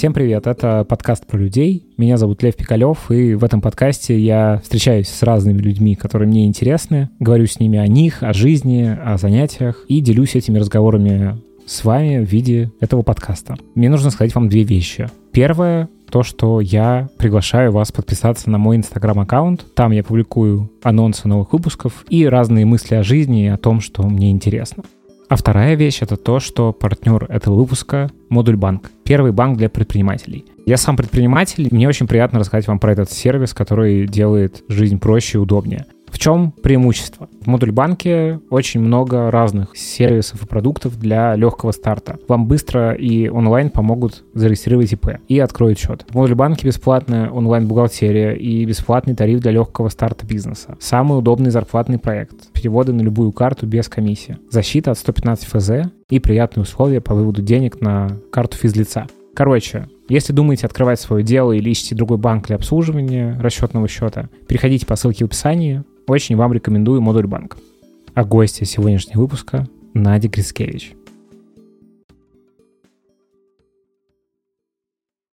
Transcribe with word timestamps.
Всем 0.00 0.14
привет, 0.14 0.46
это 0.46 0.86
подкаст 0.88 1.26
про 1.26 1.36
людей. 1.36 1.84
Меня 1.98 2.16
зовут 2.16 2.42
Лев 2.42 2.56
Пикалев, 2.56 3.10
и 3.10 3.34
в 3.34 3.44
этом 3.44 3.60
подкасте 3.60 4.18
я 4.18 4.58
встречаюсь 4.62 5.08
с 5.08 5.22
разными 5.22 5.58
людьми, 5.58 5.94
которые 5.94 6.26
мне 6.26 6.46
интересны, 6.46 7.10
говорю 7.18 7.44
с 7.44 7.60
ними 7.60 7.78
о 7.78 7.86
них, 7.86 8.22
о 8.22 8.32
жизни, 8.32 8.98
о 8.98 9.18
занятиях 9.18 9.84
и 9.88 10.00
делюсь 10.00 10.36
этими 10.36 10.56
разговорами 10.58 11.36
с 11.66 11.84
вами 11.84 12.24
в 12.24 12.32
виде 12.32 12.72
этого 12.80 13.02
подкаста. 13.02 13.56
Мне 13.74 13.90
нужно 13.90 14.08
сказать 14.08 14.34
вам 14.34 14.48
две 14.48 14.62
вещи. 14.62 15.10
Первое, 15.32 15.90
то, 16.10 16.22
что 16.22 16.62
я 16.62 17.10
приглашаю 17.18 17.70
вас 17.70 17.92
подписаться 17.92 18.48
на 18.48 18.56
мой 18.56 18.78
инстаграм-аккаунт. 18.78 19.66
Там 19.74 19.92
я 19.92 20.02
публикую 20.02 20.70
анонсы 20.82 21.28
новых 21.28 21.52
выпусков 21.52 22.06
и 22.08 22.24
разные 22.24 22.64
мысли 22.64 22.94
о 22.94 23.02
жизни 23.02 23.44
и 23.44 23.48
о 23.48 23.58
том, 23.58 23.82
что 23.82 24.02
мне 24.04 24.30
интересно. 24.30 24.82
А 25.30 25.36
вторая 25.36 25.76
вещь— 25.76 25.98
это 26.02 26.16
то, 26.16 26.40
что 26.40 26.72
партнер 26.72 27.24
этого 27.28 27.54
выпуска— 27.54 28.10
Модуль 28.30 28.56
Банк. 28.56 28.90
Первый 29.04 29.30
банк 29.30 29.58
для 29.58 29.70
предпринимателей. 29.70 30.44
Я 30.66 30.76
сам 30.76 30.96
предприниматель, 30.96 31.68
мне 31.70 31.86
очень 31.86 32.08
приятно 32.08 32.40
рассказать 32.40 32.66
вам 32.66 32.80
про 32.80 32.90
этот 32.90 33.12
сервис, 33.12 33.54
который 33.54 34.08
делает 34.08 34.64
жизнь 34.66 34.98
проще 34.98 35.38
и 35.38 35.40
удобнее. 35.40 35.86
В 36.10 36.18
чем 36.18 36.52
преимущество? 36.52 37.28
В 37.40 37.46
модуль 37.46 37.72
банке 37.72 38.40
очень 38.50 38.80
много 38.80 39.30
разных 39.30 39.76
сервисов 39.76 40.42
и 40.42 40.46
продуктов 40.46 40.98
для 40.98 41.34
легкого 41.36 41.72
старта. 41.72 42.18
Вам 42.28 42.46
быстро 42.46 42.92
и 42.92 43.28
онлайн 43.28 43.70
помогут 43.70 44.24
зарегистрировать 44.34 44.92
ИП 44.92 45.20
и 45.28 45.38
откроют 45.38 45.78
счет. 45.78 46.04
В 46.08 46.14
модуль 46.14 46.34
банке 46.34 46.66
бесплатная 46.66 47.30
онлайн-бухгалтерия 47.30 48.32
и 48.32 48.64
бесплатный 48.64 49.14
тариф 49.14 49.40
для 49.40 49.52
легкого 49.52 49.88
старта 49.88 50.26
бизнеса. 50.26 50.76
Самый 50.80 51.18
удобный 51.18 51.50
зарплатный 51.50 51.98
проект. 51.98 52.52
Переводы 52.52 52.92
на 52.92 53.00
любую 53.00 53.32
карту 53.32 53.66
без 53.66 53.88
комиссии. 53.88 54.36
Защита 54.50 54.90
от 54.90 54.98
115 54.98 55.46
ФЗ 55.46 55.70
и 56.10 56.18
приятные 56.18 56.62
условия 56.64 57.00
по 57.00 57.14
выводу 57.14 57.40
денег 57.40 57.80
на 57.80 58.18
карту 58.32 58.56
физлица. 58.56 59.06
Короче, 59.34 59.88
если 60.08 60.32
думаете 60.32 60.66
открывать 60.66 61.00
свое 61.00 61.22
дело 61.22 61.52
или 61.52 61.70
ищете 61.70 61.94
другой 61.94 62.18
банк 62.18 62.48
для 62.48 62.56
обслуживания 62.56 63.38
расчетного 63.40 63.86
счета, 63.88 64.28
переходите 64.48 64.84
по 64.84 64.96
ссылке 64.96 65.24
в 65.24 65.28
описании, 65.28 65.84
очень 66.06 66.36
вам 66.36 66.52
рекомендую 66.52 67.00
модуль 67.00 67.26
банк. 67.26 67.58
А 68.14 68.24
гостья 68.24 68.64
сегодняшнего 68.64 69.20
выпуска 69.20 69.68
Надя 69.94 70.28
Грицкевич. 70.28 70.94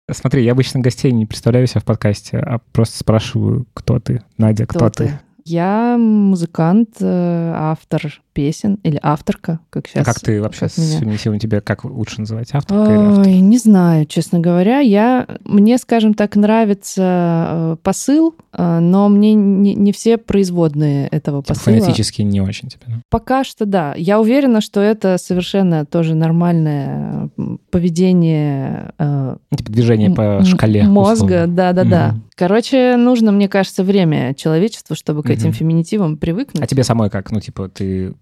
Смотри, 0.10 0.44
я 0.44 0.54
обычно 0.54 0.80
гостей 0.80 1.12
не 1.12 1.26
представляю 1.26 1.68
себя 1.68 1.82
в 1.82 1.86
подкасте, 1.86 2.38
а 2.38 2.60
просто 2.72 2.98
спрашиваю, 2.98 3.68
кто 3.73 4.00
ты, 4.00 4.23
Надя, 4.38 4.66
кто, 4.66 4.80
кто 4.80 4.90
ты? 4.90 5.06
ты? 5.06 5.20
Я 5.44 5.98
музыкант, 5.98 6.98
э, 7.02 7.52
автор 7.56 8.22
песен 8.38 8.78
или 8.84 9.00
авторка, 9.02 9.62
как 9.72 9.88
сейчас. 9.88 10.08
А 10.08 10.14
как 10.14 10.20
ты 10.20 10.40
вообще 10.40 10.68
как 10.68 10.78
меня. 10.78 11.18
сегодня 11.18 11.40
тебя 11.40 11.60
как 11.60 11.86
лучше 11.86 12.20
называть 12.20 12.50
авторка 12.54 12.84
Ой, 12.84 12.90
или 12.90 13.10
авторка? 13.10 13.30
Не 13.32 13.58
знаю, 13.58 14.06
честно 14.06 14.38
говоря. 14.38 14.78
Я 14.78 15.26
мне, 15.44 15.80
скажем 15.80 16.14
так, 16.14 16.36
нравится 16.36 17.48
э, 17.50 17.78
посыл, 17.82 18.36
э, 18.54 18.80
но 18.80 19.10
мне 19.10 19.34
не, 19.34 19.74
не 19.74 19.92
все 19.92 20.20
производные 20.20 21.08
этого 21.08 21.42
типа 21.42 21.56
посыла. 21.56 21.80
Фонетически 21.80 22.22
не 22.22 22.40
очень 22.40 22.70
тебе. 22.70 22.84
Да? 22.86 23.02
Пока 23.10 23.44
что 23.44 23.66
да. 23.66 23.96
Я 23.98 24.20
уверена, 24.20 24.62
что 24.62 24.82
это 24.82 25.18
совершенно 25.20 25.84
тоже 25.88 26.14
нормальное 26.14 27.32
поведение. 27.72 28.92
Типа 29.00 29.72
движение 29.72 30.12
по 30.12 30.44
шкале. 30.46 30.84
Мозга, 30.84 31.48
да, 31.48 31.74
да, 31.74 31.84
да. 31.84 32.16
Короче, 32.38 32.98
нужно, 32.98 33.32
мне 33.32 33.50
кажется, 33.50 33.84
время 33.84 34.36
человечеству, 34.36 34.96
чтобы 34.96 35.24
к 35.24 35.30
этим 35.32 35.54
феминитивам 35.54 36.18
привыкнуть. 36.18 36.64
А 36.64 36.68
тебе 36.68 36.84
самой 36.84 37.10
как? 37.10 37.32
Ну, 37.32 37.40
типа, 37.40 37.68
ты, 37.68 38.14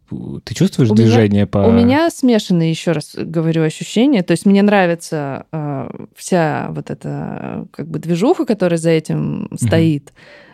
ты 0.43 0.53
чувствуешь 0.53 0.89
у 0.89 0.95
движение 0.95 1.43
меня, 1.43 1.47
по... 1.47 1.59
У 1.59 1.71
меня 1.71 2.09
смешанные, 2.09 2.69
еще 2.69 2.91
раз 2.91 3.15
говорю, 3.15 3.63
ощущения. 3.63 4.23
То 4.23 4.31
есть 4.31 4.45
мне 4.45 4.61
нравится 4.61 5.45
э, 5.51 5.89
вся 6.15 6.67
вот 6.71 6.89
эта 6.89 7.67
как 7.71 7.88
бы 7.88 7.99
движуха, 7.99 8.45
которая 8.45 8.77
за 8.77 8.91
этим 8.91 9.45
угу. 9.45 9.57
стоит. 9.57 10.13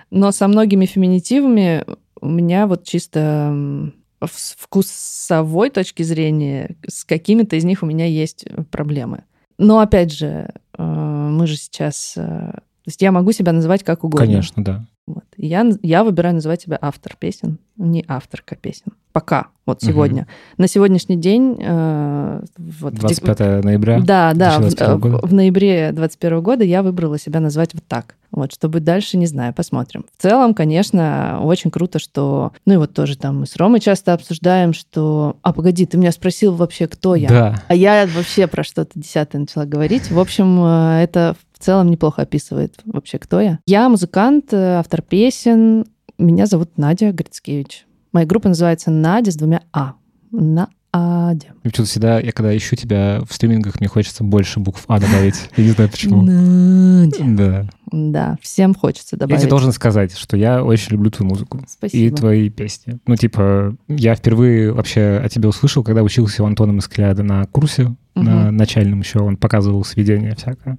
Но 0.10 0.32
со 0.32 0.48
многими 0.48 0.86
феминитивами 0.86 1.86
у 2.20 2.28
меня 2.28 2.68
вот 2.68 2.84
чисто 2.84 3.92
с 4.24 4.56
вкусовой 4.58 5.70
точки 5.70 6.04
зрения 6.04 6.76
с 6.88 7.04
какими-то 7.04 7.56
из 7.56 7.64
них 7.64 7.82
у 7.84 7.86
меня 7.86 8.06
есть 8.06 8.46
проблемы. 8.70 9.24
Но 9.58 9.80
опять 9.80 10.14
же, 10.14 10.50
э, 10.78 10.84
мы 10.84 11.48
же 11.48 11.58
сейчас 11.58 12.14
э, 12.18 12.52
то 12.84 12.90
есть 12.90 13.02
я 13.02 13.12
могу 13.12 13.32
себя 13.32 13.52
называть 13.52 13.84
как 13.84 14.04
угодно. 14.04 14.26
Конечно, 14.26 14.64
да. 14.64 14.86
Вот. 15.08 15.26
Я, 15.36 15.70
я 15.82 16.04
выбираю 16.04 16.36
называть 16.36 16.62
себя 16.62 16.78
автор 16.80 17.16
песен, 17.18 17.58
не 17.76 18.06
авторка 18.08 18.56
песен. 18.56 18.94
Пока, 19.12 19.48
вот 19.66 19.82
сегодня. 19.82 20.22
Угу. 20.22 20.30
На 20.60 20.68
сегодняшний 20.68 21.18
день... 21.18 21.58
Э, 21.60 22.42
вот, 22.58 22.94
25 22.94 23.40
в... 23.40 23.62
ноября 23.66 24.00
Да, 24.00 24.32
да, 24.34 24.60
в, 24.60 24.70
в, 24.70 25.28
в 25.28 25.34
ноябре 25.34 25.92
21 25.92 26.42
года 26.42 26.64
я 26.64 26.82
выбрала 26.82 27.20
себя 27.20 27.42
назвать 27.42 27.74
вот 27.74 27.84
так. 27.88 28.16
Вот, 28.32 28.54
чтобы 28.54 28.80
дальше, 28.80 29.18
не 29.18 29.26
знаю, 29.26 29.54
посмотрим. 29.54 30.06
В 30.18 30.22
целом, 30.22 30.54
конечно, 30.54 31.42
очень 31.44 31.72
круто, 31.72 32.00
что... 32.00 32.54
Ну 32.66 32.76
и 32.76 32.78
вот 32.78 32.94
тоже 32.94 33.18
там 33.18 33.42
мы 33.42 33.48
с 33.48 33.58
Ромой 33.58 33.82
часто 33.82 34.14
обсуждаем, 34.14 34.74
что... 34.74 35.36
А, 35.42 35.52
погоди, 35.52 35.86
ты 35.86 35.98
меня 35.98 36.14
спросил 36.14 36.54
вообще, 36.54 36.88
кто 36.88 37.16
я? 37.16 37.28
Да. 37.28 37.64
А 37.68 37.76
я 37.76 38.08
вообще 38.16 38.48
про 38.48 38.64
что-то 38.64 38.92
десятое 38.96 39.42
начала 39.42 39.66
говорить. 39.66 40.10
В 40.10 40.20
общем, 40.20 40.64
э, 40.64 41.04
это 41.04 41.36
в 41.38 41.51
целом 41.62 41.90
неплохо 41.90 42.24
описывает 42.24 42.76
вообще, 42.86 43.20
кто 43.20 43.40
я. 43.40 43.60
Я 43.66 43.90
музыкант, 43.90 44.54
э, 44.54 44.76
автор 44.76 45.02
песен. 45.02 45.86
Меня 46.18 46.46
зовут 46.46 46.78
Надя 46.78 47.12
Грицкевич. 47.12 47.86
Моя 48.12 48.26
группа 48.26 48.50
называется 48.50 48.92
Надя 48.92 49.32
с 49.32 49.36
двумя 49.36 49.62
А. 49.72 49.94
На 50.32 50.70
Адя. 50.94 51.48
И 51.64 51.70
почему-то 51.70 51.90
всегда, 51.90 52.20
я 52.20 52.32
когда 52.34 52.56
ищу 52.56 52.76
тебя 52.76 53.22
в 53.28 53.34
стримингах, 53.34 53.80
мне 53.80 53.88
хочется 53.88 54.24
больше 54.24 54.60
букв 54.60 54.84
А 54.88 55.00
добавить. 55.00 55.36
Я 55.56 55.64
не 55.64 55.70
знаю 55.72 55.90
почему. 55.90 56.22
Надя. 56.22 57.24
Да. 57.26 57.70
Да, 57.92 58.38
всем 58.42 58.74
хочется 58.74 59.18
добавить. 59.18 59.40
Я 59.40 59.42
тебе 59.42 59.50
должен 59.50 59.72
сказать, 59.74 60.18
что 60.18 60.38
я 60.38 60.64
очень 60.64 60.94
люблю 60.94 61.12
твою 61.12 61.30
музыку. 61.30 61.62
Спасибо. 61.68 62.04
И 62.04 62.10
твои 62.10 62.50
песни. 62.50 63.00
Ну, 63.06 63.16
типа, 63.16 63.76
я 63.88 64.16
впервые 64.16 64.72
вообще 64.72 65.22
о 65.24 65.28
тебе 65.30 65.50
услышал, 65.50 65.84
когда 65.84 66.04
учился 66.04 66.44
у 66.44 66.46
Антона 66.46 66.74
Маскляда 66.74 67.24
на 67.24 67.46
курсе, 67.46 67.84
угу. 67.84 67.98
на 68.16 68.52
начальном 68.52 69.00
еще. 69.00 69.20
Он 69.20 69.36
показывал 69.38 69.84
сведения 69.84 70.36
всякое. 70.36 70.78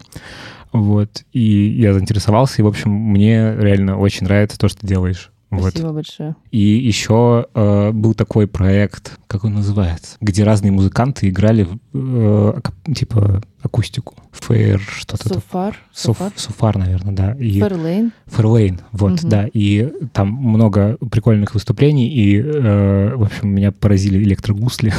Вот. 0.72 1.24
И 1.32 1.40
я 1.40 1.92
заинтересовался, 1.92 2.60
и, 2.60 2.64
в 2.64 2.66
общем, 2.66 2.90
мне 2.90 3.54
реально 3.56 3.98
очень 3.98 4.24
нравится 4.24 4.58
то, 4.58 4.68
что 4.68 4.80
ты 4.80 4.86
делаешь. 4.86 5.30
Спасибо 5.60 5.86
вот. 5.88 5.94
большое. 5.94 6.36
И 6.50 6.58
еще 6.58 7.46
э, 7.54 7.90
был 7.92 8.14
такой 8.14 8.46
проект, 8.46 9.18
как 9.26 9.44
он 9.44 9.54
называется, 9.54 10.16
где 10.20 10.44
разные 10.44 10.72
музыканты 10.72 11.28
играли 11.28 11.68
э, 11.92 12.60
типа 12.94 13.42
акустику. 13.62 14.16
Фейр, 14.32 14.80
что-то 14.80 15.28
Суфар. 15.28 15.76
Суфар? 15.92 16.32
Суфар, 16.34 16.78
наверное, 16.78 17.14
да. 17.14 17.32
И... 17.34 17.60
Ферлейн. 17.60 18.12
Ферлейн, 18.26 18.80
вот, 18.90 19.20
угу. 19.20 19.28
да. 19.28 19.46
И 19.52 19.92
там 20.12 20.28
много 20.28 20.96
прикольных 21.10 21.54
выступлений, 21.54 22.08
и, 22.08 22.40
э, 22.40 23.14
в 23.14 23.22
общем, 23.22 23.50
меня 23.50 23.70
поразили 23.72 24.22
электрогусли. 24.22 24.92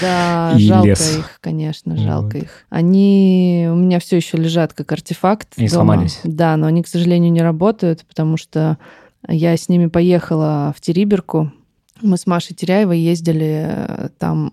Да, 0.00 0.54
и 0.58 0.66
жалко 0.68 0.86
лес. 0.86 1.18
их, 1.18 1.38
конечно, 1.40 1.96
жалко 1.96 2.36
вот. 2.36 2.44
их. 2.44 2.50
Они 2.70 3.68
у 3.70 3.74
меня 3.74 3.98
все 4.00 4.16
еще 4.16 4.36
лежат 4.36 4.72
как 4.72 4.90
артефакт. 4.92 5.48
Они 5.56 5.68
дома. 5.68 5.76
сломались. 5.76 6.20
Да, 6.24 6.56
но 6.56 6.68
они, 6.68 6.82
к 6.82 6.88
сожалению, 6.88 7.32
не 7.32 7.42
работают, 7.42 8.04
потому 8.06 8.36
что 8.36 8.78
я 9.28 9.56
с 9.56 9.68
ними 9.68 9.86
поехала 9.86 10.74
в 10.76 10.80
Териберку. 10.80 11.52
Мы 12.00 12.16
с 12.16 12.26
Машей 12.26 12.56
Теряевой 12.56 12.98
ездили 12.98 13.66
э, 13.68 14.08
там, 14.18 14.50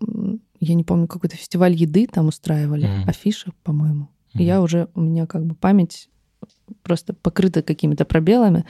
я 0.59 0.75
не 0.75 0.83
помню, 0.83 1.07
какой-то 1.07 1.35
фестиваль 1.35 1.73
еды 1.73 2.07
там 2.07 2.27
устраивали, 2.27 2.87
mm-hmm. 2.87 3.09
афиша, 3.09 3.51
по-моему. 3.63 4.09
Mm-hmm. 4.35 4.43
Я 4.43 4.61
уже, 4.61 4.87
у 4.93 5.01
меня 5.01 5.25
как 5.25 5.45
бы 5.45 5.55
память 5.55 6.09
просто 6.83 7.13
покрыта 7.13 7.61
какими-то 7.61 8.05
пробелами. 8.05 8.65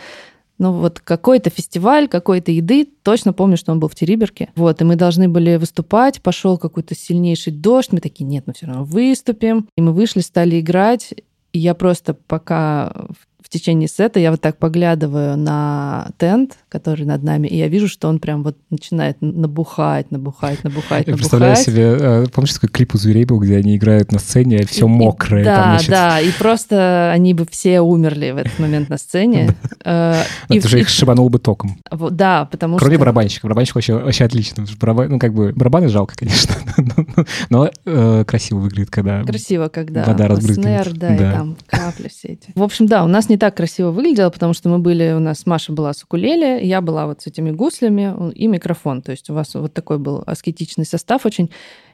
Ну 0.58 0.74
вот 0.74 1.00
какой-то 1.00 1.50
фестиваль, 1.50 2.10
какой-то 2.10 2.52
еды, 2.52 2.86
точно 3.04 3.32
помню, 3.32 3.56
что 3.56 3.72
он 3.72 3.80
был 3.80 3.88
в 3.88 3.96
Териберке. 3.96 4.50
Вот, 4.56 4.82
и 4.82 4.84
мы 4.84 4.98
должны 4.98 5.30
были 5.30 5.56
выступать, 5.56 6.22
пошел 6.22 6.58
какой-то 6.58 6.96
сильнейший 6.96 7.54
дождь, 7.54 7.94
мы 7.94 8.02
такие, 8.02 8.26
нет, 8.26 8.44
мы 8.46 8.54
все 8.54 8.68
равно 8.68 8.84
выступим. 8.84 9.70
И 9.78 9.82
мы 9.82 9.94
вышли, 9.94 10.20
стали 10.20 10.60
играть, 10.60 11.14
и 11.54 11.60
я 11.60 11.74
просто 11.76 12.14
пока 12.14 13.08
в 13.10 13.29
течение 13.50 13.88
сета 13.88 14.20
я 14.20 14.32
вот 14.32 14.42
так 14.42 14.58
поглядываю 14.58 15.38
на 15.38 16.10
тент, 16.18 16.58
который 16.70 17.06
над 17.06 17.24
нами, 17.24 17.48
и 17.48 17.58
я 17.58 17.68
вижу, 17.68 17.88
что 17.88 18.08
он 18.08 18.20
прям 18.20 18.44
вот 18.44 18.58
начинает 18.70 19.18
набухать, 19.22 20.12
набухать, 20.12 20.64
набухать, 20.64 21.08
Я 21.08 21.16
представляю 21.16 21.56
себе, 21.56 21.98
э, 22.00 22.26
помнишь, 22.32 22.54
такой 22.54 22.70
клип 22.70 22.96
у 22.96 22.98
зверей 22.98 23.26
был, 23.26 23.40
где 23.40 23.58
они 23.58 23.76
играют 23.76 24.12
на 24.12 24.20
сцене, 24.20 24.66
все 24.66 24.88
мокрое. 24.88 25.44
Да, 25.44 25.56
там, 25.56 25.72
значит... 25.72 25.90
да, 25.90 26.20
и 26.20 26.32
просто 26.32 27.12
они 27.12 27.34
бы 27.34 27.46
все 27.50 27.82
умерли 27.82 28.32
в 28.32 28.38
этот 28.38 28.58
момент 28.60 28.90
на 28.90 28.98
сцене. 28.98 29.56
Это 29.80 30.26
же 30.68 30.80
их 30.80 30.90
шибанул 30.90 31.30
бы 31.30 31.40
током. 31.40 31.78
Да, 31.92 32.46
потому 32.46 32.78
что... 32.78 32.86
Кроме 32.86 32.98
барабанщика. 32.98 33.48
Барабанщик 33.48 33.76
вообще, 33.76 34.24
отлично. 34.24 34.66
Ну, 34.82 35.20
как 35.20 35.34
бы, 35.34 35.54
барабаны 35.54 35.90
жалко, 35.90 36.16
конечно, 36.16 36.56
но 37.50 37.70
э, 37.86 38.24
красиво 38.26 38.60
выглядит, 38.60 38.92
когда 38.92 39.24
Красиво, 39.24 39.70
когда 39.70 40.04
вода 40.04 40.28
разбрызгивается. 40.28 40.94
Да, 40.96 41.16
и 41.16 41.18
там 41.18 41.58
капли 41.68 42.10
все 42.10 42.30
эти. 42.30 42.52
В 42.56 42.64
общем, 42.64 42.86
да, 42.86 43.04
у 43.04 43.08
нас 43.08 43.30
не 43.30 43.38
так 43.40 43.58
красиво 43.58 43.92
выглядело, 43.92 44.30
потому 44.30 44.54
что 44.54 44.70
мы 44.70 44.78
были, 44.80 45.14
у 45.14 45.20
нас 45.20 45.46
Маша 45.46 45.72
была 45.72 45.94
с 45.94 46.04
укулеле, 46.04 46.64
я 46.64 46.82
была 46.82 47.08
вот 47.08 47.22
с 47.22 47.28
этими 47.28 47.52
гуслями 47.52 48.32
и 48.34 48.48
микрофон. 48.48 49.02
То 49.02 49.12
есть 49.12 49.30
у 49.30 49.34
вас 49.34 49.56
вот 49.56 49.74
такой 49.74 49.98
был 49.98 50.24
аскетичный 50.26 50.86
состав 50.86 51.26
очень. 51.26 51.50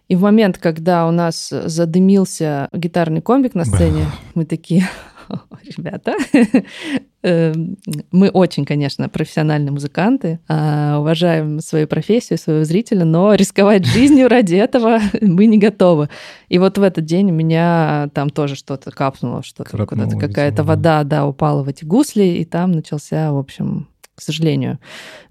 И 0.07 0.15
в 0.15 0.21
момент, 0.21 0.57
когда 0.57 1.07
у 1.07 1.11
нас 1.11 1.49
задымился 1.49 2.69
гитарный 2.73 3.21
комбик 3.21 3.55
на 3.55 3.65
сцене, 3.65 4.05
мы 4.33 4.45
такие, 4.45 4.87
ребята, 5.77 6.15
мы 8.11 8.29
очень, 8.29 8.65
конечно, 8.65 9.09
профессиональные 9.09 9.71
музыканты, 9.71 10.39
а, 10.47 10.99
уважаем 10.99 11.59
свою 11.59 11.87
профессию, 11.87 12.37
своего 12.37 12.63
зрителя, 12.63 13.03
но 13.05 13.33
рисковать 13.33 13.85
жизнью 13.85 14.27
ради 14.27 14.55
этого 14.55 14.99
мы 15.21 15.47
не 15.47 15.57
готовы. 15.57 16.09
И 16.49 16.59
вот 16.59 16.77
в 16.77 16.83
этот 16.83 17.05
день 17.05 17.31
у 17.31 17.33
меня 17.33 18.09
там 18.13 18.29
тоже 18.29 18.55
что-то 18.55 18.91
капнуло, 18.91 19.43
что-то 19.43 19.85
куда-то 19.85 20.17
какая-то 20.17 20.63
вода, 20.63 21.03
да, 21.03 21.25
упала 21.25 21.63
в 21.63 21.67
эти 21.67 21.83
гусли, 21.83 22.23
и 22.23 22.45
там 22.45 22.71
начался, 22.71 23.31
в 23.31 23.37
общем, 23.37 23.87
к 24.15 24.21
сожалению. 24.21 24.79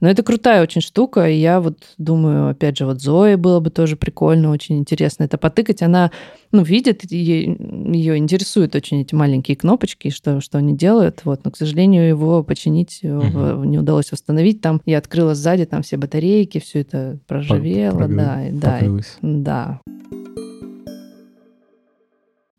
Но 0.00 0.08
это 0.08 0.22
крутая 0.22 0.62
очень 0.62 0.82
штука, 0.82 1.28
и 1.28 1.36
я 1.36 1.60
вот 1.60 1.78
думаю, 1.98 2.50
опять 2.50 2.76
же, 2.76 2.86
вот 2.86 2.98
Зоe 2.98 3.36
было 3.36 3.60
бы 3.60 3.70
тоже 3.70 3.96
прикольно, 3.96 4.50
очень 4.50 4.78
интересно 4.78 5.24
это 5.24 5.38
потыкать. 5.38 5.82
Она, 5.82 6.10
ну, 6.52 6.62
видит, 6.62 7.10
ее, 7.10 7.56
ее 7.92 8.16
интересуют 8.18 8.74
очень 8.74 9.00
эти 9.00 9.14
маленькие 9.14 9.56
кнопочки, 9.56 10.10
что, 10.10 10.40
что 10.40 10.58
они 10.58 10.76
делают, 10.76 11.22
вот, 11.24 11.44
но, 11.44 11.50
к 11.50 11.56
сожалению, 11.56 12.06
его 12.06 12.44
починить 12.44 13.00
угу. 13.02 13.64
не 13.64 13.78
удалось 13.78 14.12
восстановить. 14.12 14.60
Там 14.60 14.82
я 14.84 14.98
открыла 14.98 15.34
сзади, 15.34 15.64
там 15.64 15.82
все 15.82 15.96
батарейки, 15.96 16.60
все 16.60 16.80
это 16.80 17.18
проржавело, 17.26 17.96
Прогрел, 17.96 18.16
да, 18.18 18.40
да, 18.52 18.80
да. 19.22 19.80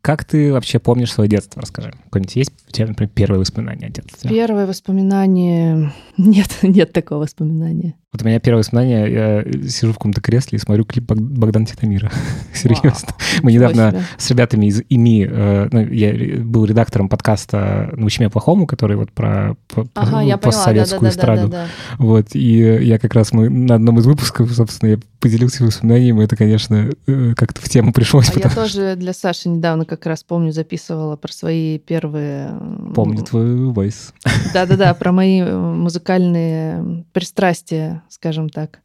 Как 0.06 0.24
ты 0.24 0.52
вообще 0.52 0.78
помнишь 0.78 1.12
свое 1.12 1.28
детство? 1.28 1.60
Расскажи. 1.60 1.92
Какое-нибудь 2.04 2.36
есть 2.36 2.52
у 2.68 2.70
тебя, 2.70 2.86
например, 2.86 3.10
первое 3.12 3.40
воспоминание 3.40 3.88
о 3.88 3.90
детстве? 3.90 4.30
Первое 4.30 4.64
воспоминание... 4.64 5.92
Нет, 6.16 6.46
нет 6.62 6.92
такого 6.92 7.22
воспоминания. 7.22 7.96
Вот 8.12 8.22
у 8.22 8.24
меня 8.24 8.38
первое 8.38 8.60
воспоминание, 8.60 9.12
я 9.12 9.68
сижу 9.68 9.90
в 9.92 9.96
каком-то 9.96 10.20
кресле 10.20 10.58
и 10.58 10.60
смотрю 10.60 10.84
клип 10.84 11.10
Богдана 11.10 11.66
Титамира. 11.66 12.12
Серьезно. 12.54 13.08
Мы 13.42 13.50
недавно 13.50 13.90
себе. 13.90 14.02
с 14.16 14.30
ребятами 14.30 14.66
из 14.66 14.80
ИМИ, 14.88 15.26
э, 15.28 15.68
ну, 15.72 15.80
я 15.80 16.40
был 16.40 16.66
редактором 16.66 17.08
подкаста 17.08 17.92
«Научи 17.96 18.20
меня 18.20 18.30
плохому», 18.30 18.68
который 18.68 18.96
вот 18.96 19.10
про 19.10 19.56
ага, 19.94 20.20
я 20.22 20.38
постсоветскую 20.38 21.10
эстраду. 21.10 21.48
Да, 21.48 21.64
да, 21.64 21.64
да, 21.64 21.96
вот, 21.98 22.28
и 22.36 22.58
я 22.86 23.00
как 23.00 23.12
раз 23.12 23.32
мы 23.32 23.50
на 23.50 23.74
одном 23.74 23.98
из 23.98 24.06
выпусков, 24.06 24.52
собственно, 24.52 24.90
я 24.90 24.98
поделился 25.26 25.64
воспоминаниями, 25.64 26.24
это, 26.24 26.36
конечно, 26.36 26.90
э, 27.06 27.34
как-то 27.36 27.60
в 27.60 27.68
тему 27.68 27.92
пришлось. 27.92 28.28
А 28.28 28.32
потому... 28.32 28.54
я 28.54 28.54
тоже 28.54 28.96
для 28.96 29.12
Саши 29.12 29.48
недавно 29.48 29.84
как 29.84 30.06
раз 30.06 30.22
помню, 30.22 30.52
записывала 30.52 31.16
про 31.16 31.32
свои 31.32 31.78
первые... 31.78 32.56
Помню 32.94 33.24
твой 33.24 33.56
войс. 33.72 34.12
Да-да-да, 34.54 34.94
про 34.94 35.12
мои 35.12 35.40
э, 35.40 35.56
музыкальные 35.56 37.04
пристрастия 37.12 38.02
скажем 38.08 38.48
так. 38.48 38.80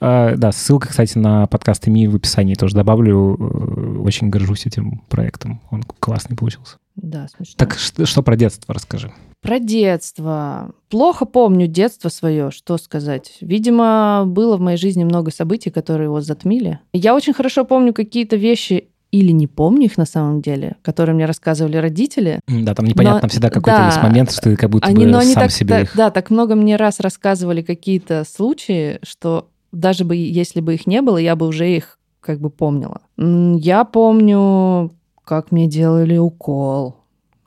А, 0.00 0.34
да, 0.36 0.52
ссылка, 0.52 0.88
кстати, 0.88 1.18
на 1.18 1.46
подкаст 1.46 1.86
ИМИ 1.88 2.08
в 2.08 2.16
описании 2.16 2.54
тоже 2.54 2.74
добавлю. 2.74 3.36
Э, 3.38 3.98
очень 4.00 4.30
горжусь 4.30 4.66
этим 4.66 5.02
проектом. 5.08 5.60
Он 5.70 5.82
классный 5.82 6.36
получился. 6.36 6.76
Да, 6.96 7.28
смешно. 7.28 7.54
Так 7.58 7.74
что, 7.74 8.06
что 8.06 8.22
про 8.22 8.36
детство 8.36 8.74
расскажи? 8.74 9.12
Про 9.42 9.58
детство. 9.58 10.72
Плохо 10.88 11.26
помню 11.26 11.66
детство 11.66 12.08
свое, 12.08 12.50
что 12.50 12.78
сказать. 12.78 13.36
Видимо, 13.40 14.24
было 14.26 14.56
в 14.56 14.60
моей 14.60 14.78
жизни 14.78 15.04
много 15.04 15.30
событий, 15.30 15.70
которые 15.70 16.06
его 16.06 16.20
затмили. 16.20 16.80
Я 16.92 17.14
очень 17.14 17.34
хорошо 17.34 17.64
помню 17.64 17.92
какие-то 17.92 18.36
вещи 18.36 18.88
или 19.12 19.30
не 19.30 19.46
помню 19.46 19.84
их 19.84 19.98
на 19.98 20.04
самом 20.04 20.40
деле, 20.40 20.76
которые 20.82 21.14
мне 21.14 21.26
рассказывали 21.26 21.76
родители. 21.76 22.40
Да, 22.48 22.74
там 22.74 22.86
непонятно 22.86 23.20
но, 23.22 23.28
всегда 23.28 23.50
какой-то 23.50 23.78
да, 23.78 23.86
есть 23.86 24.02
момент, 24.02 24.32
что 24.32 24.42
ты 24.42 24.56
как 24.56 24.70
будто 24.70 24.86
они, 24.86 25.04
бы 25.04 25.10
но 25.10 25.18
они 25.18 25.32
сам 25.32 25.44
так, 25.44 25.52
себе 25.52 25.68
так, 25.68 25.82
их... 25.84 25.96
Да, 25.96 26.10
так 26.10 26.30
много 26.30 26.54
мне 26.54 26.76
раз 26.76 26.98
рассказывали 27.00 27.62
какие-то 27.62 28.24
случаи, 28.24 28.98
что 29.02 29.48
даже 29.76 30.04
бы 30.04 30.16
если 30.16 30.60
бы 30.60 30.74
их 30.74 30.86
не 30.86 31.02
было, 31.02 31.18
я 31.18 31.36
бы 31.36 31.46
уже 31.46 31.68
их 31.74 31.98
как 32.20 32.40
бы 32.40 32.50
помнила. 32.50 33.00
Я 33.16 33.84
помню, 33.84 34.92
как 35.24 35.52
мне 35.52 35.68
делали 35.68 36.16
укол, 36.16 36.96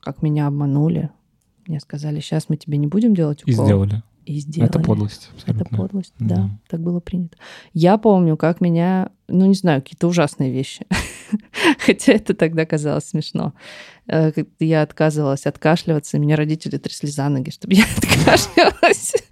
как 0.02 0.22
меня 0.22 0.48
обманули. 0.48 1.10
Мне 1.68 1.80
сказали, 1.80 2.20
сейчас 2.20 2.50
мы 2.50 2.58
тебе 2.58 2.78
не 2.78 2.88
будем 2.88 3.14
делать 3.14 3.44
укол. 3.44 3.52
И 3.52 3.54
сделали 3.54 4.04
и 4.30 4.40
сделали. 4.40 4.70
Это 4.70 4.80
подлость. 4.80 5.30
Абсолютно. 5.34 5.64
Это 5.64 5.76
подлость, 5.76 6.14
да. 6.20 6.36
да. 6.36 6.50
Так 6.70 6.82
было 6.82 7.00
принято. 7.00 7.36
Я 7.74 7.98
помню, 7.98 8.38
как 8.38 8.62
меня, 8.62 9.10
ну 9.28 9.48
не 9.48 9.56
знаю, 9.56 9.82
какие-то 9.82 10.08
ужасные 10.08 10.52
вещи. 10.52 10.86
Хотя 11.86 12.14
это 12.14 12.36
тогда 12.36 12.66
казалось 12.68 13.06
смешно. 13.06 13.54
Э, 14.08 14.32
я 14.60 14.84
отказывалась 14.84 15.48
откашливаться, 15.48 16.18
и 16.18 16.20
меня 16.20 16.36
родители 16.36 16.78
трясли 16.78 17.10
за 17.10 17.28
ноги, 17.28 17.50
чтобы 17.50 17.74
я 17.74 17.86
откашлялась. 17.98 19.16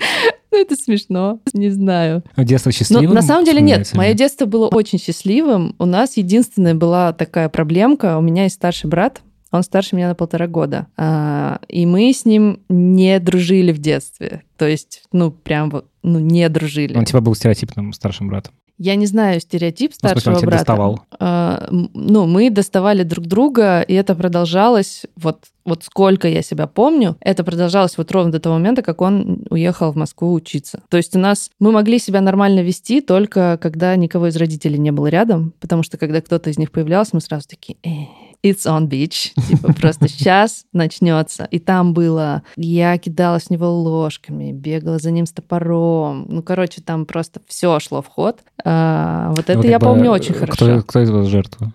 Ну, 0.50 0.62
это 0.62 0.78
смешно, 0.78 1.42
не 1.54 1.70
знаю. 1.70 2.24
А 2.36 2.46
детство 2.46 2.72
счастливым? 2.72 3.06
Но 3.08 3.14
на 3.14 3.22
самом 3.22 3.44
деле 3.44 3.60
нет. 3.62 3.94
Мое 3.94 4.14
детство 4.14 4.46
было 4.46 4.70
очень 4.70 4.98
счастливым. 4.98 5.76
У 5.78 5.86
нас 5.86 6.16
единственная 6.16 6.74
была 6.74 7.12
такая 7.12 7.50
проблемка. 7.50 8.18
У 8.18 8.22
меня 8.22 8.44
есть 8.44 8.56
старший 8.56 8.90
брат, 8.90 9.22
он 9.52 9.64
старше 9.64 9.96
меня 9.96 10.10
на 10.10 10.16
полтора 10.16 10.48
года. 10.48 10.88
А, 10.98 11.60
и 11.68 11.86
мы 11.86 12.12
с 12.12 12.26
ним 12.26 12.60
не 12.70 13.20
дружили 13.20 13.72
в 13.72 13.80
детстве. 13.80 14.44
То 14.58 14.68
есть, 14.68 15.04
ну, 15.12 15.32
прям 15.32 15.70
вот, 15.70 15.86
ну, 16.04 16.20
не 16.20 16.48
дружили. 16.50 16.98
Он 16.98 17.06
типа 17.06 17.22
был 17.22 17.36
стереотипным 17.36 17.94
старшим 17.94 18.28
братом. 18.28 18.54
Я 18.80 18.96
не 18.96 19.08
знаю 19.08 19.40
стереотип 19.40 19.94
старшего 19.94 20.34
ну, 20.34 20.36
смысле, 20.36 20.48
брата. 20.48 20.58
доставал. 20.60 21.02
А, 21.20 21.68
ну, 21.72 22.28
мы 22.28 22.52
доставали 22.52 23.02
друг 23.02 23.26
друга, 23.26 23.82
и 23.82 23.94
это 23.96 24.14
продолжалось 24.14 25.08
вот, 25.16 25.46
вот 25.66 25.84
сколько 25.84 26.28
я 26.28 26.44
себя 26.44 26.68
помню, 26.68 27.18
это 27.22 27.44
продолжалось 27.44 27.98
вот 27.98 28.12
ровно 28.12 28.32
до 28.32 28.40
того 28.40 28.56
момента, 28.56 28.84
как 28.84 29.02
он 29.02 29.46
уехал 29.50 29.92
в 29.92 29.96
Москву 29.96 30.32
учиться. 30.32 30.82
То 30.90 30.98
есть 30.98 31.16
у 31.16 31.20
нас 31.20 31.50
мы 31.60 31.72
могли 31.72 31.98
себя 31.98 32.22
нормально 32.22 32.60
вести 32.60 33.02
только 33.02 33.58
когда 33.60 33.96
никого 33.96 34.28
из 34.28 34.36
родителей 34.36 34.78
не 34.78 34.92
было 34.92 35.08
рядом, 35.08 35.54
потому 35.60 35.82
что 35.82 35.98
когда 35.98 36.22
кто-то 36.22 36.52
из 36.52 36.60
них 36.60 36.72
появлялся, 36.72 37.12
мы 37.14 37.22
сразу 37.22 37.48
такие, 37.48 37.78
э, 37.84 38.06
it's 38.44 38.66
on 38.66 38.88
beach. 38.88 39.34
Типа 39.48 39.74
просто 39.74 40.08
сейчас 40.08 40.66
начнется. 40.74 41.46
И 41.46 41.60
там 41.60 41.94
было, 41.94 42.44
я 42.56 42.98
кидалась 42.98 43.46
в 43.46 43.50
него 43.50 43.72
ложками, 43.72 44.52
бегала 44.52 45.00
за 45.00 45.12
ним 45.12 45.26
с 45.26 45.32
топором. 45.32 46.26
Ну, 46.30 46.42
короче, 46.42 46.82
там 46.82 47.06
просто 47.06 47.42
все 47.48 47.80
шло 47.80 48.02
в 48.02 48.08
ход. 48.08 48.40
А, 48.64 49.30
вот 49.36 49.50
это 49.50 49.60
ну, 49.60 49.64
я 49.64 49.80
помню 49.80 50.12
очень 50.12 50.34
кто, 50.34 50.46
хорошо. 50.46 50.84
Кто 50.84 51.02
из 51.02 51.10
вас 51.10 51.28
жертва? 51.28 51.74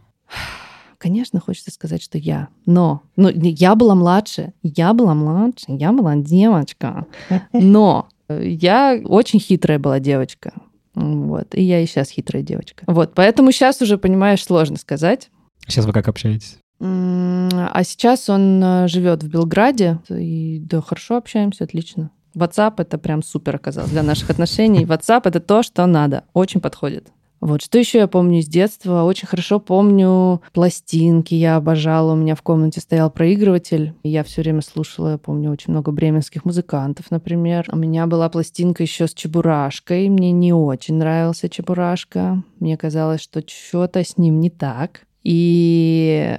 Конечно, 0.99 1.41
хочется 1.41 1.73
сказать, 1.73 2.00
что 2.00 2.17
я. 2.17 2.49
Но, 2.65 3.03
ну, 3.17 3.29
я 3.29 3.75
была 3.75 3.97
младше, 3.97 4.53
я 4.62 4.93
была 4.93 5.15
младше, 5.15 5.65
я 5.67 5.93
была 5.93 6.15
девочка. 6.15 7.06
Но 7.53 8.06
я 8.29 9.00
очень 9.05 9.41
хитрая 9.41 9.81
была 9.81 9.99
девочка. 9.99 10.53
Вот. 10.94 11.55
И 11.55 11.62
я 11.62 11.81
и 11.81 11.87
сейчас 11.87 12.11
хитрая 12.11 12.44
девочка. 12.44 12.84
Вот. 12.87 13.15
Поэтому 13.15 13.51
сейчас 13.51 13.81
уже, 13.82 13.98
понимаешь, 13.98 14.44
сложно 14.44 14.77
сказать. 14.77 15.31
Сейчас 15.67 15.85
вы 15.87 15.93
как 15.93 16.09
общаетесь? 16.09 16.59
А 16.81 17.85
сейчас 17.85 18.29
он 18.29 18.63
э, 18.63 18.89
живет 18.89 19.23
в 19.23 19.29
Белграде, 19.29 20.01
и 20.09 20.59
да, 20.59 20.81
хорошо 20.81 21.17
общаемся, 21.17 21.65
отлично. 21.65 22.11
WhatsApp 22.35 22.75
это 22.79 22.99
прям 22.99 23.23
супер 23.23 23.57
оказалось 23.57 23.91
для 23.91 24.03
наших 24.03 24.31
отношений. 24.31 24.85
WhatsApp 24.85 25.23
это 25.27 25.39
то, 25.39 25.63
что 25.63 25.87
надо, 25.87 26.25
очень 26.33 26.61
подходит. 26.61 27.09
Вот, 27.41 27.61
что 27.61 27.77
еще 27.77 27.99
я 27.99 28.07
помню 28.07 28.39
из 28.39 28.47
детства? 28.47 29.03
Очень 29.03 29.27
хорошо 29.27 29.59
помню 29.59 30.41
пластинки, 30.53 31.35
я 31.35 31.57
обожала. 31.57 32.13
У 32.13 32.17
меня 32.17 32.37
в 32.37 32.43
комнате 32.43 32.81
стоял 32.81 33.11
проигрыватель, 33.11 33.95
и 34.05 34.11
я 34.11 34.23
все 34.23 34.43
время 34.43 34.63
слушала, 34.63 35.11
я 35.11 35.19
помню, 35.19 35.51
очень 35.51 35.73
много 35.73 35.91
бременских 35.91 36.45
музыкантов, 36.45 37.11
например. 37.11 37.67
У 37.73 37.77
меня 37.77 38.07
была 38.07 38.29
пластинка 38.29 38.85
еще 38.85 39.09
с 39.09 39.15
Чебурашкой, 39.15 40.09
мне 40.09 40.31
не 40.31 40.53
очень 40.53 40.95
нравился 40.95 41.49
Чебурашка. 41.49 42.45
Мне 42.61 42.77
казалось, 42.77 43.21
что 43.21 43.43
что-то 43.45 44.05
с 44.05 44.19
ним 44.19 44.39
не 44.39 44.51
так. 44.51 45.03
И 45.22 46.38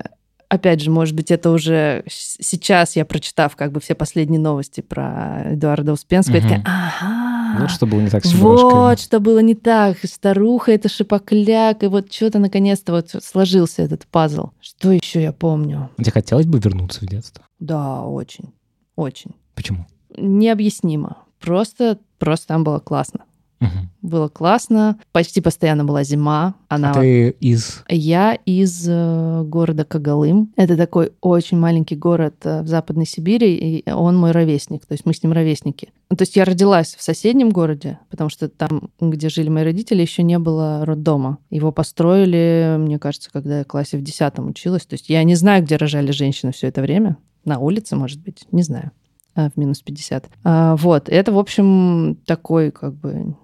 опять 0.49 0.81
же, 0.81 0.91
может 0.91 1.15
быть, 1.15 1.31
это 1.31 1.49
уже 1.51 2.03
сейчас 2.07 2.95
я, 2.95 3.05
прочитав 3.05 3.55
как 3.55 3.71
бы 3.71 3.79
все 3.79 3.95
последние 3.95 4.39
новости 4.39 4.81
про 4.81 5.53
Эдуарда 5.53 5.93
Успенского, 5.93 6.37
угу. 6.37 6.43
я 6.43 6.49
такая, 6.49 6.63
ага, 6.65 7.61
вот 7.61 7.71
что 7.71 7.85
было 7.85 8.01
не 8.01 8.09
так 8.09 8.25
с 8.25 8.33
Вот 8.33 8.99
что 8.99 9.19
было 9.19 9.39
не 9.39 9.55
так. 9.55 9.97
Старуха 10.03 10.71
это 10.71 10.89
шипокляк, 10.89 11.83
и 11.83 11.87
вот 11.87 12.11
что-то 12.11 12.39
наконец-то 12.39 12.93
вот 12.93 13.15
сложился 13.23 13.81
этот 13.81 14.05
пазл. 14.07 14.49
Что 14.61 14.91
еще 14.91 15.21
я 15.21 15.31
помню? 15.31 15.89
Тебе 15.97 16.11
хотелось 16.11 16.45
бы 16.45 16.59
вернуться 16.59 17.01
в 17.01 17.07
детство? 17.07 17.45
Да, 17.59 18.01
очень, 18.01 18.53
очень. 18.95 19.31
Почему? 19.55 19.85
Необъяснимо. 20.17 21.17
Просто, 21.39 21.99
просто 22.19 22.47
там 22.47 22.63
было 22.63 22.79
классно. 22.79 23.21
Угу. 23.63 24.09
Было 24.09 24.27
классно. 24.27 24.99
Почти 25.11 25.41
постоянно 25.41 25.85
была 25.85 26.03
зима. 26.03 26.55
Она... 26.67 26.91
А 26.91 26.93
ты 26.93 27.29
из? 27.39 27.83
Я 27.87 28.33
из 28.45 28.85
э, 28.87 29.43
города 29.43 29.85
Кагалым. 29.85 30.51
Это 30.55 30.75
такой 30.75 31.13
очень 31.21 31.57
маленький 31.57 31.95
город 31.95 32.35
э, 32.43 32.61
в 32.61 32.67
Западной 32.67 33.05
Сибири, 33.05 33.55
и 33.55 33.89
он 33.89 34.17
мой 34.17 34.31
ровесник. 34.31 34.85
То 34.85 34.93
есть 34.93 35.05
мы 35.05 35.13
с 35.13 35.23
ним 35.23 35.31
ровесники. 35.31 35.89
Ну, 36.09 36.17
то 36.17 36.23
есть 36.23 36.35
я 36.35 36.45
родилась 36.45 36.95
в 36.95 37.01
соседнем 37.01 37.49
городе, 37.49 37.99
потому 38.09 38.29
что 38.29 38.49
там, 38.49 38.89
где 38.99 39.29
жили 39.29 39.49
мои 39.49 39.63
родители, 39.63 40.01
еще 40.01 40.21
не 40.23 40.37
было 40.37 40.85
роддома. 40.85 41.37
Его 41.49 41.71
построили, 41.71 42.75
мне 42.77 42.99
кажется, 42.99 43.29
когда 43.31 43.59
я 43.59 43.63
в 43.63 43.67
классе 43.67 43.97
в 43.97 44.03
десятом 44.03 44.49
училась. 44.49 44.85
То 44.85 44.95
есть 44.95 45.09
я 45.09 45.23
не 45.23 45.35
знаю, 45.35 45.63
где 45.63 45.77
рожали 45.77 46.11
женщины 46.11 46.51
все 46.51 46.67
это 46.67 46.81
время. 46.81 47.17
На 47.45 47.59
улице, 47.59 47.95
может 47.95 48.21
быть, 48.21 48.45
не 48.51 48.63
знаю. 48.63 48.91
А, 49.35 49.49
в 49.49 49.57
минус 49.57 49.81
50. 49.81 50.29
А, 50.43 50.75
вот, 50.75 51.09
это, 51.09 51.31
в 51.31 51.39
общем, 51.39 52.17
такой 52.25 52.71
как 52.71 52.93
бы 52.93 53.35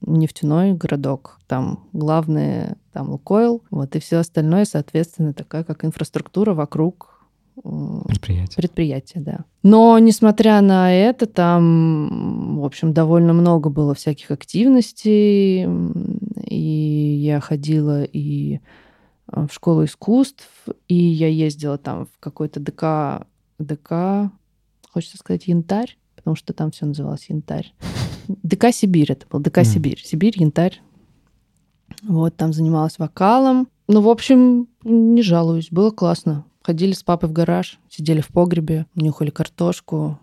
нефтяной 0.00 0.72
городок. 0.72 1.38
Там 1.46 1.88
главное, 1.92 2.76
там 2.92 3.10
Лукойл, 3.10 3.62
вот, 3.70 3.94
и 3.96 4.00
все 4.00 4.18
остальное, 4.18 4.64
соответственно, 4.64 5.32
такая 5.32 5.64
как 5.64 5.84
инфраструктура 5.84 6.54
вокруг 6.54 7.16
Предприятие. 7.62 8.56
Предприятие, 8.56 9.22
да. 9.22 9.44
Но, 9.62 9.98
несмотря 9.98 10.60
на 10.60 10.92
это, 10.92 11.24
там, 11.24 12.60
в 12.60 12.64
общем, 12.64 12.92
довольно 12.92 13.32
много 13.32 13.70
было 13.70 13.94
всяких 13.94 14.30
активностей. 14.30 15.66
И 16.44 17.18
я 17.24 17.40
ходила 17.40 18.04
и 18.04 18.60
в 19.26 19.48
школу 19.50 19.84
искусств, 19.84 20.48
и 20.86 20.94
я 20.94 21.28
ездила 21.28 21.78
там 21.78 22.06
в 22.06 22.20
какой-то 22.20 22.60
ДК, 22.60 23.26
ДК, 23.58 24.30
хочется 24.96 25.18
сказать, 25.18 25.46
янтарь, 25.46 25.98
потому 26.14 26.36
что 26.36 26.54
там 26.54 26.70
все 26.70 26.86
называлось 26.86 27.28
янтарь. 27.28 27.74
ДК 28.28 28.72
Сибирь 28.72 29.12
это 29.12 29.26
был, 29.30 29.40
ДК 29.40 29.62
Сибирь. 29.62 30.00
Сибирь, 30.02 30.32
янтарь. 30.40 30.80
Вот, 32.02 32.34
там 32.34 32.54
занималась 32.54 32.98
вокалом. 32.98 33.68
Ну, 33.88 34.00
в 34.00 34.08
общем, 34.08 34.68
не 34.84 35.20
жалуюсь, 35.20 35.68
было 35.70 35.90
классно. 35.90 36.46
Ходили 36.62 36.92
с 36.92 37.02
папой 37.02 37.28
в 37.28 37.34
гараж, 37.34 37.78
сидели 37.90 38.22
в 38.22 38.28
погребе, 38.28 38.86
нюхали 38.94 39.28
картошку. 39.28 40.18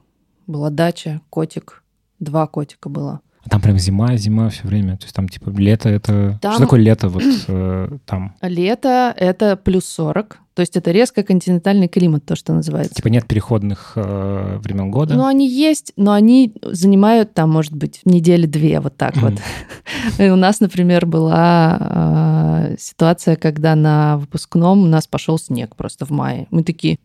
Была 0.48 0.72
дача, 0.72 1.22
котик. 1.30 1.84
Два 2.20 2.48
котика 2.48 2.90
было. 2.90 3.22
А 3.46 3.50
там 3.50 3.62
прям 3.62 3.78
зима, 3.78 4.16
зима 4.16 4.50
все 4.50 4.68
время. 4.68 4.98
То 4.98 5.04
есть 5.04 5.16
там 5.16 5.28
типа 5.28 5.50
лето 5.50 5.90
это... 5.90 6.40
Там... 6.42 6.54
Что 6.54 6.64
такое 6.64 6.80
лето 6.80 7.10
вот 7.10 7.24
э, 7.48 7.98
там? 8.06 8.36
Лето— 8.42 9.14
это 9.18 9.58
плюс 9.58 9.86
40. 9.86 10.40
То 10.54 10.62
есть 10.62 10.78
это 10.78 10.92
резко 10.92 11.24
континентальный 11.24 11.88
климат, 11.88 12.26
то, 12.26 12.36
что 12.36 12.54
называется. 12.54 12.94
Типа 12.94 13.08
нет 13.08 13.28
переходных 13.28 13.94
э, 13.96 14.60
времен 14.60 14.92
года? 14.92 15.16
Ну, 15.16 15.26
они 15.26 15.50
есть, 15.50 15.94
но 15.98 16.14
они 16.14 16.54
занимают 16.62 17.34
там, 17.34 17.50
может 17.50 17.74
быть, 17.74 18.02
недели 18.06 18.46
две, 18.46 18.80
вот 18.80 18.96
так 18.96 19.18
вот. 19.18 19.34
И 20.20 20.30
у 20.30 20.36
нас, 20.36 20.60
например, 20.60 21.06
была 21.06 22.70
э, 22.72 22.76
ситуация, 22.80 23.36
когда 23.36 23.76
на 23.76 24.18
выпускном 24.18 24.84
у 24.84 24.88
нас 24.88 25.08
пошел 25.08 25.40
снег 25.40 25.76
просто 25.76 26.06
в 26.06 26.12
мае. 26.12 26.48
Мы 26.52 26.64
такие, 26.64 26.98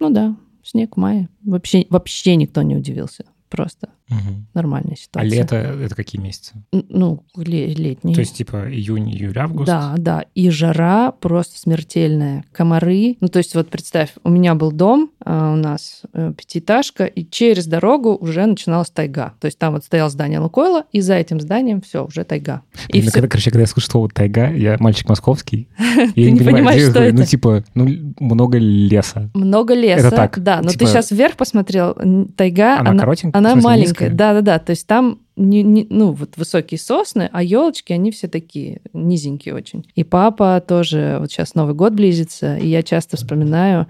ну 0.00 0.10
да, 0.10 0.34
снег 0.64 0.96
в 0.96 1.00
мае. 1.00 1.28
Вообще, 1.44 1.86
вообще 1.90 2.36
никто 2.36 2.62
не 2.62 2.74
удивился 2.74 3.24
просто. 3.50 3.90
Угу. 4.10 4.44
Нормальная 4.52 4.96
ситуация. 4.96 5.30
А 5.30 5.34
лето 5.34 5.56
это 5.56 5.94
какие 5.94 6.20
месяцы? 6.20 6.54
Ну, 6.72 7.24
летние. 7.36 8.14
То 8.14 8.20
есть 8.20 8.36
типа 8.36 8.70
июнь, 8.70 9.10
июль, 9.10 9.38
август? 9.38 9.66
Да, 9.66 9.94
да. 9.96 10.24
И 10.34 10.50
жара 10.50 11.10
просто 11.12 11.58
смертельная. 11.58 12.44
Комары. 12.52 13.16
Ну, 13.20 13.28
то 13.28 13.38
есть 13.38 13.54
вот 13.54 13.70
представь, 13.70 14.10
у 14.22 14.28
меня 14.28 14.54
был 14.54 14.72
дом, 14.72 15.10
а 15.24 15.52
у 15.52 15.56
нас 15.56 16.02
э, 16.12 16.32
пятиэтажка, 16.36 17.06
и 17.06 17.24
через 17.24 17.66
дорогу 17.66 18.14
уже 18.14 18.44
начиналась 18.44 18.90
тайга. 18.90 19.32
То 19.40 19.46
есть 19.46 19.58
там 19.58 19.72
вот 19.72 19.84
стояло 19.84 20.10
здание 20.10 20.38
Лукойла, 20.38 20.84
и 20.92 21.00
за 21.00 21.14
этим 21.14 21.40
зданием 21.40 21.80
все, 21.80 22.04
уже 22.04 22.24
тайга. 22.24 22.62
И 22.88 23.00
ну, 23.00 23.10
когда, 23.10 23.28
короче, 23.28 23.50
когда 23.50 23.62
я 23.62 23.66
слышу 23.66 23.90
слово 23.90 24.10
тайга, 24.10 24.50
я 24.50 24.76
мальчик 24.80 25.08
московский. 25.08 25.68
Я 26.14 26.30
не 26.30 26.40
понимаю, 26.40 26.90
что 26.90 27.02
это. 27.02 27.16
Ну, 27.16 27.24
типа, 27.24 27.64
ну, 27.74 27.88
много 28.20 28.58
леса. 28.58 29.30
Много 29.34 29.74
леса. 29.74 30.30
Да, 30.36 30.60
но 30.62 30.70
ты 30.70 30.86
сейчас 30.86 31.08
типа 31.08 31.18
вверх 31.18 31.36
посмотрел, 31.36 31.96
тайга, 32.36 32.78
она 32.80 33.04
она 33.32 33.56
маленькая. 33.56 33.93
Да-да-да, 33.98 34.58
то 34.58 34.70
есть 34.70 34.86
там 34.86 35.20
не, 35.36 35.62
не, 35.62 35.86
ну, 35.90 36.12
вот 36.12 36.36
высокие 36.36 36.78
сосны, 36.78 37.28
а 37.32 37.42
елочки, 37.42 37.92
они 37.92 38.10
все 38.10 38.28
такие 38.28 38.80
низенькие 38.92 39.54
очень. 39.54 39.86
И 39.94 40.04
папа 40.04 40.62
тоже, 40.66 41.16
вот 41.20 41.30
сейчас 41.30 41.54
Новый 41.54 41.74
год 41.74 41.92
близится, 41.92 42.56
и 42.56 42.68
я 42.68 42.82
часто 42.82 43.16
вспоминаю, 43.16 43.86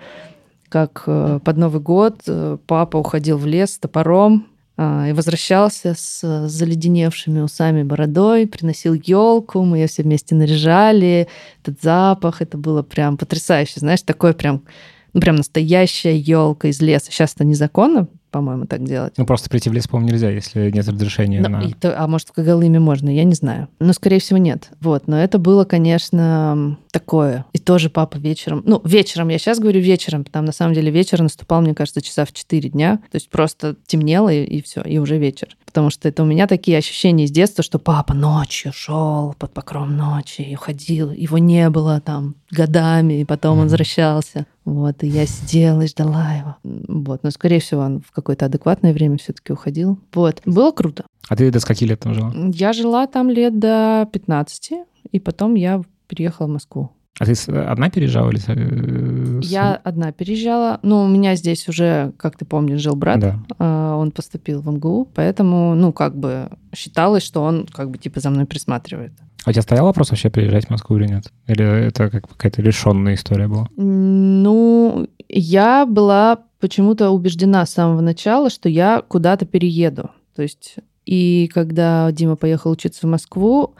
как 0.68 1.04
э, 1.06 1.40
под 1.44 1.56
Новый 1.56 1.80
год 1.80 2.22
э, 2.26 2.58
папа 2.66 2.96
уходил 2.96 3.36
в 3.38 3.46
лес 3.46 3.74
с 3.74 3.78
топором, 3.78 4.46
а, 4.76 5.06
и 5.08 5.12
возвращался 5.12 5.94
с 5.96 6.48
заледеневшими 6.48 7.40
усами 7.40 7.84
бородой, 7.84 8.48
приносил 8.48 8.94
елку, 8.94 9.62
мы 9.62 9.78
ее 9.78 9.86
все 9.86 10.02
вместе 10.02 10.34
наряжали, 10.34 11.28
этот 11.62 11.80
запах, 11.80 12.42
это 12.42 12.58
было 12.58 12.82
прям 12.82 13.16
потрясающе, 13.16 13.78
знаешь, 13.78 14.02
такое 14.02 14.32
прям, 14.32 14.64
ну, 15.12 15.20
прям 15.20 15.36
настоящая 15.36 16.16
елка 16.16 16.68
из 16.68 16.80
леса. 16.80 17.12
Сейчас 17.12 17.34
это 17.34 17.44
незаконно, 17.44 18.08
по-моему, 18.34 18.66
так 18.66 18.82
делать. 18.82 19.14
Ну, 19.16 19.26
просто 19.26 19.48
прийти 19.48 19.70
в 19.70 19.72
лес, 19.72 19.86
по-моему, 19.86 20.10
нельзя, 20.10 20.28
если 20.28 20.68
нет 20.68 20.88
разрешения 20.88 21.40
но, 21.40 21.48
на... 21.48 21.60
и, 21.62 21.72
то, 21.72 21.96
а 21.96 22.08
может, 22.08 22.30
в 22.30 22.32
Когалыме 22.32 22.80
можно, 22.80 23.08
я 23.08 23.22
не 23.22 23.34
знаю. 23.34 23.68
Но, 23.78 23.92
скорее 23.92 24.18
всего, 24.18 24.38
нет. 24.38 24.70
Вот, 24.80 25.06
но 25.06 25.16
это 25.16 25.38
было, 25.38 25.64
конечно, 25.64 26.76
такое. 26.90 27.44
И 27.52 27.60
тоже 27.60 27.90
папа 27.90 28.16
вечером... 28.16 28.64
Ну, 28.66 28.80
вечером, 28.82 29.28
я 29.28 29.38
сейчас 29.38 29.60
говорю 29.60 29.80
вечером, 29.80 30.24
потому 30.24 30.46
на 30.46 30.52
самом 30.52 30.74
деле 30.74 30.90
вечер 30.90 31.22
наступал, 31.22 31.62
мне 31.62 31.74
кажется, 31.74 32.02
часа 32.02 32.24
в 32.24 32.32
4 32.32 32.70
дня. 32.70 32.96
То 33.12 33.16
есть 33.16 33.30
просто 33.30 33.76
темнело, 33.86 34.32
и, 34.32 34.42
и 34.42 34.62
все, 34.62 34.82
и 34.82 34.98
уже 34.98 35.16
вечер. 35.16 35.56
Потому 35.64 35.90
что 35.90 36.08
это 36.08 36.24
у 36.24 36.26
меня 36.26 36.48
такие 36.48 36.76
ощущения 36.76 37.26
из 37.26 37.30
детства, 37.30 37.62
что 37.62 37.78
папа 37.78 38.14
ночью 38.14 38.72
шел 38.72 39.36
под 39.38 39.52
покром 39.52 39.96
ночи 39.96 40.40
и 40.40 40.56
уходил, 40.56 41.12
его 41.12 41.38
не 41.38 41.70
было 41.70 42.00
там 42.00 42.34
годами, 42.50 43.20
и 43.20 43.24
потом 43.24 43.58
mm-hmm. 43.58 43.60
он 43.60 43.64
возвращался. 43.64 44.46
Вот, 44.64 45.02
и 45.02 45.08
я 45.08 45.26
сидела 45.26 45.82
и 45.82 45.86
ждала 45.86 46.32
его. 46.32 46.56
Вот, 46.62 47.22
но, 47.22 47.30
скорее 47.30 47.60
всего, 47.60 47.82
он 47.82 48.00
в 48.00 48.12
какое-то 48.24 48.46
адекватное 48.46 48.94
время 48.94 49.18
все-таки 49.18 49.52
уходил. 49.52 50.00
Вот, 50.14 50.40
было 50.46 50.72
круто. 50.72 51.04
А 51.28 51.36
ты 51.36 51.50
до 51.50 51.60
скольки 51.60 51.84
лет 51.84 52.00
там 52.00 52.14
жила? 52.14 52.32
Я 52.52 52.72
жила 52.72 53.06
там 53.06 53.28
лет 53.28 53.58
до 53.58 54.08
15, 54.12 54.72
и 55.12 55.20
потом 55.20 55.54
я 55.54 55.82
переехала 56.08 56.46
в 56.46 56.50
Москву. 56.50 56.90
А 57.20 57.26
ты 57.26 57.34
одна 57.52 57.90
переезжала 57.90 58.30
или? 58.30 58.40
Э, 58.48 59.40
я 59.42 59.74
одна 59.76 60.10
переезжала. 60.10 60.80
Ну, 60.82 61.04
у 61.04 61.08
меня 61.08 61.36
здесь 61.36 61.68
уже, 61.68 62.12
как 62.16 62.36
ты 62.36 62.44
помнишь, 62.44 62.80
жил 62.80 62.96
брат. 62.96 63.20
Да. 63.20 63.38
А, 63.58 63.96
он 63.96 64.10
поступил 64.10 64.60
в 64.60 64.68
МГУ, 64.68 65.08
поэтому, 65.14 65.76
ну, 65.76 65.92
как 65.92 66.16
бы 66.16 66.50
считалось, 66.74 67.22
что 67.22 67.42
он 67.42 67.68
как 67.72 67.90
бы 67.90 67.98
типа 67.98 68.18
за 68.18 68.30
мной 68.30 68.46
присматривает. 68.46 69.12
А 69.44 69.50
у 69.50 69.52
тебя 69.52 69.62
стоял 69.62 69.84
вопрос 69.84 70.10
вообще 70.10 70.30
приезжать 70.30 70.66
в 70.66 70.70
Москву 70.70 70.96
или 70.96 71.06
нет? 71.06 71.30
Или 71.46 71.86
это 71.86 72.08
как 72.10 72.28
какая-то 72.28 72.62
решенная 72.62 73.14
история 73.14 73.46
была? 73.46 73.68
Ну, 73.76 75.06
я 75.28 75.84
была 75.84 76.44
почему-то 76.60 77.10
убеждена 77.10 77.66
с 77.66 77.72
самого 77.72 78.00
начала, 78.00 78.48
что 78.48 78.70
я 78.70 79.02
куда-то 79.06 79.44
перееду. 79.44 80.10
То 80.34 80.42
есть, 80.42 80.76
и 81.04 81.50
когда 81.52 82.10
Дима 82.10 82.36
поехал 82.36 82.70
учиться 82.70 83.06
в 83.06 83.10
Москву, 83.10 83.74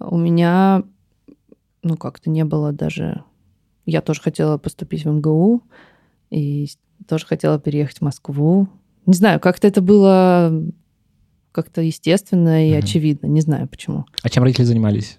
у 0.00 0.16
меня, 0.16 0.82
ну, 1.82 1.96
как-то 1.96 2.30
не 2.30 2.44
было 2.44 2.72
даже... 2.72 3.22
Я 3.84 4.00
тоже 4.00 4.22
хотела 4.22 4.56
поступить 4.58 5.04
в 5.04 5.08
МГУ, 5.10 5.62
и 6.30 6.68
тоже 7.06 7.26
хотела 7.26 7.58
переехать 7.58 7.98
в 7.98 8.02
Москву. 8.02 8.68
Не 9.06 9.14
знаю, 9.14 9.40
как-то 9.40 9.66
это 9.66 9.80
было 9.80 10.52
как-то 11.52 11.80
естественно 11.82 12.66
и 12.66 12.72
mm-hmm. 12.72 12.78
очевидно. 12.78 13.26
Не 13.26 13.40
знаю 13.40 13.68
почему. 13.68 14.04
А 14.22 14.28
чем 14.28 14.42
родители 14.42 14.64
занимались? 14.64 15.18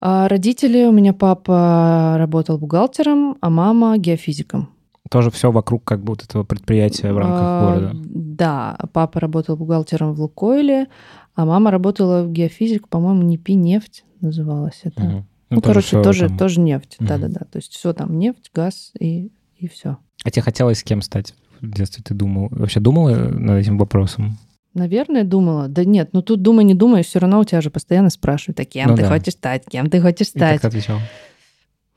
А 0.00 0.28
родители, 0.28 0.84
у 0.84 0.92
меня 0.92 1.14
папа 1.14 2.16
работал 2.18 2.58
бухгалтером, 2.58 3.38
а 3.40 3.48
мама 3.48 3.96
геофизиком. 3.96 4.68
Тоже 5.10 5.30
все 5.30 5.50
вокруг 5.50 5.84
как 5.84 6.02
бы 6.02 6.12
вот 6.12 6.24
этого 6.24 6.44
предприятия 6.44 7.12
в 7.12 7.18
рамках 7.18 7.40
а, 7.40 7.66
города. 7.66 7.92
Да, 8.04 8.78
папа 8.92 9.20
работал 9.20 9.56
бухгалтером 9.56 10.14
в 10.14 10.20
Лукойле, 10.20 10.88
а 11.34 11.44
мама 11.44 11.70
работала 11.70 12.22
в 12.22 12.30
геофизик, 12.30 12.88
по-моему, 12.88 13.22
НИПИ 13.22 13.54
нефть 13.54 14.04
называлась 14.20 14.80
это. 14.82 15.02
Угу. 15.02 15.10
Ну, 15.10 15.24
ну 15.50 15.60
тоже 15.60 15.72
короче, 15.72 16.02
тоже, 16.02 16.28
там... 16.28 16.38
тоже 16.38 16.60
нефть. 16.60 16.96
Угу. 16.98 17.08
Да-да-да. 17.08 17.40
То 17.50 17.56
есть 17.56 17.72
все 17.72 17.92
там 17.92 18.18
нефть, 18.18 18.50
газ 18.52 18.92
и, 18.98 19.30
и 19.56 19.68
все. 19.68 19.98
А 20.24 20.30
тебе 20.30 20.42
хотелось 20.42 20.78
с 20.78 20.82
кем 20.82 21.02
стать 21.02 21.34
в 21.60 21.70
детстве? 21.70 22.02
Ты 22.02 22.14
думал, 22.14 22.48
вообще 22.50 22.80
думала 22.80 23.10
над 23.10 23.60
этим 23.60 23.78
вопросом? 23.78 24.38
Наверное, 24.74 25.22
думала. 25.22 25.68
Да 25.68 25.84
нет, 25.84 26.10
ну 26.12 26.20
тут 26.20 26.42
думай, 26.42 26.64
не 26.64 26.74
думай, 26.74 27.04
все 27.04 27.20
равно 27.20 27.40
у 27.40 27.44
тебя 27.44 27.60
же 27.60 27.70
постоянно 27.70 28.10
спрашивают, 28.10 28.58
а 28.58 28.64
кем 28.64 28.90
ну, 28.90 28.96
ты 28.96 29.02
да. 29.02 29.08
хочешь 29.08 29.34
стать, 29.34 29.64
кем 29.70 29.88
ты 29.88 30.00
хочешь 30.00 30.28
стать. 30.28 30.56
И 30.56 30.58
ты 30.58 30.66
отвечал? 30.66 30.98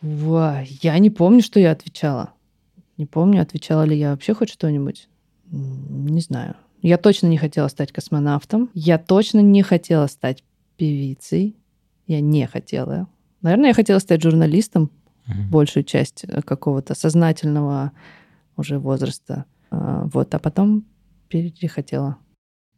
Во, 0.01 0.63
я 0.81 0.97
не 0.99 1.09
помню, 1.09 1.41
что 1.41 1.59
я 1.59 1.71
отвечала. 1.71 2.31
Не 2.97 3.07
помню, 3.07 3.41
отвечала 3.41 3.83
ли 3.83 3.97
я 3.97 4.11
вообще 4.11 4.35
хоть 4.35 4.49
что-нибудь. 4.49 5.09
Не 5.49 6.21
знаю. 6.21 6.55
Я 6.81 6.97
точно 6.97 7.27
не 7.27 7.37
хотела 7.37 7.67
стать 7.67 7.91
космонавтом. 7.91 8.69
Я 8.73 8.99
точно 8.99 9.39
не 9.39 9.63
хотела 9.63 10.07
стать 10.07 10.43
певицей. 10.77 11.55
Я 12.05 12.21
не 12.21 12.45
хотела. 12.45 13.07
Наверное, 13.41 13.69
я 13.69 13.73
хотела 13.73 13.99
стать 13.99 14.21
журналистом 14.21 14.91
угу. 15.27 15.41
большую 15.49 15.83
часть 15.83 16.25
э, 16.27 16.41
какого-то 16.41 16.95
сознательного 16.95 17.91
уже 18.55 18.79
возраста. 18.79 19.45
А, 19.69 20.03
вот, 20.05 20.33
а 20.33 20.39
потом 20.39 20.85
перехотела. 21.27 22.17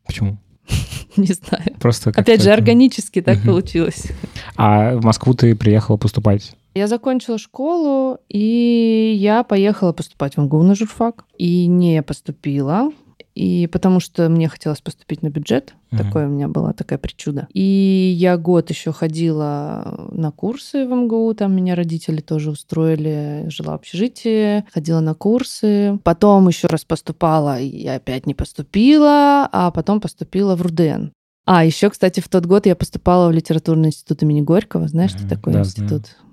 Почему? 0.10 0.40
Не 1.18 1.34
знаю. 1.34 1.76
Просто 1.80 2.10
Опять 2.16 2.42
же, 2.42 2.50
органически 2.52 3.22
так 3.22 3.44
получилось. 3.44 4.08
А 4.56 4.96
в 4.96 5.06
Москву 5.06 5.36
ты 5.36 5.56
приехала 5.56 5.98
поступать? 5.98 6.56
Я 6.74 6.88
закончила 6.88 7.38
школу, 7.38 8.18
и 8.28 9.14
я 9.16 9.44
поехала 9.44 9.94
поступать 9.94 10.36
в 10.36 10.42
МГУ 10.42 10.64
на 10.64 10.74
журфак. 10.74 11.26
И 11.38 11.68
не 11.68 12.02
поступила. 12.02 12.92
И 13.40 13.68
потому 13.68 14.02
что 14.02 14.28
мне 14.28 14.50
хотелось 14.50 14.82
поступить 14.82 15.22
на 15.22 15.30
бюджет, 15.30 15.74
uh-huh. 15.92 15.98
такое 15.98 16.28
у 16.28 16.30
меня 16.30 16.50
была 16.50 16.74
такая 16.74 17.00
причуда. 17.00 17.48
И 17.54 18.14
я 18.18 18.36
год 18.36 18.70
еще 18.70 18.92
ходила 18.92 20.10
на 20.12 20.32
курсы 20.32 20.86
в 20.86 20.92
МГУ, 20.92 21.34
там 21.36 21.56
меня 21.56 21.76
родители 21.76 22.20
тоже 22.20 22.52
устроили, 22.52 23.46
жила 23.48 23.72
в 23.72 23.76
общежитии, 23.76 24.66
ходила 24.74 25.00
на 25.00 25.14
курсы. 25.14 25.98
Потом 26.04 26.50
еще 26.50 26.68
раз 26.68 26.84
поступала, 26.84 27.58
и 27.62 27.88
опять 27.88 28.26
не 28.26 28.34
поступила, 28.34 29.48
а 29.54 29.72
потом 29.72 30.02
поступила 30.02 30.58
в 30.58 30.62
РУДН. 30.62 31.12
А, 31.46 31.64
еще, 31.64 31.90
кстати, 31.90 32.20
в 32.20 32.28
тот 32.28 32.46
год 32.46 32.66
я 32.66 32.76
поступала 32.76 33.30
в 33.30 33.32
литературный 33.32 33.88
институт 33.88 34.22
имени 34.22 34.42
Горького. 34.42 34.90
Знаешь, 34.90 35.12
что 35.12 35.26
такое 35.30 35.54
да, 35.54 35.60
институт? 35.62 36.08
Знаю. 36.08 36.29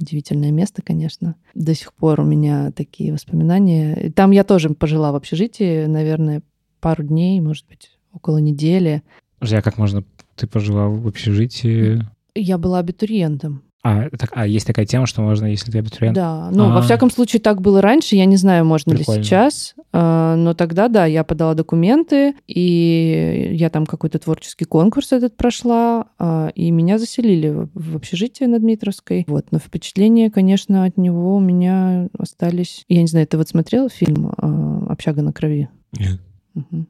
Удивительное 0.00 0.50
место, 0.50 0.82
конечно. 0.82 1.36
До 1.54 1.74
сих 1.74 1.92
пор 1.92 2.20
у 2.20 2.24
меня 2.24 2.72
такие 2.72 3.12
воспоминания. 3.12 4.10
Там 4.16 4.30
я 4.30 4.44
тоже 4.44 4.70
пожила 4.70 5.12
в 5.12 5.16
общежитии, 5.16 5.84
наверное, 5.84 6.42
пару 6.80 7.04
дней, 7.04 7.40
может 7.40 7.66
быть, 7.68 7.90
около 8.12 8.38
недели. 8.38 9.02
Подожди, 9.38 9.56
а 9.56 9.62
как 9.62 9.76
можно... 9.78 10.02
Ты 10.36 10.46
пожила 10.46 10.88
в 10.88 11.06
общежитии? 11.06 12.00
Я 12.34 12.56
была 12.56 12.78
абитуриентом. 12.78 13.62
А, 13.82 14.10
так, 14.10 14.30
а 14.34 14.46
есть 14.46 14.66
такая 14.66 14.84
тема, 14.84 15.06
что 15.06 15.22
можно, 15.22 15.46
если 15.46 15.70
ты 15.70 15.78
абитуриент? 15.78 16.14
Да, 16.14 16.50
ну, 16.52 16.64
А-а-а. 16.64 16.74
во 16.74 16.82
всяком 16.82 17.10
случае, 17.10 17.40
так 17.40 17.62
было 17.62 17.80
раньше. 17.80 18.14
Я 18.14 18.26
не 18.26 18.36
знаю, 18.36 18.66
можно 18.66 18.94
Прикольно. 18.94 19.18
ли 19.18 19.24
сейчас. 19.24 19.74
А, 19.92 20.36
но 20.36 20.52
тогда, 20.52 20.88
да, 20.88 21.06
я 21.06 21.24
подала 21.24 21.54
документы, 21.54 22.34
и 22.46 23.50
я 23.54 23.70
там 23.70 23.86
какой-то 23.86 24.18
творческий 24.18 24.66
конкурс 24.66 25.12
этот 25.12 25.34
прошла, 25.34 26.08
а, 26.18 26.50
и 26.54 26.70
меня 26.70 26.98
заселили 26.98 27.68
в 27.72 27.96
общежитие 27.96 28.50
на 28.50 28.58
Дмитровской. 28.58 29.24
Вот, 29.26 29.46
но 29.50 29.58
впечатления, 29.58 30.30
конечно, 30.30 30.84
от 30.84 30.98
него 30.98 31.36
у 31.36 31.40
меня 31.40 32.08
остались... 32.18 32.84
Я 32.88 33.00
не 33.00 33.08
знаю, 33.08 33.26
ты 33.26 33.38
вот 33.38 33.48
смотрел 33.48 33.88
фильм 33.88 34.30
а, 34.36 34.86
«Общага 34.90 35.22
на 35.22 35.32
крови»? 35.32 35.70
Нет. 35.98 36.20
Угу. 36.54 36.86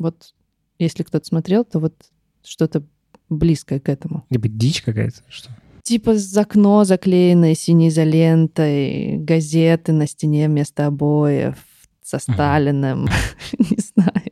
Вот, 0.00 0.34
если 0.78 1.04
кто-то 1.04 1.24
смотрел, 1.24 1.64
то 1.64 1.78
вот 1.78 1.94
что-то 2.44 2.82
близкое 3.30 3.80
к 3.80 3.88
этому. 3.88 4.24
Либо 4.28 4.48
дичь 4.48 4.82
какая-то, 4.82 5.22
что 5.28 5.50
типа 5.88 6.14
окно 6.36 6.84
заклеенное 6.84 7.54
синей 7.54 7.88
изолентой, 7.88 9.16
газеты 9.16 9.92
на 9.92 10.06
стене 10.06 10.46
вместо 10.46 10.86
обоев 10.86 11.54
со 12.04 12.18
Сталиным, 12.18 13.08
не 13.58 13.78
знаю. 13.94 14.30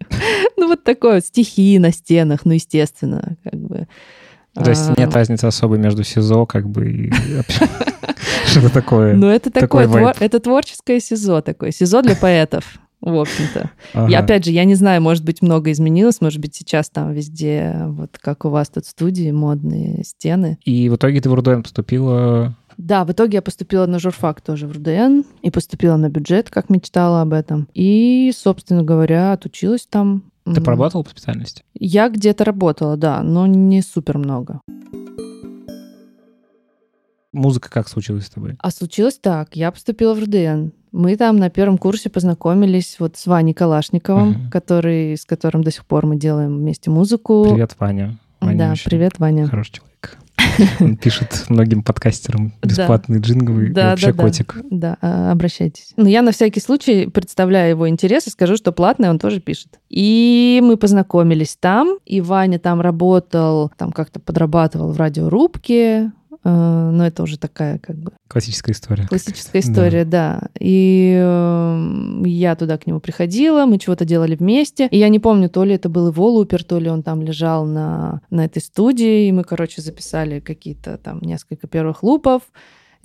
Ну 0.59 0.69
вот 0.69 0.85
такое, 0.85 1.23
стихи 1.23 1.79
на 1.79 1.93
стенах, 1.93 2.45
ну 2.45 2.53
естественно, 2.53 3.39
как 3.43 3.59
бы. 3.59 3.89
То 4.53 4.69
есть 4.69 4.87
нет 4.99 5.11
а. 5.15 5.19
разницы 5.19 5.47
особой 5.47 5.79
между 5.79 6.05
СИЗО, 6.05 6.45
как 6.45 6.69
бы, 6.69 6.91
и 6.91 7.13
что-то 8.47 8.71
такое. 8.71 9.15
Ну 9.15 9.27
это 9.29 9.51
такое, 9.51 10.15
это 10.21 10.41
творческое 10.41 11.01
СИЗО 11.01 11.41
такое, 11.41 11.71
СИЗО 11.71 12.03
для 12.03 12.17
поэтов 12.17 12.79
в 13.01 13.19
общем-то. 13.19 13.71
Ага. 13.95 14.11
И 14.11 14.15
опять 14.15 14.45
же, 14.45 14.51
я 14.51 14.65
не 14.65 14.75
знаю, 14.75 15.03
может 15.03 15.25
быть, 15.25 15.43
много 15.43 15.71
изменилось, 15.71 16.21
может 16.21 16.41
быть, 16.41 16.55
сейчас 16.55 16.91
там 16.91 17.13
везде, 17.13 17.85
вот 17.87 18.19
как 18.19 18.45
у 18.45 18.49
вас 18.49 18.69
тут 18.69 18.87
студии, 18.87 19.31
модные 19.31 20.03
стены. 20.05 20.59
И 20.65 20.89
в 20.89 20.97
итоге 20.97 21.21
ты 21.21 21.31
в 21.31 21.35
РУДН 21.35 21.63
поступила? 21.63 22.57
Да, 22.79 23.05
в 23.05 23.13
итоге 23.13 23.37
я 23.37 23.43
поступила 23.43 23.87
на 23.87 23.99
журфак 23.99 24.41
тоже 24.41 24.67
в 24.67 24.73
РУДН 24.73 25.23
и 25.43 25.51
поступила 25.51 25.97
на 25.97 26.11
бюджет, 26.11 26.51
как 26.51 26.69
мечтала 26.69 27.23
об 27.23 27.33
этом. 27.33 27.69
И, 27.75 28.33
собственно 28.37 28.83
говоря, 28.83 29.33
отучилась 29.33 29.87
там. 29.87 30.25
Ты 30.45 30.61
поработала 30.61 31.03
по 31.03 31.11
специальности? 31.11 31.65
Я 31.75 32.09
где-то 32.09 32.45
работала, 32.45 32.97
да, 32.97 33.23
но 33.23 33.47
не 33.47 33.83
супер 33.83 34.19
много. 34.19 34.61
Музыка 37.37 37.69
как 37.69 37.87
случилась 37.87 38.25
с 38.25 38.31
тобой? 38.31 38.57
А 38.59 38.71
случилось 38.71 39.19
так. 39.19 39.55
Я 39.55 39.71
поступила 39.71 40.15
в 40.15 40.19
РУДН. 40.19 40.71
Мы 40.93 41.17
там 41.17 41.37
на 41.37 41.51
первом 41.51 41.77
курсе 41.77 42.09
познакомились 42.09 42.97
вот 42.99 43.19
с 43.19 43.27
Ваней 43.27 43.53
Калашниковым, 43.53 44.31
угу. 44.31 44.51
который, 44.51 45.19
с 45.19 45.27
которым 45.27 45.63
до 45.63 45.71
сих 45.71 45.85
пор 45.85 46.07
мы 46.07 46.17
делаем 46.17 46.57
вместе 46.57 46.89
музыку. 46.89 47.47
Привет, 47.51 47.77
Ваня. 47.79 48.17
Ваня 48.41 48.59
да, 48.59 48.75
привет, 48.83 49.19
Ваня. 49.19 49.47
Хороший 49.49 49.73
человек. 49.75 50.19
Он 50.81 50.97
пишет 50.97 51.45
многим 51.51 51.83
подкастерам 51.83 52.55
бесплатные 52.63 53.21
джинглы 53.21 53.69
да, 53.69 53.91
вообще 53.91 54.15
да, 54.15 54.23
котик. 54.23 54.57
Да, 54.71 54.97
а, 55.03 55.31
обращайтесь. 55.31 55.93
Но 55.97 56.09
я 56.09 56.23
на 56.23 56.33
всякий 56.33 56.61
случай 56.61 57.07
представляю 57.07 57.69
его 57.71 57.87
интерес 57.87 58.27
и 58.29 58.31
скажу, 58.31 58.57
что 58.57 58.73
платное 58.73 59.11
он 59.11 59.19
тоже 59.19 59.41
пишет. 59.41 59.79
И 59.91 60.61
мы 60.65 60.79
познакомились 60.79 61.59
там, 61.61 61.99
и 62.07 62.23
Ваня 62.23 62.59
там 62.59 62.81
работал, 62.81 63.71
там 63.77 63.93
как-то 63.93 64.21
подрабатывал 64.21 64.93
в 64.93 64.97
радиорубке, 64.97 66.13
но 66.45 67.07
это 67.07 67.23
уже 67.23 67.39
такая 67.39 67.79
как 67.79 67.97
бы... 67.97 68.13
Классическая 68.29 68.73
история. 68.73 69.07
Классическая 69.07 69.61
история, 69.61 70.05
да. 70.05 70.41
да. 70.41 70.49
И 70.59 71.17
э, 71.19 72.23
я 72.27 72.57
туда 72.57 72.79
к 72.79 72.87
нему 72.87 73.01
приходила, 73.01 73.67
мы 73.67 73.79
чего-то 73.79 74.05
делали 74.05 74.37
вместе. 74.37 74.89
И 74.91 74.99
я 74.99 75.09
не 75.09 75.19
помню, 75.19 75.49
то 75.49 75.65
ли 75.65 75.75
это 75.75 75.89
был 75.89 76.09
его 76.09 76.29
лупер, 76.31 76.65
то 76.65 76.79
ли 76.79 76.89
он 76.89 77.03
там 77.03 77.23
лежал 77.23 77.67
на, 77.67 78.21
на 78.31 78.45
этой 78.45 78.63
студии. 78.63 79.29
И 79.29 79.33
мы, 79.33 79.45
короче, 79.45 79.83
записали 79.83 80.41
какие-то 80.41 80.99
там 80.99 81.21
несколько 81.21 81.67
первых 81.67 82.03
лупов 82.03 82.43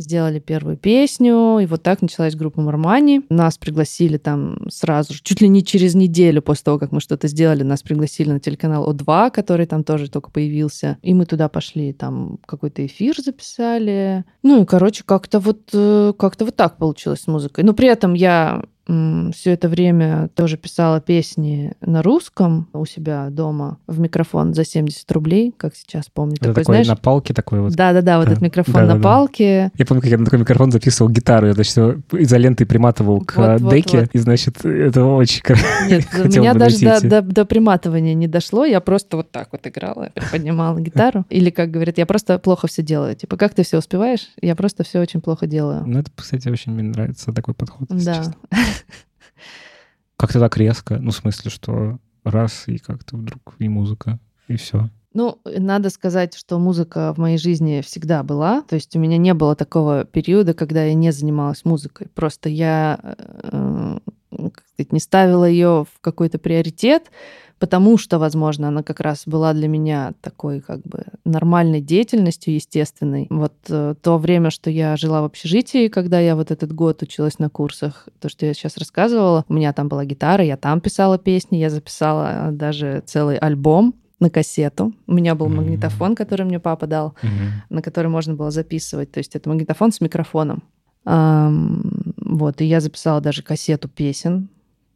сделали 0.02 0.40
первую 0.40 0.78
песню, 0.78 1.60
и 1.60 1.66
вот 1.66 1.84
так 1.84 2.02
началась 2.02 2.36
группа 2.36 2.62
Мармани. 2.62 3.22
Нас 3.30 3.58
пригласили 3.58 4.18
там 4.18 4.70
сразу 4.70 5.14
же, 5.14 5.22
чуть 5.24 5.42
ли 5.42 5.48
не 5.48 5.64
через 5.64 5.96
неделю 5.96 6.42
после 6.42 6.64
того, 6.64 6.80
как 6.80 6.92
мы 6.92 7.00
что-то 7.00 7.28
сделали, 7.28 7.64
нас 7.64 7.82
пригласили 7.82 8.32
на 8.32 8.40
телеканал 8.40 8.92
О2, 8.92 9.32
который 9.32 9.66
там 9.66 9.84
тоже 9.84 10.10
только 10.10 10.32
появился. 10.32 10.98
И 11.02 11.14
мы 11.14 11.26
туда 11.26 11.50
пошли, 11.50 11.94
там 11.94 12.40
какой-то 12.46 12.86
эфир 12.86 13.16
записали. 13.22 14.26
Ну 14.44 14.64
и, 14.64 14.66
короче, 14.66 15.04
как-то 15.06 15.40
вот, 15.40 15.70
э, 15.74 16.14
как-то 16.18 16.46
вот 16.46 16.56
так 16.56 16.78
получилось 16.78 17.22
с 17.22 17.28
музыкой. 17.28 17.64
Но 17.64 17.74
при 17.74 17.88
этом 17.88 18.14
я 18.14 18.64
все 18.86 19.52
это 19.52 19.70
время 19.70 20.30
тоже 20.36 20.58
писала 20.58 21.00
песни 21.00 21.74
на 21.82 22.02
русском 22.02 22.68
у 22.74 22.86
себя 22.86 23.30
дома 23.30 23.78
в 23.88 24.00
микрофон 24.00 24.54
за 24.54 24.66
70 24.66 25.10
рублей, 25.12 25.54
как 25.56 25.76
сейчас 25.76 26.06
помню. 26.12 26.36
Это 26.36 26.48
такой, 26.48 26.64
такой 26.64 26.76
знаешь? 26.76 26.88
на 26.88 26.96
палке 26.96 27.34
такой 27.34 27.62
вот. 27.62 27.74
Да-да-да, 27.74 28.18
вот 28.18 28.28
этот 28.28 28.42
микрофон 28.42 28.74
да, 28.74 28.82
на 28.82 28.96
да, 28.96 29.02
палке. 29.02 29.72
Я 29.78 29.86
помню, 29.86 30.02
как 30.02 30.12
я 30.12 30.18
на 30.18 30.26
такой 30.26 30.40
микрофон 30.40 30.72
записывал 30.72 31.12
гитару, 31.12 31.48
я, 31.48 31.54
значит, 31.54 31.78
изолентой 32.12 32.66
приматывал 32.66 33.22
к 33.22 33.36
вот, 33.36 33.70
деке, 33.70 34.00
вот, 34.00 34.08
вот. 34.08 34.16
и, 34.16 34.18
значит, 34.18 34.66
это 34.66 35.06
очень 35.06 35.42
Нет, 35.88 36.06
у 36.14 36.28
меня 36.28 36.54
даже 36.54 36.80
до, 36.80 37.02
до, 37.02 37.22
до 37.22 37.46
приматывания 37.46 38.14
не 38.14 38.28
дошло, 38.28 38.66
я 38.66 38.80
просто 38.82 39.18
вот 39.18 39.32
так 39.32 39.50
вот 39.52 39.66
играла, 39.68 40.12
приподнимала 40.14 40.80
гитару. 40.80 41.26
Или, 41.30 41.50
как 41.50 41.72
говорят, 41.72 41.98
я 41.98 42.06
просто 42.06 42.40
плохо 42.40 42.68
все 42.68 42.82
делаю. 42.82 43.16
Типа, 43.16 43.38
как 43.38 43.54
ты 43.54 43.64
все 43.64 43.78
успеваешь? 43.78 44.30
Я 44.42 44.56
просто 44.56 44.84
все 44.84 45.00
очень 45.00 45.22
плохо 45.22 45.48
делаю. 45.48 45.84
Ну, 45.86 46.00
это, 46.00 46.12
кстати, 46.16 46.50
очень 46.50 46.74
мне 46.74 46.84
нравится 46.84 47.32
такой 47.32 47.54
подход. 47.54 47.88
Да. 47.90 48.24
Как-то 50.18 50.40
так 50.40 50.58
резко. 50.58 50.98
Ну, 50.98 51.12
в 51.12 51.16
смысле, 51.16 51.52
что 51.52 52.00
раз, 52.24 52.68
и 52.68 52.78
как-то 52.78 53.18
вдруг 53.18 53.56
и 53.60 53.68
музыка, 53.68 54.20
и 54.48 54.56
все. 54.56 54.90
Ну, 55.14 55.40
надо 55.46 55.90
сказать, 55.90 56.36
что 56.36 56.58
музыка 56.58 57.14
в 57.14 57.18
моей 57.18 57.38
жизни 57.38 57.82
всегда 57.82 58.24
была. 58.24 58.62
То 58.62 58.76
есть 58.76 58.96
у 58.96 59.00
меня 59.00 59.18
не 59.18 59.34
было 59.34 59.56
такого 59.56 60.06
периода, 60.06 60.54
когда 60.54 60.86
я 60.86 60.94
не 60.94 61.12
занималась 61.12 61.66
музыкой. 61.66 62.08
Просто 62.14 62.48
я 62.48 63.00
э, 63.04 64.00
как 64.32 64.66
сказать, 64.68 64.94
не 64.94 65.00
ставила 65.00 65.46
ее 65.46 65.86
в 65.92 66.00
какой-то 66.00 66.40
приоритет 66.40 67.12
потому 67.62 68.00
что, 68.00 68.18
возможно, 68.18 68.70
она 68.70 68.82
как 68.82 69.00
раз 69.02 69.24
была 69.28 69.54
для 69.54 69.68
меня 69.68 70.14
такой 70.22 70.62
как 70.62 70.82
бы 70.82 71.04
нормальной 71.26 71.80
деятельностью, 71.80 72.56
естественной. 72.56 73.28
Вот 73.30 73.54
э, 73.70 73.94
то 74.02 74.18
время, 74.18 74.50
что 74.50 74.72
я 74.72 74.98
жила 74.98 75.22
в 75.22 75.26
общежитии, 75.26 75.88
когда 75.88 76.20
я 76.20 76.36
вот 76.36 76.50
этот 76.50 76.74
год 76.74 77.04
училась 77.04 77.38
на 77.38 77.50
курсах, 77.52 78.10
то, 78.20 78.30
что 78.30 78.48
я 78.48 78.56
сейчас 78.56 78.78
рассказывала, 78.78 79.46
у 79.48 79.54
меня 79.54 79.74
там 79.74 79.90
была 79.90 80.06
гитара, 80.06 80.44
я 80.44 80.58
там 80.58 80.82
писала 80.82 81.20
песни, 81.20 81.58
я 81.58 81.70
записала 81.70 82.50
даже 82.52 83.04
целый 83.06 83.38
альбом 83.38 83.94
на 84.20 84.32
кассету. 84.32 84.94
У 85.06 85.14
меня 85.14 85.36
был 85.36 85.46
mm-hmm. 85.46 85.56
магнитофон, 85.56 86.16
который 86.16 86.48
мне 86.48 86.60
папа 86.60 86.88
дал, 86.88 87.14
mm-hmm. 87.22 87.50
на 87.70 87.82
который 87.84 88.08
можно 88.08 88.34
было 88.34 88.50
записывать. 88.50 89.12
То 89.12 89.20
есть 89.20 89.36
это 89.36 89.50
магнитофон 89.50 89.92
с 89.92 90.02
микрофоном. 90.02 90.64
Um, 91.06 92.14
вот, 92.18 92.62
и 92.62 92.66
я 92.66 92.80
записала 92.80 93.22
даже 93.22 93.44
кассету 93.44 93.88
песен 93.88 94.50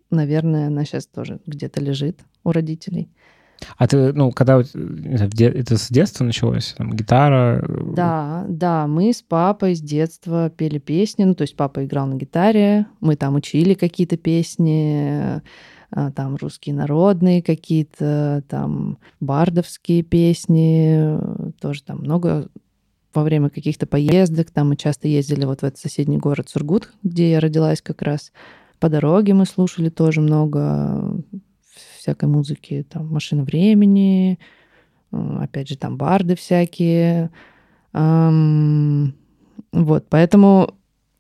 наверное, 0.10 0.68
она 0.68 0.86
сейчас 0.86 1.08
тоже 1.08 1.40
где-то 1.46 1.82
лежит 1.82 2.20
у 2.44 2.52
родителей. 2.52 3.10
А 3.78 3.88
ты, 3.88 4.14
ну, 4.14 4.32
когда 4.32 4.60
это 4.60 5.78
с 5.78 5.90
детства 5.90 6.24
началось? 6.24 6.76
Там, 6.78 6.94
гитара? 6.94 7.64
Э, 7.66 7.94
да, 7.96 8.46
да, 8.50 8.88
мы 8.88 9.14
с 9.14 9.22
папой 9.22 9.76
с 9.76 9.82
детства 9.82 10.50
пели 10.50 10.78
песни. 10.78 11.24
Ну, 11.24 11.36
то 11.36 11.44
есть 11.44 11.56
папа 11.56 11.86
играл 11.86 12.08
на 12.08 12.16
гитаре, 12.16 12.86
мы 13.00 13.16
там 13.16 13.36
учили 13.36 13.74
какие-то 13.74 14.18
песни, 14.18 15.42
а, 15.92 16.12
там 16.12 16.36
русские 16.36 16.76
народные 16.76 17.42
какие-то, 17.42 18.44
там 18.50 18.98
бардовские 19.20 20.04
песни, 20.04 21.18
тоже 21.62 21.84
там 21.84 22.00
много 22.00 22.50
во 23.14 23.24
время 23.24 23.50
каких-то 23.50 23.88
поездок. 23.88 24.52
Там 24.52 24.70
мы 24.70 24.76
часто 24.76 25.08
ездили 25.08 25.46
вот 25.46 25.62
в 25.62 25.64
этот 25.64 25.80
соседний 25.80 26.18
город 26.18 26.50
Сургут, 26.50 26.92
где 27.04 27.32
я 27.32 27.40
родилась 27.40 27.82
как 27.82 28.02
раз. 28.02 28.32
По 28.80 28.90
дороге 28.90 29.34
мы 29.34 29.46
слушали 29.46 29.90
тоже 29.90 30.22
много 30.22 31.22
всякой 31.98 32.30
музыки, 32.30 32.86
там 32.90 33.08
«Машина 33.08 33.44
времени», 33.44 34.40
э, 35.12 35.38
опять 35.42 35.70
же, 35.70 35.78
там 35.78 35.98
барды 35.98 36.36
всякие. 36.36 37.32
Вот, 39.72 40.06
поэтому 40.10 40.76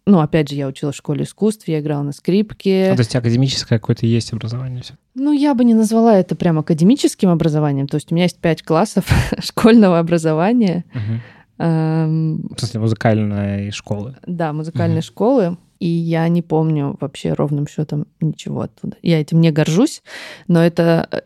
ну, 0.08 0.20
опять 0.20 0.50
же, 0.50 0.56
я 0.56 0.68
училась 0.68 0.96
в 0.96 1.00
школе 1.00 1.24
искусств, 1.24 1.68
я 1.68 1.80
играла 1.80 2.04
на 2.04 2.12
скрипке. 2.12 2.92
А, 2.92 2.96
то 2.96 3.02
есть 3.02 3.16
академическое 3.16 3.80
какое-то 3.80 4.06
есть 4.06 4.32
образование 4.34 4.84
все? 4.84 4.94
Ну, 5.16 5.32
я 5.32 5.56
бы 5.56 5.64
не 5.64 5.74
назвала 5.74 6.16
это 6.16 6.36
прям 6.36 6.60
академическим 6.60 7.30
образованием. 7.30 7.88
То 7.88 7.96
есть 7.96 8.12
у 8.12 8.16
меня 8.16 8.26
есть 8.26 8.38
пять 8.40 8.62
классов 8.62 9.06
школьного 9.40 9.98
образования. 9.98 10.86
Мгм. 10.94 11.22
Эм, 11.58 12.50
В 12.56 12.60
смысле, 12.60 12.82
музыкальной 12.82 13.72
школы. 13.72 14.16
Да, 14.28 14.54
музыкальной 14.54 14.98
Мгм. 14.98 15.04
школы. 15.04 15.58
И 15.86 15.88
я 15.88 16.28
не 16.30 16.42
помню 16.42 16.98
вообще 17.00 17.34
ровным 17.34 17.68
счетом 17.68 18.08
ничего 18.20 18.62
оттуда. 18.62 18.98
Я 19.04 19.22
этим 19.22 19.40
не 19.40 19.52
горжусь, 19.52 20.02
но 20.48 20.66
это, 20.66 21.08
э, 21.12 21.22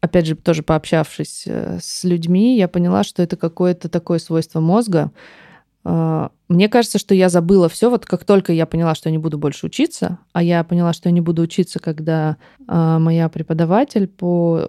опять 0.00 0.24
же, 0.24 0.34
тоже 0.34 0.62
пообщавшись 0.62 1.44
э, 1.46 1.78
с 1.78 2.04
людьми, 2.04 2.56
я 2.56 2.68
поняла, 2.68 3.04
что 3.04 3.22
это 3.22 3.36
какое-то 3.36 3.90
такое 3.90 4.18
свойство 4.18 4.60
мозга. 4.60 5.12
Э, 5.84 6.30
Мне 6.48 6.70
кажется, 6.70 6.98
что 6.98 7.14
я 7.14 7.28
забыла 7.28 7.68
все. 7.68 7.90
Вот 7.90 8.06
как 8.06 8.24
только 8.24 8.54
я 8.54 8.64
поняла, 8.64 8.94
что 8.94 9.10
я 9.10 9.12
не 9.12 9.18
буду 9.18 9.36
больше 9.36 9.66
учиться, 9.66 10.20
а 10.32 10.42
я 10.42 10.64
поняла, 10.64 10.94
что 10.94 11.10
я 11.10 11.12
не 11.12 11.20
буду 11.20 11.42
учиться, 11.42 11.78
когда 11.78 12.38
моя 12.66 13.28
преподаватель 13.28 14.08
по 14.08 14.68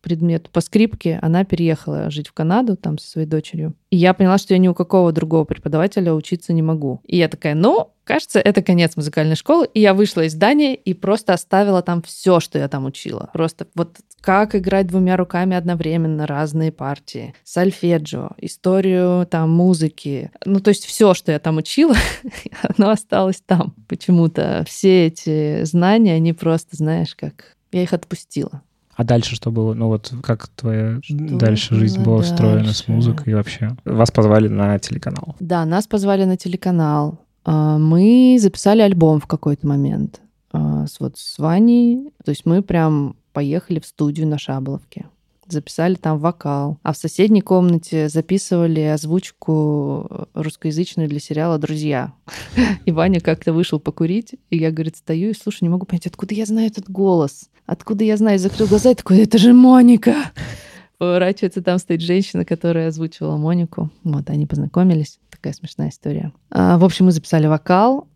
предмету 0.00 0.50
по 0.52 0.60
скрипке, 0.60 1.18
она 1.22 1.44
переехала 1.44 2.10
жить 2.10 2.28
в 2.28 2.32
Канаду 2.32 2.76
там 2.76 2.98
со 2.98 3.08
своей 3.08 3.26
дочерью. 3.26 3.74
И 3.90 3.96
я 3.96 4.12
поняла, 4.12 4.38
что 4.38 4.54
я 4.54 4.58
ни 4.58 4.68
у 4.68 4.74
какого 4.74 5.10
другого 5.12 5.44
преподавателя 5.44 6.14
учиться 6.14 6.52
не 6.52 6.62
могу. 6.62 7.00
И 7.04 7.16
я 7.16 7.28
такая, 7.28 7.54
ну, 7.54 7.93
кажется, 8.04 8.38
это 8.38 8.62
конец 8.62 8.96
музыкальной 8.96 9.36
школы. 9.36 9.68
И 9.74 9.80
я 9.80 9.94
вышла 9.94 10.22
из 10.22 10.32
здания 10.32 10.74
и 10.74 10.94
просто 10.94 11.32
оставила 11.32 11.82
там 11.82 12.02
все, 12.02 12.40
что 12.40 12.58
я 12.58 12.68
там 12.68 12.84
учила. 12.84 13.30
Просто 13.32 13.66
вот 13.74 13.98
как 14.20 14.54
играть 14.54 14.86
двумя 14.86 15.16
руками 15.16 15.56
одновременно 15.56 16.26
разные 16.26 16.72
партии, 16.72 17.34
сольфеджио, 17.44 18.30
историю 18.38 19.26
там 19.26 19.50
музыки. 19.50 20.30
Ну, 20.46 20.60
то 20.60 20.68
есть 20.70 20.86
все, 20.86 21.12
что 21.12 21.32
я 21.32 21.38
там 21.38 21.58
учила, 21.58 21.94
оно 22.76 22.90
осталось 22.90 23.42
там. 23.44 23.74
Почему-то 23.88 24.64
все 24.66 25.06
эти 25.08 25.64
знания, 25.64 26.14
они 26.14 26.32
просто, 26.32 26.76
знаешь, 26.76 27.14
как... 27.14 27.56
Я 27.72 27.82
их 27.82 27.92
отпустила. 27.92 28.62
А 28.96 29.02
дальше 29.02 29.34
что 29.34 29.50
было? 29.50 29.74
Ну 29.74 29.88
вот 29.88 30.12
как 30.22 30.48
твоя 30.48 31.00
Что 31.02 31.16
дальше 31.16 31.74
жизнь 31.74 32.02
была 32.02 32.18
устроена 32.18 32.72
с 32.72 32.78
дальше? 32.78 32.92
музыкой 32.92 33.32
и 33.32 33.34
вообще? 33.34 33.76
Вас 33.84 34.10
позвали 34.10 34.48
на 34.48 34.78
телеканал. 34.78 35.34
Да, 35.40 35.64
нас 35.64 35.86
позвали 35.86 36.24
на 36.24 36.36
телеканал. 36.36 37.18
А, 37.44 37.78
Мы 37.78 38.38
записали 38.40 38.80
альбом 38.80 39.20
в 39.20 39.26
какой-то 39.26 39.66
момент 39.66 40.20
а, 40.52 40.86
с 40.86 41.00
вот 41.00 41.18
с 41.18 41.38
Ваней. 41.38 42.12
То 42.24 42.30
есть 42.30 42.46
мы 42.46 42.62
прям 42.62 43.16
поехали 43.32 43.80
в 43.80 43.86
студию 43.86 44.26
на 44.26 44.38
Шаболовке. 44.38 45.06
Записали 45.46 45.94
там 45.94 46.18
вокал. 46.18 46.78
А 46.82 46.94
в 46.94 46.96
соседней 46.96 47.42
комнате 47.42 48.08
записывали 48.08 48.80
озвучку 48.80 50.26
русскоязычную 50.32 51.06
для 51.08 51.20
сериала 51.20 51.58
«Друзья». 51.58 52.14
И 52.86 52.92
Ваня 52.92 53.20
как-то 53.20 53.52
вышел 53.52 53.78
покурить, 53.78 54.36
и 54.48 54.56
я, 54.56 54.70
говорит, 54.70 54.96
стою 54.96 55.30
и 55.30 55.34
слушаю, 55.34 55.64
не 55.64 55.68
могу 55.68 55.84
понять, 55.84 56.06
откуда 56.06 56.34
я 56.34 56.46
знаю 56.46 56.68
этот 56.68 56.88
голос? 56.88 57.50
Откуда 57.66 58.04
я 58.04 58.16
знаю? 58.16 58.38
Закрыл 58.38 58.66
глаза 58.66 58.92
и 58.92 58.94
такой, 58.94 59.18
это 59.18 59.36
же 59.36 59.52
Моника! 59.52 60.14
Поворачивается, 60.98 61.60
там 61.60 61.78
стоит 61.78 62.00
женщина, 62.00 62.44
которая 62.44 62.88
озвучивала 62.88 63.36
Монику. 63.36 63.90
Вот, 64.04 64.30
они 64.30 64.46
познакомились. 64.46 65.18
Такая 65.44 65.52
смешная 65.58 65.90
история. 65.90 66.32
А, 66.48 66.78
в 66.78 66.84
общем, 66.86 67.04
мы 67.04 67.12
записали 67.12 67.46
вокал. 67.46 68.08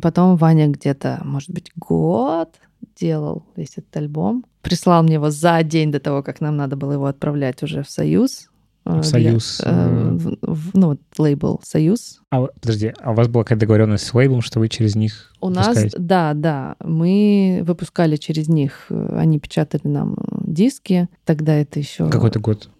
Потом 0.00 0.36
Ваня 0.36 0.68
где-то, 0.68 1.20
может 1.22 1.50
быть, 1.50 1.70
год 1.76 2.48
делал 2.96 3.44
весь 3.56 3.72
этот 3.76 3.94
альбом. 3.94 4.46
Прислал 4.62 5.02
мне 5.02 5.14
его 5.14 5.28
за 5.28 5.62
день 5.64 5.92
до 5.92 6.00
того, 6.00 6.22
как 6.22 6.40
нам 6.40 6.56
надо 6.56 6.76
было 6.76 6.92
его 6.92 7.04
отправлять 7.04 7.62
уже 7.62 7.82
в 7.82 7.90
Союз. 7.90 8.48
В 8.86 9.02
Союз, 9.02 9.60
э, 9.62 9.68
э. 9.68 10.10
в- 10.16 10.38
в- 10.40 10.70
ну, 10.74 10.86
вот 10.88 11.00
лейбл 11.18 11.60
Союз. 11.62 12.22
А 12.30 12.40
подожди, 12.46 12.94
а 13.02 13.10
у 13.10 13.14
вас 13.14 13.28
была 13.28 13.44
какая-то 13.44 13.60
договоренность 13.60 14.06
с 14.06 14.14
лейблом, 14.14 14.40
что 14.40 14.58
вы 14.58 14.70
через 14.70 14.96
них 14.96 15.34
У 15.42 15.50
нас, 15.50 15.66
выпускаете? 15.66 15.98
да, 15.98 16.32
да, 16.32 16.76
мы 16.82 17.62
выпускали 17.66 18.16
через 18.16 18.48
них, 18.48 18.86
они 18.88 19.38
печатали 19.38 19.82
нам 19.88 20.16
диски. 20.42 21.10
Тогда 21.26 21.52
это 21.52 21.78
еще 21.78 22.08
Какой-то 22.08 22.40
год? 22.40 22.70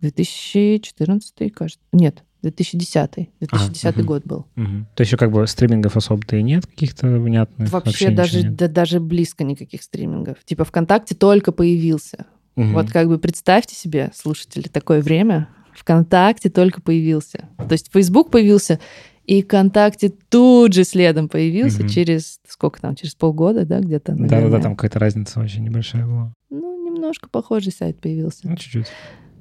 2014, 0.00 1.50
кажется. 1.50 1.80
Нет, 1.92 2.22
2010. 2.44 3.28
2010 3.40 3.96
мгм. 3.96 4.06
год 4.06 4.22
был. 4.24 4.46
Мгм. 4.54 4.86
То 4.94 5.02
еще 5.02 5.16
как 5.16 5.32
бы 5.32 5.46
стримингов 5.46 5.96
особо-то 5.96 6.36
и 6.36 6.42
нет 6.42 6.66
каких-то 6.66 7.06
внятных? 7.08 7.72
Вообще, 7.72 8.06
ничего 8.06 8.16
даже, 8.16 8.42
нет? 8.42 8.56
да, 8.56 8.68
даже 8.68 9.00
близко 9.00 9.44
никаких 9.44 9.82
стримингов. 9.82 10.36
Типа 10.44 10.64
ВКонтакте 10.64 11.14
только 11.14 11.52
появился. 11.52 12.26
Мгм. 12.56 12.74
Вот 12.74 12.90
как 12.90 13.08
бы 13.08 13.18
представьте 13.18 13.74
себе, 13.74 14.10
слушатели, 14.14 14.68
такое 14.68 15.00
время. 15.00 15.48
ВКонтакте 15.74 16.50
только 16.50 16.80
появился. 16.80 17.48
То 17.56 17.72
есть 17.72 17.90
Facebook 17.92 18.30
появился, 18.30 18.78
и 19.24 19.42
ВКонтакте 19.42 20.12
тут 20.28 20.72
же 20.72 20.84
следом 20.84 21.28
появился 21.28 21.80
Мгм. 21.80 21.88
через 21.88 22.38
сколько 22.46 22.80
там, 22.80 22.94
через 22.94 23.14
полгода, 23.14 23.64
да, 23.64 23.80
где-то. 23.80 24.12
Да-да-да, 24.12 24.60
там 24.60 24.76
какая-то 24.76 24.98
разница 24.98 25.40
очень 25.40 25.64
небольшая 25.64 26.06
была. 26.06 26.32
Ну, 26.50 26.84
немножко 26.84 27.28
похожий 27.28 27.72
сайт 27.72 28.00
появился. 28.00 28.40
Ну, 28.44 28.56
чуть-чуть. 28.56 28.86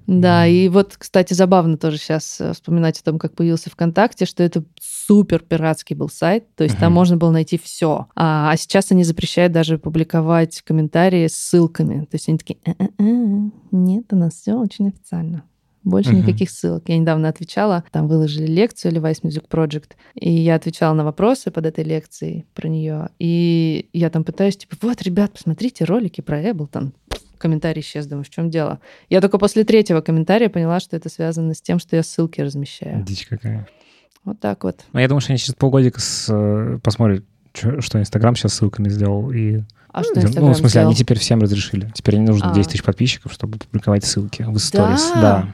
Да, 0.07 0.45
и 0.45 0.67
вот, 0.69 0.95
кстати, 0.97 1.33
забавно 1.33 1.77
тоже 1.77 1.97
сейчас 1.97 2.41
вспоминать 2.53 2.99
о 2.99 3.03
том, 3.03 3.19
как 3.19 3.35
появился 3.35 3.69
ВКонтакте, 3.69 4.25
что 4.25 4.43
это 4.43 4.63
супер 4.81 5.39
пиратский 5.39 5.95
был 5.95 6.09
сайт, 6.09 6.53
то 6.55 6.63
есть 6.63 6.77
там 6.77 6.91
Мгм. 6.91 6.95
можно 6.95 7.17
было 7.17 7.31
найти 7.31 7.57
все. 7.57 8.07
А, 8.15 8.51
а 8.51 8.57
сейчас 8.57 8.91
они 8.91 9.03
запрещают 9.03 9.53
даже 9.53 9.77
публиковать 9.77 10.61
комментарии 10.61 11.27
с 11.27 11.35
ссылками. 11.35 12.01
То 12.05 12.15
есть 12.15 12.29
они 12.29 12.37
такие, 12.37 12.59
«Э-э-э, 12.65 13.49
нет, 13.71 14.05
у 14.11 14.15
нас 14.15 14.33
все 14.33 14.53
очень 14.55 14.89
официально. 14.89 15.43
Больше 15.83 16.11
Мгм. 16.11 16.19
никаких 16.19 16.49
ссылок. 16.49 16.87
Я 16.87 16.97
недавно 16.97 17.27
отвечала, 17.27 17.83
там 17.91 18.07
выложили 18.07 18.47
лекцию 18.47 18.93
Levi's 18.93 19.21
Music 19.21 19.49
Project, 19.49 19.91
и 20.15 20.31
я 20.31 20.55
отвечала 20.55 20.93
на 20.93 21.03
вопросы 21.03 21.51
под 21.51 21.65
этой 21.65 21.83
лекцией 21.83 22.45
про 22.53 22.69
нее. 22.69 23.09
И 23.19 23.89
я 23.91 24.09
там 24.09 24.23
пытаюсь, 24.23 24.55
типа, 24.55 24.77
вот, 24.81 25.01
ребят, 25.01 25.33
посмотрите 25.33 25.83
ролики 25.83 26.21
про 26.21 26.41
Ableton. 26.41 26.91
Комментарий 27.43 27.81
исчез, 27.81 28.05
думаю, 28.07 28.23
в 28.23 28.29
чем 28.29 28.49
дело? 28.49 28.79
Я 29.09 29.19
только 29.19 29.37
после 29.37 29.65
третьего 29.65 29.99
комментария 29.99 30.47
поняла, 30.47 30.79
что 30.79 30.95
это 30.95 31.09
связано 31.09 31.53
с 31.53 31.61
тем, 31.61 31.77
что 31.77 31.97
я 31.97 32.01
ссылки 32.01 32.39
размещаю. 32.39 33.03
Дичь 33.03 33.27
какая. 33.27 33.67
Вот 34.23 34.39
так 34.39 34.63
вот. 34.63 34.79
Ну, 34.93 34.99
я 35.01 35.09
думаю, 35.09 35.19
что 35.19 35.33
они 35.33 35.39
через 35.39 35.53
полгодика 35.55 35.99
с, 35.99 36.27
э, 36.29 36.79
посмотрят, 36.81 37.25
что 37.53 37.99
Инстаграм 37.99 38.33
сейчас 38.37 38.53
ссылками 38.53 38.87
сделал. 38.87 39.29
И... 39.31 39.59
А 39.89 40.03
что 40.03 40.13
ну, 40.15 40.21
Инстаграм 40.21 40.53
в 40.53 40.55
смысле, 40.55 40.69
сделал? 40.69 40.87
они 40.87 40.95
теперь 40.95 41.19
всем 41.19 41.41
разрешили. 41.41 41.91
Теперь 41.93 42.15
не 42.15 42.25
нужно 42.25 42.51
А. 42.51 42.55
10 42.55 42.71
тысяч 42.71 42.83
подписчиков, 42.83 43.33
чтобы 43.33 43.57
публиковать 43.57 44.05
ссылки 44.05 44.43
в 44.47 44.57
сторис. 44.59 45.11
Да? 45.15 45.21
Да. 45.21 45.47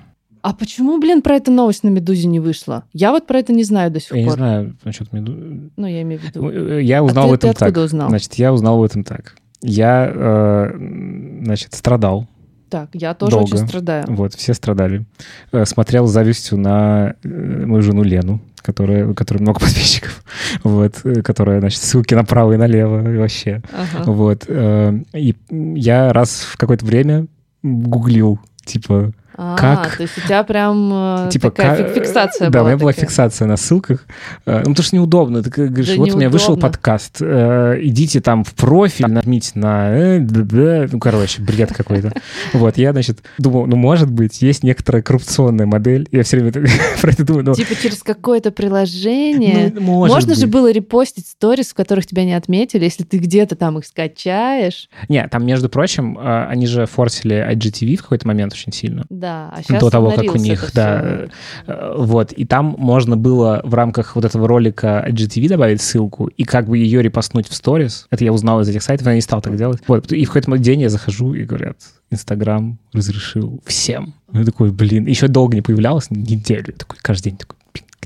А 0.43 0.53
почему, 0.53 0.99
блин, 0.99 1.23
про 1.23 1.37
это 1.37 1.49
новость 1.49 1.83
на 1.83 1.89
Медузе 1.89 2.27
не 2.27 2.39
вышла? 2.39 2.83
Я 2.93 3.11
вот 3.11 3.25
про 3.25 3.39
это 3.39 3.51
не 3.51 3.63
знаю 3.63 3.89
до 3.89 3.99
сих 3.99 4.11
Я 4.11 4.19
не 4.19 4.25
пор. 4.25 4.35
знаю 4.35 4.77
насчет 4.83 5.11
меду... 5.11 5.71
Ну, 5.75 5.87
я 5.87 6.03
имею 6.03 6.21
в 6.21 6.23
виду. 6.23 6.49
Э, 6.49 6.83
Я 6.83 7.03
узнал 7.03 7.31
а 7.31 7.33
об 7.33 7.39
ты, 7.39 7.47
ты 7.47 7.47
этом 7.47 7.67
откуда 7.67 7.73
так. 7.81 7.85
узнал? 7.85 8.09
Значит, 8.09 8.35
я 8.35 8.53
узнал 8.53 8.77
об 8.77 8.83
этом 8.83 9.03
так. 9.03 9.35
Я, 9.61 10.11
э, 10.13 11.41
значит, 11.43 11.73
страдал. 11.73 12.27
Так, 12.69 12.89
я 12.93 13.13
тоже 13.15 13.31
долго. 13.31 13.55
очень 13.55 13.67
страдаю. 13.67 14.05
Вот, 14.07 14.33
все 14.35 14.53
страдали. 14.53 15.05
Э, 15.51 15.65
Смотрел 15.65 16.05
с 16.07 16.11
завистью 16.11 16.57
на 16.59 17.15
э, 17.23 17.65
мою 17.65 17.81
жену 17.81 18.03
Лену, 18.03 18.39
которая, 18.57 19.13
которой 19.13 19.39
много 19.39 19.59
подписчиков, 19.59 20.23
вот, 20.63 21.01
которая, 21.23 21.59
значит, 21.59 21.81
ссылки 21.81 22.13
направо 22.13 22.53
и 22.53 22.57
налево 22.57 23.11
и 23.11 23.17
вообще. 23.17 23.61
Ага. 23.73 24.11
Вот. 24.11 24.45
э, 24.47 24.99
И 25.13 25.35
я 25.49 26.13
раз 26.13 26.41
в 26.41 26.57
какое-то 26.57 26.85
время 26.85 27.25
гуглил, 27.63 28.39
типа, 28.65 29.11
А, 29.41 29.55
как- 29.55 29.95
то 29.97 30.03
есть 30.03 30.17
у 30.17 30.21
тебя 30.21 30.43
прям 30.43 30.91
э, 31.27 31.29
типа 31.31 31.49
такая 31.51 31.77
ка- 31.77 31.83
фик- 31.83 31.93
фиксация 31.95 32.49
да, 32.49 32.59
была. 32.59 32.63
у 32.63 32.67
меня 32.67 32.77
была 32.77 32.91
такая. 32.91 33.05
фиксация 33.07 33.47
на 33.47 33.55
ссылках. 33.55 34.05
Э, 34.45 34.57
Ну, 34.65 34.71
потому 34.71 34.83
что 34.83 34.95
неудобно. 34.97 35.41
Ты 35.43 35.49
как 35.49 35.67
говоришь, 35.69 35.87
Да 35.87 35.95
вот 35.95 36.11
у 36.11 36.17
меня 36.17 36.29
вышел 36.29 36.49
неудобно. 36.55 36.69
подкаст. 36.69 37.17
э, 37.21 37.77
Идите 37.81 38.19
там 38.19 38.43
в 38.43 38.53
профиль, 38.53 39.07
нажмите 39.07 39.51
на... 39.55 40.19
Ну, 40.19 40.99
короче, 40.99 41.41
бред 41.41 41.71
какой-то. 41.73 42.11
Вот, 42.53 42.77
я, 42.77 42.91
значит, 42.91 43.19
думал, 43.37 43.65
ну, 43.67 43.75
может 43.77 44.11
быть, 44.11 44.41
есть 44.41 44.63
некоторая 44.63 45.01
коррупционная 45.01 45.65
модель. 45.67 46.07
Я 46.11 46.23
все 46.23 46.37
время 46.39 46.67
про 47.01 47.11
это 47.11 47.23
думаю, 47.23 47.45
ну, 47.45 47.53
Типа 47.53 47.75
через 47.81 48.03
какое-то 48.03 48.51
приложение. 48.51 49.71
ну, 49.73 49.81
может 49.81 50.15
Можно 50.15 50.35
же 50.35 50.41
быть. 50.47 50.51
было 50.51 50.71
репостить 50.71 51.27
сторис, 51.27 51.69
в 51.69 51.73
которых 51.73 52.05
тебя 52.05 52.25
не 52.25 52.33
отметили, 52.33 52.83
если 52.83 53.03
ты 53.03 53.17
где-то 53.17 53.55
там 53.55 53.77
их 53.77 53.85
скачаешь. 53.85 54.89
Не, 55.07 55.27
там, 55.27 55.45
между 55.45 55.69
прочим, 55.69 56.17
они 56.21 56.65
же 56.67 56.85
форсили 56.85 57.35
IGTV 57.53 57.97
в 57.97 58.01
какой-то 58.03 58.27
момент 58.27 58.53
очень 58.53 58.73
сильно. 58.73 59.05
Да, 59.09 59.28
а 59.29 59.61
сейчас 59.63 59.79
до 59.79 59.89
того, 59.89 60.11
как 60.11 60.35
у 60.35 60.37
них, 60.37 60.71
да, 60.73 61.01
э, 61.01 61.27
э, 61.67 61.93
вот, 61.97 62.31
и 62.31 62.45
там 62.45 62.75
можно 62.77 63.17
было 63.17 63.61
в 63.63 63.73
рамках 63.73 64.15
вот 64.15 64.25
этого 64.25 64.47
ролика 64.47 65.05
IGTV 65.07 65.47
добавить 65.47 65.81
ссылку 65.81 66.27
и 66.27 66.43
как 66.43 66.67
бы 66.67 66.77
ее 66.77 67.01
репостнуть 67.01 67.47
в 67.47 67.53
сторис. 67.53 68.07
Это 68.09 68.23
я 68.23 68.33
узнал 68.33 68.61
из 68.61 68.69
этих 68.69 68.83
сайтов, 68.83 69.07
я 69.07 69.15
не 69.15 69.21
стал 69.21 69.41
так 69.41 69.55
делать. 69.55 69.81
Вот, 69.87 70.11
и 70.11 70.25
в 70.25 70.27
какой-то 70.27 70.57
день 70.57 70.81
я 70.81 70.89
захожу 70.89 71.33
и 71.33 71.43
говорят, 71.43 71.77
Инстаграм 72.11 72.77
разрешил 72.93 73.61
всем. 73.65 74.13
Я 74.33 74.45
такой, 74.45 74.71
блин, 74.71 75.05
еще 75.05 75.27
долго 75.27 75.55
не 75.55 75.61
появлялось, 75.61 76.09
неделю, 76.09 76.73
такой 76.73 76.97
каждый 77.01 77.31
день 77.31 77.37
такой, 77.37 77.58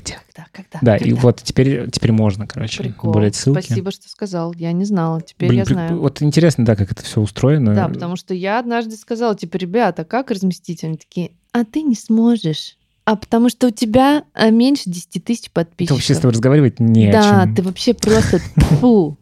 где? 0.04 0.18
Когда, 0.32 0.46
когда? 0.52 0.78
Да, 0.82 0.96
и 0.96 1.10
когда? 1.10 1.20
вот 1.20 1.42
теперь, 1.42 1.90
теперь 1.90 2.12
можно, 2.12 2.46
короче, 2.46 2.82
Прикол. 2.82 3.10
добавлять 3.12 3.34
ссылки. 3.34 3.64
Спасибо, 3.64 3.90
что 3.90 4.08
сказал. 4.08 4.52
Я 4.54 4.72
не 4.72 4.84
знала. 4.84 5.20
Теперь 5.22 5.48
Блин, 5.48 5.60
я 5.60 5.64
при- 5.66 5.72
знаю. 5.74 6.00
Вот 6.00 6.22
интересно, 6.22 6.64
да, 6.64 6.76
как 6.76 6.92
это 6.92 7.02
все 7.02 7.20
устроено. 7.20 7.74
Да, 7.74 7.88
потому 7.88 8.16
что 8.16 8.34
я 8.34 8.58
однажды 8.58 8.96
сказала, 8.96 9.34
типа, 9.34 9.56
ребята, 9.56 10.04
как 10.04 10.30
разместить? 10.30 10.84
Они 10.84 10.96
такие, 10.96 11.32
а 11.52 11.64
ты 11.64 11.82
не 11.82 11.94
сможешь. 11.94 12.76
А 13.06 13.16
потому 13.16 13.50
что 13.50 13.66
у 13.66 13.70
тебя 13.70 14.24
а, 14.32 14.48
меньше 14.50 14.84
10 14.86 15.22
тысяч 15.24 15.42
Ты 15.44 15.50
подписчиков. 15.52 15.98
вообще 15.98 16.14
с 16.14 16.18
тобой 16.18 16.32
разговаривать 16.32 16.80
не 16.80 17.12
да, 17.12 17.42
о 17.42 17.44
чем. 17.46 17.54
ты 17.54 17.62
вообще 17.62 17.92
просто 17.94 18.38
фу. 18.80 19.18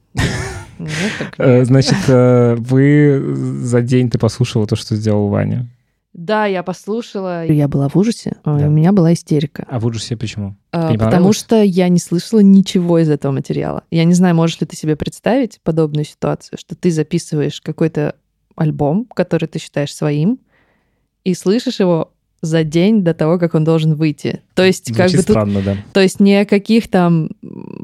Ну, 0.79 0.89
Э. 1.39 1.65
Значит, 1.65 1.97
э, 2.09 2.57
вы 2.59 3.35
за 3.63 3.83
день 3.83 4.11
ты 4.11 4.19
послушала 4.19 4.67
то, 4.67 4.75
что 4.77 4.97
сделал 4.97 5.29
Ваня. 5.29 5.69
Да, 6.13 6.45
я 6.47 6.63
послушала. 6.63 7.47
Я 7.47 7.69
была 7.69 7.89
в 7.89 7.97
ужасе. 7.97 8.37
а, 8.45 8.59
Да. 8.59 8.67
У 8.67 8.71
меня 8.71 8.93
была 8.93 9.15
истерика. 9.15 9.67
А 9.69 9.81
в 9.81 9.87
ужасе 9.87 10.17
почему? 10.17 10.57
А, 10.71 10.93
Потому 10.93 11.33
что 11.33 11.63
я 11.63 11.89
не 11.89 11.99
слышала 11.99 12.41
ничего 12.41 12.99
из 12.99 13.09
этого 13.09 13.33
материала. 13.33 13.83
Я 13.91 14.05
не 14.05 14.13
знаю, 14.15 14.35
можешь 14.35 14.61
ли 14.61 14.67
ты 14.67 14.77
себе 14.77 14.95
представить 14.97 15.61
подобную 15.63 16.05
ситуацию, 16.05 16.59
что 16.59 16.75
ты 16.77 16.91
записываешь 16.91 17.61
какой-то 17.63 18.17
альбом, 18.57 19.07
который 19.15 19.47
ты 19.49 19.59
считаешь 19.59 19.95
своим, 19.95 20.39
и 21.25 21.35
слышишь 21.35 21.81
его 21.81 22.12
за 22.43 22.65
день 22.65 23.03
до 23.03 23.15
того, 23.15 23.39
как 23.39 23.55
он 23.55 23.63
должен 23.63 23.95
выйти. 23.95 24.43
То 24.55 24.65
есть, 24.65 24.89
как 24.89 25.09
Звучит 25.09 25.17
бы 25.19 25.23
тут 25.23 25.33
странно, 25.33 25.63
да. 25.63 25.77
То 25.93 26.01
есть 26.01 26.19
ни 26.21 26.33
о 26.33 26.45
каких 26.45 26.89
там 26.89 27.31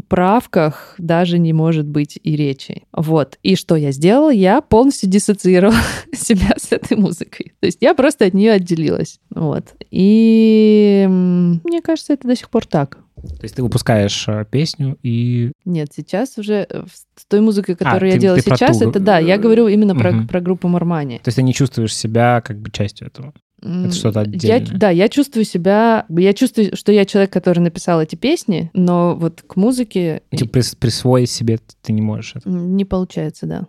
правках 0.09 0.95
даже 0.99 1.39
не 1.39 1.53
может 1.53 1.87
быть 1.87 2.19
и 2.23 2.37
речи. 2.37 2.83
Вот. 2.93 3.39
И 3.43 3.55
что 3.55 3.77
я 3.77 3.93
сделала? 3.93 4.31
Я 4.31 4.61
полностью 4.61 5.09
диссоциировала 5.09 5.77
себя 6.13 6.55
с 6.59 6.73
этой 6.73 6.97
музыкой. 6.97 7.53
То 7.61 7.67
есть 7.67 7.79
я 7.81 7.95
просто 7.95 8.27
от 8.27 8.35
нее 8.35 8.53
отделилась. 8.53 9.21
Вот. 9.31 9.75
И 9.91 11.07
мне 11.09 11.81
кажется, 11.81 12.13
это 12.13 12.27
до 12.27 12.37
сих 12.37 12.51
пор 12.51 12.67
так. 12.67 12.99
То 13.23 13.43
есть 13.43 13.57
ты 13.57 13.63
выпускаешь 13.63 14.29
э, 14.29 14.45
песню 14.49 14.97
и... 15.03 15.51
Нет, 15.65 15.89
сейчас 15.95 16.39
уже 16.39 16.67
э, 16.69 16.85
с 17.17 17.25
той 17.27 17.41
музыкой, 17.41 17.75
которую 17.75 18.05
А, 18.05 18.07
я 18.07 18.13
ты- 18.13 18.21
делаю 18.21 18.43
ты 18.43 18.51
сейчас, 18.51 18.79
ту, 18.79 18.89
это 18.91 19.01
да, 19.01 19.19
я 19.19 19.35
э, 19.35 19.39
говорю 19.39 19.67
именно 19.67 19.97
про, 19.97 20.23
про 20.23 20.41
группу 20.41 20.69
Мармани. 20.69 21.19
То 21.19 21.29
есть 21.29 21.37
ты 21.37 21.43
не 21.43 21.53
чувствуешь 21.53 21.97
себя 21.97 22.41
как 22.45 22.61
бы 22.61 22.71
частью 22.71 23.09
этого. 23.09 23.33
М, 23.63 23.91
что-то 23.91 24.21
я- 24.21 24.25
отдельное. 24.27 24.79
да, 24.79 24.91
я 24.91 25.09
чувствую 25.09 25.45
себя... 25.45 26.07
Я 26.09 26.33
чувствую, 26.33 26.77
что 26.77 26.93
я 26.93 27.05
человек, 27.05 27.33
который 27.33 27.59
написал 27.59 28.01
эти 28.01 28.15
песни, 28.15 28.71
но 28.73 29.17
вот 29.17 29.43
к 29.43 29.57
музыке 29.57 30.23
Типа 30.31 30.59
прис- 30.59 30.77
присвоить 30.79 31.31
себе 31.31 31.59
ты 31.83 31.93
не 31.93 32.01
можешь 32.03 32.37
это. 32.37 32.49
не 32.49 32.85
получается, 32.85 33.47
да. 33.47 33.67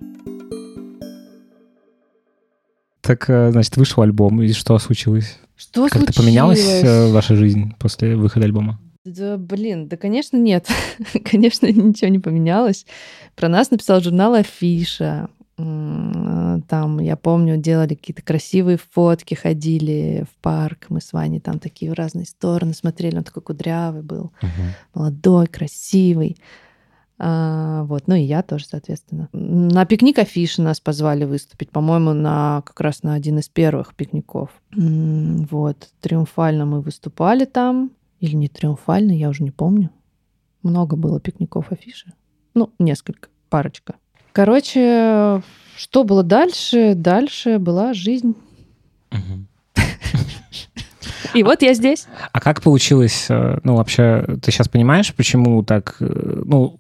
Так, 3.02 3.30
э, 3.30 3.52
значит, 3.52 3.75
вышел 3.78 4.04
альбом, 4.04 4.41
и 4.41 4.52
что 4.54 4.78
случилось? 4.78 5.38
Что 5.56 5.84
Как-то 5.84 5.97
случилось? 5.99 6.15
поменялась 6.17 6.84
э, 6.84 7.12
ваша 7.12 7.36
жизнь 7.36 7.73
после 7.80 8.15
выхода 8.15 8.45
альбома? 8.45 8.80
Да, 9.06 9.38
блин, 9.38 9.88
да, 9.88 9.97
конечно, 9.97 10.38
нет. 10.38 10.67
конечно, 11.25 11.65
ничего 11.67 12.10
не 12.10 12.19
поменялось. 12.19 12.86
Про 13.36 13.49
нас 13.49 13.71
написал 13.71 14.02
журнал 14.02 14.36
Афиша. 14.36 15.30
М, 15.60 16.63
Там, 16.67 17.00
я 17.00 17.15
помню, 17.15 17.58
делали 17.58 17.95
какие-то 17.95 18.22
красивые 18.22 18.78
фотки, 18.78 19.34
ходили 19.34 20.26
в 20.30 20.41
парк. 20.41 20.86
Мы 20.89 21.02
с 21.02 21.13
Ваней 21.13 21.39
там 21.39 21.60
такие 21.60 21.91
в 21.91 21.95
разные 21.95 22.26
стороны 22.26 22.74
смотрели. 22.74 23.17
Он 23.17 23.24
такой 23.24 23.41
кудрявый 23.43 24.02
был, 24.02 24.32
молодой, 24.93 25.48
красивый. 25.48 26.38
А, 27.22 27.84
вот, 27.84 28.08
ну 28.08 28.15
и 28.15 28.22
я 28.22 28.41
тоже, 28.43 28.65
соответственно. 28.65 29.28
На 29.34 29.86
пикник 29.86 30.17
Афиши 30.19 30.62
нас 30.62 30.80
позвали 30.80 31.26
выступить, 31.26 31.69
по-моему, 31.69 32.13
на 32.13 32.62
как 32.65 32.80
раз 32.80 33.04
на 33.04 33.13
один 33.13 33.39
из 33.39 33.50
первых 33.50 33.93
пикников. 33.95 34.50
Вот, 34.72 35.89
триумфально 36.00 36.65
мы 36.65 36.82
выступали 36.82 37.45
там. 37.45 37.91
Или 38.19 38.36
не 38.36 38.48
триумфально, 38.48 39.12
я 39.12 39.30
уже 39.30 39.43
не 39.43 39.52
помню. 39.52 39.89
Много 40.63 40.95
было 40.95 41.19
пикников 41.19 41.72
Афиши. 41.72 42.13
Ну, 42.54 42.72
несколько, 42.80 43.30
парочка. 43.50 43.95
Короче, 44.39 45.41
что 45.75 46.06
было 46.06 46.23
дальше? 46.23 46.93
Дальше 46.95 47.60
была 47.60 47.93
жизнь. 47.93 48.36
И 51.34 51.43
вот 51.43 51.62
я 51.62 51.73
здесь. 51.73 52.08
А 52.32 52.39
как 52.39 52.62
получилось, 52.62 53.25
э, 53.28 53.60
ну, 53.65 53.75
вообще, 53.75 54.38
ты 54.41 54.49
сейчас 54.49 54.69
понимаешь, 54.69 55.13
почему 55.13 55.62
так, 55.63 55.97
э, 55.99 56.41
ну, 56.45 56.80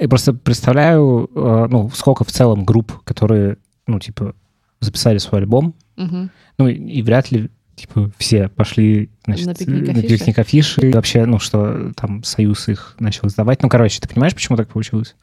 я 0.00 0.08
просто 0.08 0.34
представляю, 0.34 1.30
э, 1.32 1.66
ну, 1.70 1.88
сколько 1.90 2.24
в 2.24 2.32
целом 2.32 2.64
групп, 2.64 3.04
которые, 3.04 3.58
ну, 3.86 4.00
типа, 4.00 4.34
записали 4.80 5.18
свой 5.18 5.42
альбом, 5.42 5.74
Мгм. 5.94 6.30
ну, 6.58 6.66
и, 6.66 6.74
и 6.74 7.02
вряд 7.02 7.30
ли, 7.30 7.50
типа, 7.76 8.10
все 8.18 8.48
пошли, 8.48 9.10
значит, 9.24 9.46
На 9.46 9.54
пикник 9.54 9.86
на 9.96 10.02
пикник 10.02 10.38
афиши, 10.38 10.90
вообще, 10.92 11.24
ну, 11.26 11.38
что 11.38 11.92
там 11.96 12.22
Союз 12.24 12.68
их 12.68 12.96
начал 13.00 13.28
издавать. 13.28 13.62
Ну, 13.62 13.68
короче, 13.68 14.00
ты 14.00 14.08
понимаешь, 14.08 14.34
почему 14.34 14.56
так 14.56 14.68
получилось? 14.68 15.14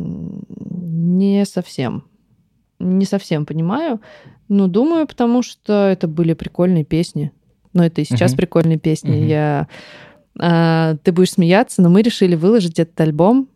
Не 0.00 1.44
совсем. 1.44 2.04
Не 2.78 3.04
совсем 3.04 3.44
понимаю. 3.46 4.00
Но 4.48 4.66
думаю, 4.68 5.06
потому 5.06 5.42
что 5.42 5.88
это 5.88 6.06
были 6.08 6.32
прикольные 6.34 6.84
песни. 6.84 7.32
Но 7.72 7.84
это 7.84 8.00
и 8.00 8.04
сейчас 8.04 8.32
Мгм. 8.32 8.38
прикольные 8.38 8.78
песни. 8.78 9.10
Мгм. 9.10 9.26
Я... 9.26 9.68
а, 10.38 10.96
ты 11.02 11.12
будешь 11.12 11.32
смеяться, 11.32 11.82
но 11.82 11.90
мы 11.90 12.02
решили 12.02 12.34
выложить 12.34 12.78
этот 12.78 12.98
альбом 13.00 13.48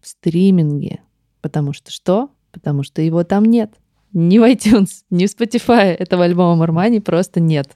в 0.00 0.08
стриминге. 0.08 1.00
Потому 1.42 1.72
что 1.72 1.90
что? 1.90 2.30
Потому 2.50 2.82
что 2.82 3.02
его 3.02 3.24
там 3.24 3.44
нет. 3.44 3.74
Ни 4.12 4.38
в 4.38 4.42
iTunes, 4.42 5.04
ни 5.10 5.26
в 5.26 5.30
Spotify 5.30 5.94
этого 5.94 6.24
альбома 6.24 6.56
Мармани 6.56 7.00
просто 7.00 7.40
нет. 7.40 7.68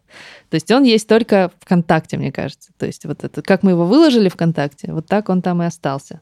То 0.51 0.55
есть 0.57 0.71
он 0.71 0.85
есть 0.85 1.09
только 1.09 1.51
ВКонтакте, 1.61 2.19
мне 2.19 2.33
кажется. 2.33 2.71
То 2.79 2.87
есть 2.87 3.05
вот 3.07 3.25
это, 3.25 3.43
как 3.43 3.63
мы 3.63 3.73
его 3.73 3.87
выложили 3.87 4.29
ВКонтакте, 4.29 4.93
вот 4.93 5.07
так 5.07 5.29
он 5.29 5.43
там 5.43 5.63
и 5.63 5.67
остался. 5.67 6.21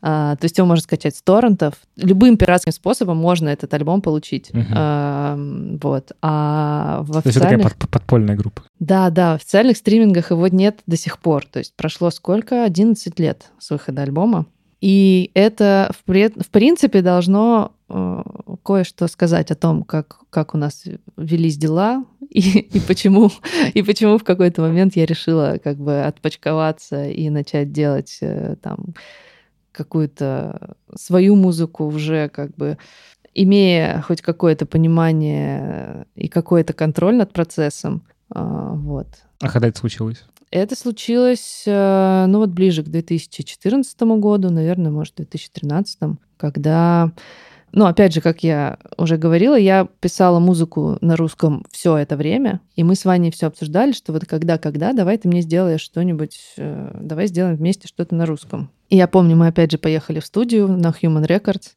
А, 0.00 0.36
то 0.36 0.44
есть 0.44 0.56
его 0.56 0.66
можно 0.66 0.82
скачать 0.82 1.16
с 1.16 1.22
торрентов. 1.22 1.74
Любым 1.96 2.36
пиратским 2.36 2.72
способом 2.72 3.16
можно 3.16 3.48
этот 3.48 3.74
альбом 3.74 4.00
получить. 4.00 4.52
Мгм. 4.54 4.66
А, 4.74 5.36
вот. 5.82 6.12
А 6.22 7.02
в 7.02 7.10
То 7.10 7.22
есть 7.24 7.36
это 7.36 7.40
такая 7.40 7.56
официальных... 7.56 7.76
под- 7.76 7.90
подпольная 7.90 8.36
группа. 8.36 8.62
Да, 8.78 9.10
да, 9.10 9.32
в 9.32 9.36
официальных 9.36 9.76
стримингах 9.76 10.30
его 10.30 10.46
нет 10.48 10.80
до 10.86 10.96
сих 10.96 11.18
пор. 11.18 11.44
То 11.46 11.58
есть 11.58 11.74
прошло 11.74 12.10
сколько? 12.10 12.64
11 12.64 13.18
лет 13.18 13.46
с 13.58 13.70
выхода 13.70 14.02
альбома. 14.02 14.46
И 14.80 15.32
это, 15.34 15.90
в, 16.06 16.12
в 16.12 16.50
принципе, 16.50 17.02
должно 17.02 17.72
кое-что 17.88 19.06
сказать 19.08 19.50
о 19.50 19.54
том, 19.54 19.82
как, 19.82 20.18
как 20.30 20.54
у 20.54 20.58
нас 20.58 20.84
велись 21.16 21.56
дела 21.56 22.04
и, 22.30 22.60
и, 22.60 22.80
почему, 22.80 23.30
и 23.72 23.82
почему 23.82 24.18
в 24.18 24.24
какой-то 24.24 24.60
момент 24.62 24.96
я 24.96 25.06
решила 25.06 25.58
как 25.62 25.78
бы 25.78 26.02
отпочковаться 26.02 27.08
и 27.08 27.30
начать 27.30 27.72
делать 27.72 28.18
э, 28.20 28.56
там 28.62 28.94
какую-то 29.72 30.76
свою 30.94 31.36
музыку 31.36 31.86
уже 31.86 32.28
как 32.28 32.54
бы 32.56 32.76
имея 33.34 34.02
хоть 34.02 34.20
какое-то 34.20 34.66
понимание 34.66 36.06
и 36.14 36.28
какой-то 36.28 36.72
контроль 36.72 37.16
над 37.16 37.32
процессом. 37.32 38.02
А, 38.30 38.74
Вот. 38.74 39.06
А 39.40 39.48
когда 39.48 39.68
это 39.68 39.78
случилось? 39.78 40.24
Это 40.50 40.76
случилось, 40.76 41.64
э, 41.66 42.24
ну 42.26 42.38
вот 42.38 42.50
ближе 42.50 42.82
к 42.82 42.88
2014 42.88 44.00
году, 44.18 44.50
наверное, 44.50 44.90
может, 44.90 45.16
2013, 45.16 46.18
когда, 46.38 47.12
ну 47.72 47.86
опять 47.86 48.14
же, 48.14 48.20
как 48.20 48.42
я 48.42 48.78
уже 48.96 49.16
говорила, 49.16 49.56
я 49.56 49.88
писала 50.00 50.38
музыку 50.38 50.98
на 51.00 51.16
русском 51.16 51.64
все 51.70 51.96
это 51.96 52.16
время, 52.16 52.60
и 52.76 52.84
мы 52.84 52.94
с 52.94 53.04
Ваней 53.04 53.30
все 53.30 53.46
обсуждали, 53.46 53.92
что 53.92 54.12
вот 54.12 54.24
когда-когда, 54.26 54.92
давай 54.92 55.18
ты 55.18 55.28
мне 55.28 55.42
сделаешь 55.42 55.80
что-нибудь, 55.80 56.38
э, 56.56 56.98
давай 57.00 57.26
сделаем 57.26 57.56
вместе 57.56 57.88
что-то 57.88 58.14
на 58.14 58.26
русском. 58.26 58.70
И 58.88 58.96
я 58.96 59.06
помню, 59.06 59.36
мы 59.36 59.48
опять 59.48 59.70
же 59.70 59.78
поехали 59.78 60.20
в 60.20 60.26
студию 60.26 60.68
на 60.68 60.88
Human 60.88 61.26
Records, 61.26 61.72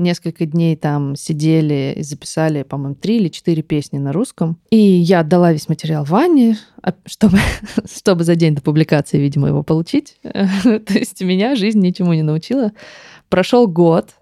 несколько 0.00 0.46
дней 0.46 0.74
там 0.76 1.14
сидели 1.14 1.94
и 1.96 2.02
записали, 2.02 2.62
по-моему, 2.62 2.96
три 2.96 3.18
или 3.18 3.28
четыре 3.28 3.62
песни 3.62 3.98
на 3.98 4.12
русском. 4.12 4.58
И 4.70 4.76
я 4.76 5.20
отдала 5.20 5.52
весь 5.52 5.68
материал 5.68 6.04
Ване, 6.04 6.58
а, 6.82 6.94
чтобы, 7.06 7.38
чтобы 7.94 8.24
за 8.24 8.34
день 8.34 8.54
до 8.54 8.62
публикации, 8.62 9.18
видимо, 9.18 9.48
его 9.48 9.62
получить. 9.62 10.16
То 10.22 10.82
есть 10.88 11.20
меня 11.20 11.54
жизнь 11.54 11.80
ничему 11.80 12.14
не 12.14 12.22
научила. 12.22 12.72
Прошел 13.28 13.68
год, 13.68 14.14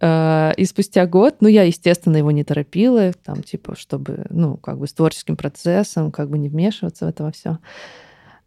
и 0.00 0.64
спустя 0.64 1.06
год, 1.06 1.36
ну, 1.40 1.48
я, 1.48 1.64
естественно, 1.64 2.16
его 2.16 2.30
не 2.30 2.42
торопила, 2.42 3.12
там, 3.12 3.42
типа, 3.42 3.76
чтобы, 3.76 4.26
ну, 4.30 4.56
как 4.56 4.78
бы 4.78 4.86
с 4.86 4.92
творческим 4.92 5.36
процессом, 5.36 6.10
как 6.10 6.30
бы 6.30 6.38
не 6.38 6.48
вмешиваться 6.48 7.06
в 7.06 7.08
это 7.08 7.30
все. 7.32 7.58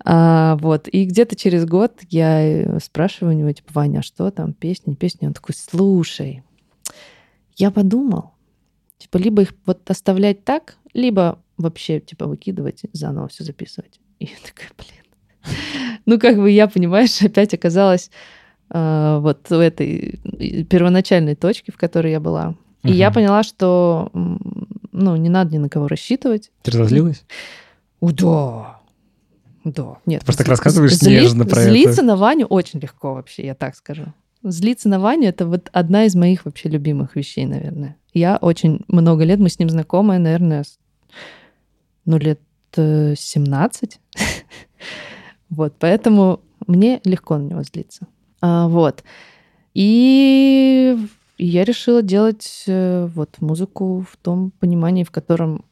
А, 0.04 0.56
вот, 0.58 0.88
и 0.88 1.06
где-то 1.06 1.36
через 1.36 1.66
год 1.66 2.00
я 2.10 2.42
э, 2.42 2.80
спрашиваю 2.80 3.36
у 3.36 3.38
него, 3.38 3.52
типа, 3.52 3.70
Ваня, 3.74 4.00
а 4.00 4.04
что 4.04 4.30
там, 4.32 4.54
песни, 4.54 4.94
песни? 4.94 5.28
Он 5.28 5.34
такой, 5.34 5.56
слушай, 5.56 6.44
я 7.56 7.72
подумал, 7.72 8.32
типа, 9.00 9.18
либо 9.18 9.42
их 9.42 9.54
вот 9.66 9.90
оставлять 9.90 10.44
так, 10.44 10.78
либо 10.94 11.40
вообще, 11.58 12.00
типа, 12.00 12.28
выкидывать, 12.28 12.82
заново 12.94 13.28
все 13.28 13.44
записывать. 13.44 14.00
И 14.20 14.26
я 14.26 14.36
такая, 14.46 14.70
блин. 14.78 15.04
Ну, 16.06 16.20
как 16.20 16.38
бы 16.38 16.50
я, 16.52 16.68
понимаешь, 16.68 17.22
опять 17.22 17.54
оказалась 17.54 18.10
э, 18.10 18.37
вот 18.70 19.50
в 19.50 19.60
этой 19.60 20.20
э, 20.24 20.64
первоначальной 20.64 21.36
точке, 21.36 21.72
в 21.72 21.78
которой 21.78 22.12
я 22.12 22.20
была. 22.20 22.56
И 22.84 22.92
я 22.92 23.12
поняла, 23.12 23.44
что, 23.44 24.10
ну, 24.14 25.16
не 25.16 25.30
надо 25.30 25.54
ни 25.54 25.58
на 25.58 25.70
кого 25.70 25.88
рассчитывать. 25.88 26.52
Ты 26.64 26.72
разозлилась? 26.72 27.26
О, 28.00 28.12
да. 28.12 28.78
Да. 29.64 29.98
Нет. 30.06 30.24
просто 30.24 30.44
так 30.44 30.50
рассказываешь 30.50 30.94
зли- 30.94 31.22
нежно 31.22 31.46
про 31.46 31.62
это. 31.62 31.70
Злиться 31.72 32.02
на 32.02 32.16
Ваню 32.16 32.46
очень 32.46 32.80
легко 32.80 33.16
вообще, 33.16 33.46
я 33.46 33.56
так 33.56 33.76
скажу. 33.76 34.06
Злиться 34.44 34.88
на 34.88 35.00
Ваню— 35.00 35.28
это 35.30 35.46
вот 35.46 35.70
одна 35.74 36.06
из 36.06 36.16
моих 36.16 36.46
вообще 36.46 36.70
любимых 36.70 37.16
вещей, 37.16 37.46
наверное. 37.46 37.98
Я 38.14 38.38
очень 38.38 38.86
много 38.88 39.26
лет, 39.26 39.40
мы 39.40 39.50
с 39.50 39.60
ним 39.60 39.70
знакомы, 39.70 40.20
наверное, 40.20 40.64
ну, 42.06 42.18
лет 42.18 42.40
17. 42.74 44.00
вот, 45.50 45.74
поэтому 45.80 46.40
мне 46.66 47.02
легко 47.04 47.38
на 47.38 47.44
него 47.44 47.64
злиться. 47.64 48.08
А, 48.42 48.68
вот. 48.68 49.04
И 49.74 50.98
я 51.38 51.64
решила 51.64 52.02
делать 52.02 52.64
э, 52.68 53.08
вот 53.14 53.36
музыку 53.40 54.06
в 54.10 54.18
том 54.18 54.52
понимании, 54.60 55.04
в 55.04 55.12
котором 55.12 55.66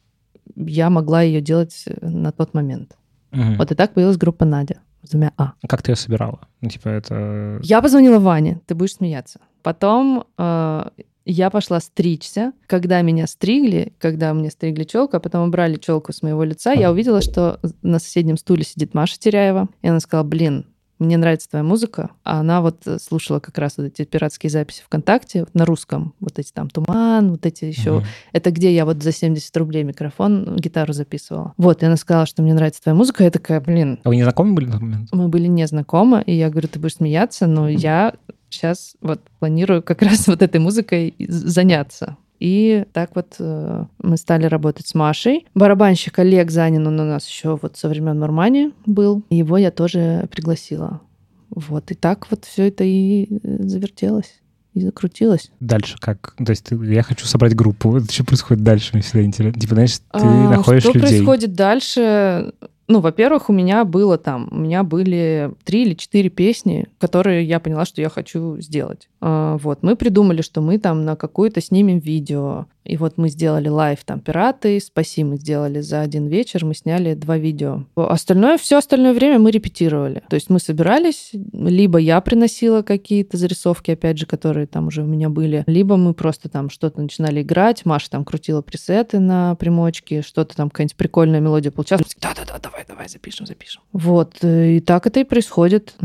я 0.56 0.90
могла 0.90 1.22
ее 1.22 1.42
делать 1.42 1.84
э, 1.88 2.08
на 2.08 2.32
тот 2.32 2.54
момент. 2.54 2.96
Мгм. 3.32 3.58
Вот 3.58 3.72
и 3.72 3.76
так 3.76 3.94
появилась 3.94 4.18
группа 4.18 4.46
Надя 4.46 4.80
с 5.04 5.10
двумя 5.10 5.32
А. 5.38 5.54
Как 5.68 5.82
ты 5.82 5.92
ее 5.92 5.96
собирала? 5.96 6.40
Ну, 6.62 6.70
типа, 6.70 6.90
это... 6.90 7.60
Я 7.64 7.82
позвонила 7.82 8.20
Ване, 8.20 8.62
ты 8.66 8.76
будешь 8.76 8.96
смеяться. 8.96 9.40
Потом 9.64 10.26
э, 10.38 10.90
я 11.26 11.50
пошла 11.50 11.80
стричься. 11.80 12.54
Когда 12.68 13.02
меня 13.02 13.26
стригли, 13.26 13.94
когда 14.00 14.34
мне 14.34 14.52
стригли 14.52 14.84
челку, 14.84 15.18
а 15.18 15.20
потом 15.20 15.48
убрали 15.48 15.78
челку 15.78 16.14
с 16.14 16.22
моего 16.22 16.44
лица, 16.44 16.74
я 16.74 16.92
увидела, 16.92 17.22
что 17.22 17.60
на 17.82 17.98
соседнем 18.00 18.38
стуле 18.38 18.64
сидит 18.64 18.94
Маша 18.94 19.20
Теряева. 19.20 19.68
И 19.82 19.88
она 19.88 20.00
сказала, 20.00 20.26
блин, 20.26 20.68
мне 21.00 21.18
нравится 21.18 21.50
твоя 21.50 21.64
музыка. 21.64 22.12
А 22.24 22.40
она 22.40 22.62
вот 22.62 22.86
э, 22.86 22.98
слушала 23.00 23.40
как 23.40 23.58
раз 23.58 23.78
вот 23.78 23.86
эти 23.88 24.06
пиратские 24.06 24.50
записи 24.50 24.84
ВКонтакте 24.86 25.42
вот 25.42 25.54
на 25.54 25.66
русском. 25.66 26.14
Вот 26.20 26.40
эти 26.40 26.52
там 26.52 26.70
«Туман», 26.70 27.32
вот 27.32 27.46
эти 27.46 27.66
еще. 27.66 27.96
Мгм. 27.96 28.06
Это 28.32 28.52
где 28.52 28.74
я 28.74 28.86
вот 28.86 29.04
за 29.04 29.12
70 29.12 29.56
рублей 29.58 29.84
микрофон, 29.84 30.56
гитару 30.58 30.94
записывала. 30.94 31.54
Вот, 31.58 31.84
и 31.84 31.86
она 31.86 31.98
сказала, 31.98 32.26
что 32.26 32.42
мне 32.42 32.54
нравится 32.54 32.82
твоя 32.82 32.96
музыка. 32.96 33.24
Я 33.24 33.32
такая, 33.32 33.60
блин, 33.62 34.00
А 34.04 34.10
вы 34.10 34.16
не 34.16 34.24
знакомы 34.24 34.54
были 34.54 34.66
на 34.68 34.72
тот 34.74 34.82
момент? 34.82 35.10
мы 35.12 35.28
были 35.28 35.48
не 35.48 35.68
знакомы, 35.68 36.24
и 36.26 36.34
я 36.34 36.50
говорю, 36.50 36.68
ты 36.68 36.80
будешь 36.80 36.96
смеяться, 36.96 37.48
но 37.48 37.68
я 37.68 38.14
сейчас 38.50 38.96
вот 39.02 39.22
планирую 39.40 39.84
как 39.84 40.02
раз 40.02 40.28
вот 40.28 40.42
этой 40.42 40.60
музыкой 40.60 41.16
заняться. 41.28 42.18
И 42.40 42.86
так 42.94 43.12
вот 43.16 43.36
э, 43.40 43.86
мы 44.02 44.18
стали 44.18 44.46
работать 44.46 44.88
с 44.88 44.94
Машей. 44.96 45.48
Барабанщик 45.56 46.20
Олег 46.20 46.52
Занин, 46.52 46.86
он 46.88 47.00
у 47.00 47.06
нас 47.06 47.28
еще 47.28 47.58
вот 47.62 47.78
со 47.78 47.88
времен 47.90 48.20
Нормани 48.20 48.72
был. 48.86 49.24
Его 49.30 49.58
я 49.58 49.72
тоже 49.72 50.28
пригласила. 50.32 51.02
Вот, 51.50 51.92
и 51.92 51.94
так 51.96 52.28
вот 52.30 52.44
все 52.46 52.68
это 52.68 52.84
и 52.84 53.28
э, 53.44 53.64
завертелось, 53.64 54.42
и 54.74 54.82
закрутилось. 54.82 55.52
Дальше 55.62 55.96
как? 56.02 56.36
То 56.44 56.50
есть 56.52 56.66
ты- 56.66 56.76
я 56.94 57.04
хочу 57.04 57.26
собрать 57.26 57.56
группу. 57.56 58.00
Что 58.10 58.26
происходит 58.26 58.64
дальше? 58.64 58.90
Мне 58.94 59.02
всегда 59.04 59.24
интересно. 59.24 59.62
Типа, 59.62 59.76
знаешь, 59.76 59.98
ты 59.98 60.04
А, 60.12 60.50
находишь 60.50 60.84
Что 60.84 60.92
людей. 60.94 61.08
происходит 61.10 61.54
дальше? 61.54 62.52
Ну, 62.88 63.00
во-первых, 63.00 63.50
у 63.50 63.54
меня 63.54 63.84
было 63.84 64.18
там, 64.20 64.48
у 64.52 64.58
меня 64.58 64.84
были 64.84 65.52
три 65.64 65.84
или 65.86 65.96
четыре 65.96 66.30
песни, 66.30 66.88
которые 67.00 67.44
я 67.44 67.60
поняла, 67.60 67.84
что 67.86 68.00
я 68.02 68.10
хочу 68.10 68.60
сделать. 68.62 69.10
А, 69.28 69.58
Вот, 69.58 69.82
мы 69.82 69.96
придумали, 69.96 70.44
что 70.44 70.62
мы 70.62 70.78
там 70.78 71.04
на 71.04 71.16
какую-то 71.16 71.60
снимем 71.60 71.98
видео. 71.98 72.68
И 72.84 72.96
вот 72.96 73.18
мы 73.18 73.30
сделали 73.30 73.68
лайв 73.68 74.04
там 74.06 74.20
«Пираты», 74.20 74.80
«Спаси» 74.80 75.24
мы 75.24 75.38
сделали 75.38 75.82
за 75.82 76.02
один 76.02 76.28
вечер, 76.28 76.64
мы 76.64 76.76
сняли 76.76 77.16
два 77.16 77.36
видео. 77.36 77.86
Остальное, 77.96 78.60
все 78.60 78.78
остальное 78.78 79.16
время 79.16 79.40
мы 79.40 79.50
репетировали. 79.50 80.22
То 80.30 80.36
есть 80.36 80.52
мы 80.52 80.60
собирались, 80.60 81.32
либо 81.54 81.98
я 81.98 82.22
приносила 82.22 82.84
какие-то 82.84 83.38
зарисовки, 83.38 83.90
опять 83.90 84.20
же, 84.20 84.28
которые 84.28 84.68
там 84.68 84.88
уже 84.88 85.02
у 85.02 85.08
меня 85.08 85.30
были, 85.30 85.64
либо 85.66 85.98
мы 85.98 86.14
просто 86.14 86.48
там 86.48 86.70
что-то 86.70 87.02
начинали 87.02 87.42
играть, 87.42 87.84
Маша 87.84 88.12
там 88.12 88.24
крутила 88.24 88.62
пресеты 88.62 89.18
на 89.18 89.56
примочке, 89.56 90.22
что-то 90.22 90.56
там 90.56 90.70
какая-нибудь 90.70 90.98
прикольная 90.98 91.40
мелодия 91.40 91.72
получалась. 91.72 92.16
Да-да-да, 92.22 92.60
давай, 92.62 92.86
давай, 92.88 93.10
запишем, 93.10 93.48
запишем. 93.48 93.82
Вот, 93.92 94.36
э, 94.44 94.76
и 94.76 94.80
так 94.80 95.08
это 95.08 95.22
и 95.22 95.24
происходит. 95.24 95.96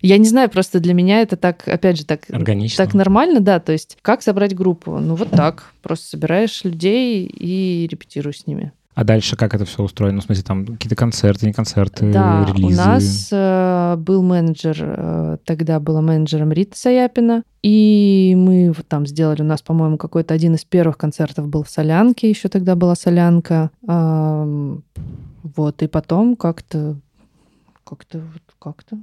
Я 0.00 0.18
не 0.18 0.26
знаю, 0.26 0.50
просто 0.50 0.80
для 0.80 0.94
меня 0.94 1.22
это 1.22 1.36
так, 1.36 1.66
опять 1.66 1.98
же, 1.98 2.04
так 2.04 2.22
Органично. 2.30 2.84
так 2.84 2.94
нормально, 2.94 3.40
да. 3.40 3.60
То 3.60 3.72
есть, 3.72 3.96
как 4.02 4.22
собрать 4.22 4.54
группу? 4.54 4.98
Ну, 4.98 5.14
вот 5.14 5.30
так. 5.30 5.72
Просто 5.82 6.08
собираешь 6.08 6.64
людей 6.64 7.26
и 7.26 7.86
репетируешь 7.90 8.40
с 8.40 8.46
ними. 8.46 8.72
А 8.94 9.04
дальше 9.04 9.36
как 9.36 9.54
это 9.54 9.64
все 9.64 9.82
устроено? 9.82 10.20
В 10.20 10.24
смысле, 10.24 10.44
там 10.44 10.66
какие-то 10.66 10.96
концерты, 10.96 11.46
не 11.46 11.54
концерты, 11.54 12.12
да, 12.12 12.44
релизы? 12.46 12.66
у 12.66 12.84
нас 12.84 13.28
э, 13.32 13.96
был 13.96 14.22
менеджер, 14.22 14.76
э, 14.80 15.36
тогда 15.46 15.80
была 15.80 16.02
менеджером 16.02 16.52
Рита 16.52 16.76
Саяпина, 16.76 17.42
и 17.62 18.34
мы 18.36 18.70
вот 18.76 18.86
там 18.86 19.06
сделали, 19.06 19.40
у 19.40 19.46
нас, 19.46 19.62
по-моему, 19.62 19.96
какой-то 19.96 20.34
один 20.34 20.56
из 20.56 20.64
первых 20.66 20.98
концертов 20.98 21.48
был 21.48 21.62
в 21.62 21.70
Солянке, 21.70 22.28
еще 22.28 22.48
тогда 22.48 22.76
была 22.76 22.94
Солянка. 22.94 23.70
Ам, 23.86 24.82
вот, 25.42 25.82
и 25.82 25.86
потом 25.86 26.36
как-то, 26.36 26.96
как-то, 27.84 28.18
вот 28.18 28.42
как-то... 28.58 28.98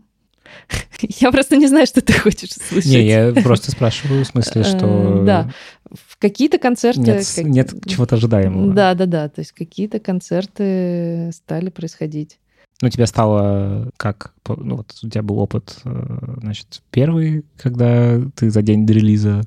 Я 1.01 1.31
просто 1.31 1.55
не 1.55 1.67
знаю, 1.67 1.85
что 1.85 2.01
ты 2.01 2.13
хочешь 2.13 2.51
услышать. 2.51 2.91
Не, 2.91 3.05
я 3.05 3.31
просто 3.43 3.71
спрашиваю, 3.71 4.23
в 4.23 4.27
смысле, 4.27 4.63
что... 4.63 5.21
Э, 5.21 5.25
да. 5.25 5.51
В 5.89 6.17
какие-то 6.17 6.57
концерты... 6.59 7.01
Нет, 7.01 7.25
как- 7.35 7.45
нет 7.45 7.73
чего-то 7.87 8.15
ожидаемого. 8.15 8.73
Да, 8.73 8.93
да, 8.93 9.05
да. 9.05 9.29
То 9.29 9.39
есть 9.39 9.53
какие-то 9.53 9.99
концерты 9.99 11.31
стали 11.33 11.69
происходить. 11.69 12.39
Ну, 12.81 12.87
у 12.87 12.91
тебя 12.91 13.07
стало 13.07 13.89
как? 13.97 14.33
Ну, 14.47 14.77
вот 14.77 14.95
у 15.03 15.09
тебя 15.09 15.21
был 15.21 15.39
опыт, 15.39 15.77
э, 15.83 16.35
значит, 16.41 16.81
первый, 16.91 17.43
когда 17.57 18.19
ты 18.35 18.49
за 18.49 18.61
день 18.61 18.85
до 18.85 18.93
релиза, 18.93 19.41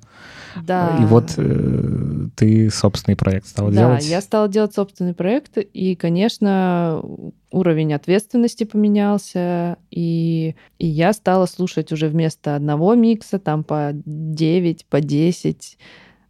Да. 0.63 0.99
и 1.01 1.05
вот 1.07 1.33
э, 1.39 2.27
ты 2.37 2.71
собственный 2.71 3.17
проект 3.17 3.47
стал 3.47 3.69
да, 3.69 3.73
делать. 3.73 4.07
я 4.07 4.21
стала 4.21 4.49
делать 4.49 4.75
собственный 4.75 5.15
проект, 5.15 5.57
и, 5.57 5.97
конечно, 5.97 7.03
уровень 7.51 7.95
ответственности 7.95 8.65
поменялся, 8.65 9.79
и, 9.91 10.55
и 10.79 10.87
я 10.87 11.13
стала 11.15 11.47
слушать 11.47 11.91
уже 11.91 12.09
вместо 12.09 12.55
одного 12.55 12.95
микса, 12.95 13.39
там 13.39 13.65
по 13.65 13.93
9, 13.95 14.87
по 14.87 15.01
10. 15.01 15.79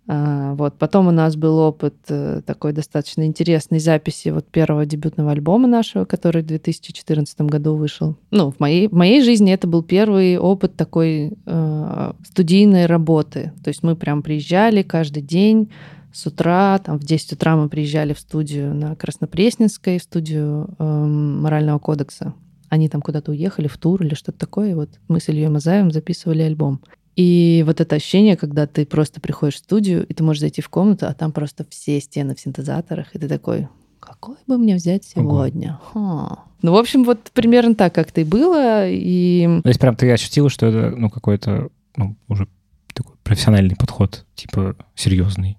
А, 0.09 0.55
вот. 0.55 0.79
Потом 0.79 1.09
у 1.09 1.11
нас 1.11 1.37
был 1.37 1.59
опыт 1.59 1.95
э, 2.09 2.43
такой 2.45 2.73
достаточно 2.73 3.25
интересной 3.25 3.79
записи 3.79 4.31
вот 4.31 4.47
первого 4.47 4.85
дебютного 4.85 5.31
альбома 5.31 5.69
нашего, 5.69 6.05
который 6.05 6.43
в 6.43 6.47
2014 6.47 7.41
году 7.43 7.77
вышел. 7.77 8.17
Ну, 8.31 8.51
в 8.51 8.59
моей, 8.59 8.89
в 8.89 8.93
моей 8.93 9.23
жизни 9.23 9.53
это 9.53 9.69
был 9.69 9.83
первый 9.83 10.39
опыт 10.39 10.75
такой 10.75 11.35
э, 11.47 12.13
студийной 12.27 12.87
работы. 12.87 13.53
То 13.63 13.69
есть 13.69 13.83
мы 13.83 13.95
прям 13.95 14.23
приезжали 14.23 14.83
каждый 14.83 15.23
день, 15.23 15.71
с 16.13 16.27
утра, 16.27 16.79
там 16.79 16.99
в 16.99 17.05
10 17.05 17.33
утра 17.33 17.57
мы 17.57 17.69
приезжали 17.69 18.13
в 18.13 18.19
студию 18.19 18.75
на 18.75 18.95
Краснопресненской, 18.95 19.99
в 19.99 20.03
студию 20.03 20.69
эм, 20.79 21.41
морального 21.41 21.79
кодекса. 21.79 22.35
Они 22.69 22.89
там 22.89 23.01
куда-то 23.01 23.31
уехали 23.31 23.67
в 23.67 23.79
тур 23.79 24.03
или 24.03 24.15
что-то 24.15 24.39
такое. 24.39 24.73
И 24.73 24.75
вот 24.75 24.91
мы 25.09 25.21
с 25.21 25.29
Ильей 25.29 25.49
Мазаевым 25.49 25.91
записывали 25.91 26.43
альбом. 26.43 26.81
И 27.17 27.63
вот 27.67 27.81
это 27.81 27.97
ощущение, 27.97 28.37
когда 28.37 28.67
ты 28.67 28.87
просто 28.87 29.21
приходишь 29.21 29.57
в 29.57 29.59
студию, 29.59 30.07
и 30.07 30.15
ты 30.15 30.23
можешь 30.23 30.41
зайти 30.41 30.63
в 30.63 30.69
комнату, 30.69 31.07
а 31.07 31.15
там 31.15 31.33
просто 31.33 31.67
все 31.69 32.01
стены 32.01 32.35
в 32.35 32.41
синтезаторах, 32.41 33.15
и 33.15 33.19
ты 33.19 33.29
такой, 33.29 33.69
какой 34.01 34.37
бы 34.47 34.59
мне 34.59 34.75
взять 34.75 35.05
сегодня? 35.05 35.79
Ха. 35.93 36.45
Ну, 36.63 36.73
в 36.73 36.77
общем, 36.77 37.05
вот 37.05 37.31
примерно 37.33 37.75
так 37.75 37.95
как-то 37.95 38.21
и 38.21 38.25
было. 38.25 38.89
И 38.89 39.61
То 39.63 39.69
есть 39.69 39.81
прям 39.81 39.97
ты 39.97 40.11
ощутила, 40.11 40.49
что 40.49 40.67
это, 40.67 40.97
ну, 40.97 41.11
какой-то, 41.11 41.69
ну, 41.97 42.17
уже 42.29 42.49
такой 42.95 43.17
профессиональный 43.23 43.77
подход, 43.77 44.25
типа 44.35 44.77
серьезный. 44.95 45.59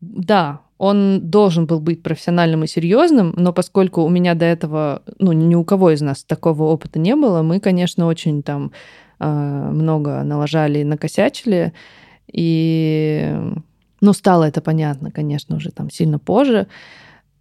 Да, 0.00 0.60
он 0.78 1.30
должен 1.30 1.66
был 1.66 1.80
быть 1.80 2.02
профессиональным 2.02 2.64
и 2.64 2.66
серьезным, 2.66 3.32
но 3.36 3.52
поскольку 3.52 4.02
у 4.02 4.08
меня 4.08 4.34
до 4.34 4.46
этого, 4.46 5.02
ну, 5.18 5.32
ни 5.32 5.54
у 5.54 5.64
кого 5.64 5.92
из 5.92 6.00
нас 6.00 6.24
такого 6.24 6.64
опыта 6.64 6.98
не 6.98 7.14
было, 7.14 7.42
мы, 7.42 7.60
конечно, 7.60 8.06
очень 8.06 8.42
там 8.42 8.72
много 9.22 10.22
налажали 10.22 10.80
и 10.80 10.84
накосячили, 10.84 11.72
и, 12.32 13.34
ну, 14.00 14.12
стало 14.12 14.44
это 14.44 14.60
понятно, 14.60 15.10
конечно, 15.10 15.56
уже 15.56 15.70
там 15.70 15.90
сильно 15.90 16.18
позже. 16.18 16.66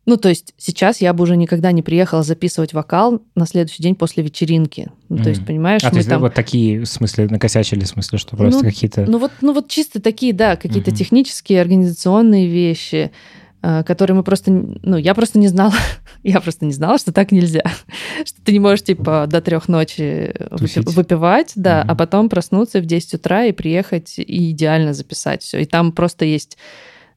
Ну, 0.08 0.18
то 0.18 0.30
есть 0.30 0.54
сейчас 0.58 1.00
я 1.00 1.14
бы 1.14 1.24
уже 1.24 1.38
никогда 1.38 1.72
не 1.72 1.84
приехала 1.84 2.24
записывать 2.24 2.74
вокал 2.74 3.22
на 3.36 3.46
следующий 3.46 3.84
день 3.84 3.96
после 3.96 4.24
вечеринки. 4.24 4.92
Ну, 5.10 5.22
то 5.22 5.30
есть, 5.30 5.46
понимаешь, 5.46 5.84
А 5.84 5.90
то 5.90 5.96
мы 5.96 6.00
есть 6.00 6.10
там... 6.10 6.22
вот 6.22 6.34
такие, 6.34 6.82
в 6.82 6.86
смысле, 6.88 7.28
накосячили, 7.28 7.84
в 7.84 7.88
смысле, 7.88 8.18
что 8.18 8.36
просто 8.36 8.64
Ну, 8.64 8.70
какие-то... 8.70 9.06
Ну 9.08 9.20
вот, 9.20 9.32
ну 9.42 9.54
вот 9.54 9.68
чисто 9.68 10.02
такие, 10.02 10.34
да, 10.34 10.56
какие-то 10.56 10.92
технические, 10.92 11.62
организационные 11.62 12.48
вещи, 12.48 13.12
э, 13.62 13.84
которые 13.84 14.16
мы 14.16 14.24
просто, 14.24 14.52
ну, 14.52 14.98
я 14.98 15.14
просто 15.16 15.40
не 15.40 15.48
знала, 15.48 15.74
я 16.24 16.40
просто 16.42 16.66
не 16.66 16.74
знала, 16.74 16.98
что 16.98 17.12
так 17.12 17.32
нельзя, 17.32 17.64
что 18.26 18.42
ты 18.44 18.52
не 18.54 18.60
можешь, 18.60 18.84
типа, 18.84 19.26
до 19.28 19.42
трех 19.42 19.68
ночи 19.68 20.34
выпи- 20.52 20.58
Тусить. 20.84 20.94
выпивать, 20.96 21.52
да, 21.56 21.82
Мгм. 21.82 21.92
а 21.92 21.96
потом 21.96 22.30
проснуться 22.30 22.80
в 22.82 22.86
10 22.86 23.16
утра 23.16 23.46
и 23.46 23.52
приехать 23.52 24.18
и 24.20 24.52
идеально 24.52 24.94
записать 24.94 25.42
все. 25.44 25.60
И 25.62 25.66
там 25.66 25.92
просто 25.92 26.26
есть 26.26 26.58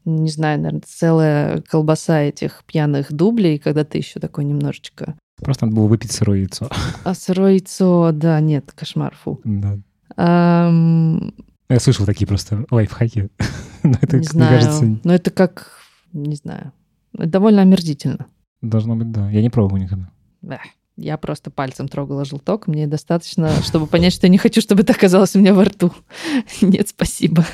не 0.06 0.28
знаю, 0.28 0.58
наверное, 0.58 0.82
целая 0.86 1.62
колбаса 1.62 2.20
этих 2.20 2.62
пьяных 2.66 3.10
дублей, 3.10 3.58
когда 3.58 3.84
ты 3.84 3.96
еще 3.96 4.20
такой 4.20 4.44
немножечко... 4.44 5.14
Просто 5.42 5.64
надо 5.64 5.76
было 5.76 5.86
выпить 5.86 6.12
сырое 6.12 6.40
яйцо. 6.40 6.68
А 7.04 7.14
сырое 7.14 7.52
яйцо, 7.52 8.10
да, 8.12 8.38
нет, 8.40 8.70
кошмар, 8.76 9.14
фу. 9.16 9.40
Да. 9.44 9.78
Ам, 10.16 11.32
Я 11.68 11.80
слышал 11.80 12.04
такие 12.06 12.26
просто 12.26 12.64
лайфхаки. 12.70 13.30
Но 13.82 13.94
это, 14.00 14.16
не 14.16 14.20
мне 14.20 14.28
знаю. 14.28 14.58
кажется, 14.60 14.98
Но 15.04 15.14
это 15.14 15.30
как, 15.30 15.70
не 16.14 16.36
знаю, 16.36 16.72
довольно 17.12 17.60
омерзительно. 17.62 18.26
должно 18.62 18.96
быть, 18.96 19.10
да. 19.12 19.28
Я 19.30 19.42
не 19.42 19.50
пробовал 19.50 19.76
никогда. 19.82 20.08
Эх, 20.48 20.60
Я 20.96 21.16
просто 21.18 21.50
пальцем 21.50 21.88
трогала 21.88 22.24
желток. 22.24 22.66
Мне 22.66 22.86
достаточно, 22.86 23.50
чтобы 23.62 23.86
понять, 23.86 24.12
что 24.14 24.26
я 24.26 24.30
не 24.30 24.38
хочу, 24.38 24.60
чтобы 24.60 24.82
это 24.82 24.92
оказалось 24.94 25.34
у 25.36 25.40
меня 25.40 25.52
во 25.54 25.64
рту. 25.64 25.92
Нет, 26.62 26.88
спасибо. 26.88 27.44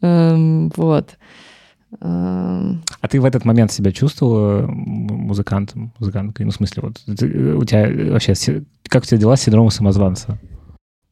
Эм, 0.00 0.70
Вот. 0.76 1.16
Эм, 2.00 2.82
А 3.00 3.08
ты 3.08 3.20
в 3.20 3.24
этот 3.24 3.44
момент 3.44 3.70
себя 3.70 3.92
чувствовала 3.92 4.66
музыкантом, 4.66 5.92
музыканткой? 5.98 6.46
Ну, 6.46 6.52
в 6.52 6.54
смысле, 6.54 6.82
вот 6.82 7.02
у 7.06 7.64
тебя 7.64 8.12
вообще, 8.12 8.34
как 8.88 9.02
у 9.02 9.06
тебя 9.06 9.18
дела 9.18 9.36
с 9.36 9.42
синдромом 9.42 9.70
самозванца? 9.70 10.38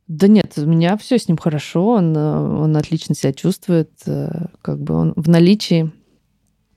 Да 0.09 0.27
нет, 0.27 0.55
у 0.57 0.67
меня 0.67 0.97
все 0.97 1.19
с 1.19 1.29
ним 1.29 1.37
хорошо, 1.37 1.87
он, 1.91 2.17
э, 2.17 2.39
он 2.63 2.77
отлично 2.77 3.15
себя 3.15 3.33
чувствует, 3.33 3.91
э, 4.07 4.47
как 4.61 4.81
бы 4.83 4.95
он 4.95 5.13
в 5.15 5.29
наличии. 5.29 5.93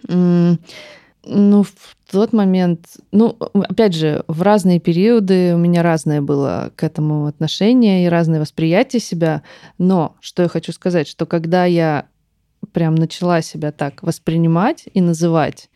Ну, 0.08 1.64
в 1.64 1.96
тот 2.12 2.34
момент, 2.34 2.98
ну, 3.14 3.38
опять 3.54 3.94
же, 3.96 4.26
в 4.28 4.42
разные 4.42 4.82
периоды 4.82 5.56
у 5.56 5.58
меня 5.58 5.82
разное 5.82 6.22
было 6.22 6.72
к 6.76 6.84
этому 6.84 7.28
отношение 7.28 8.06
и 8.06 8.10
разное 8.10 8.42
восприятие 8.42 9.00
себя. 9.00 9.42
Но 9.78 10.16
что 10.20 10.44
я 10.44 10.50
хочу 10.50 10.74
сказать, 10.74 11.08
что 11.08 11.26
когда 11.26 11.64
я 11.64 12.08
прям 12.74 12.96
начала 12.96 13.42
себя 13.42 13.72
так 13.72 14.04
воспринимать 14.04 14.84
и 14.94 15.00
называть, 15.00 15.70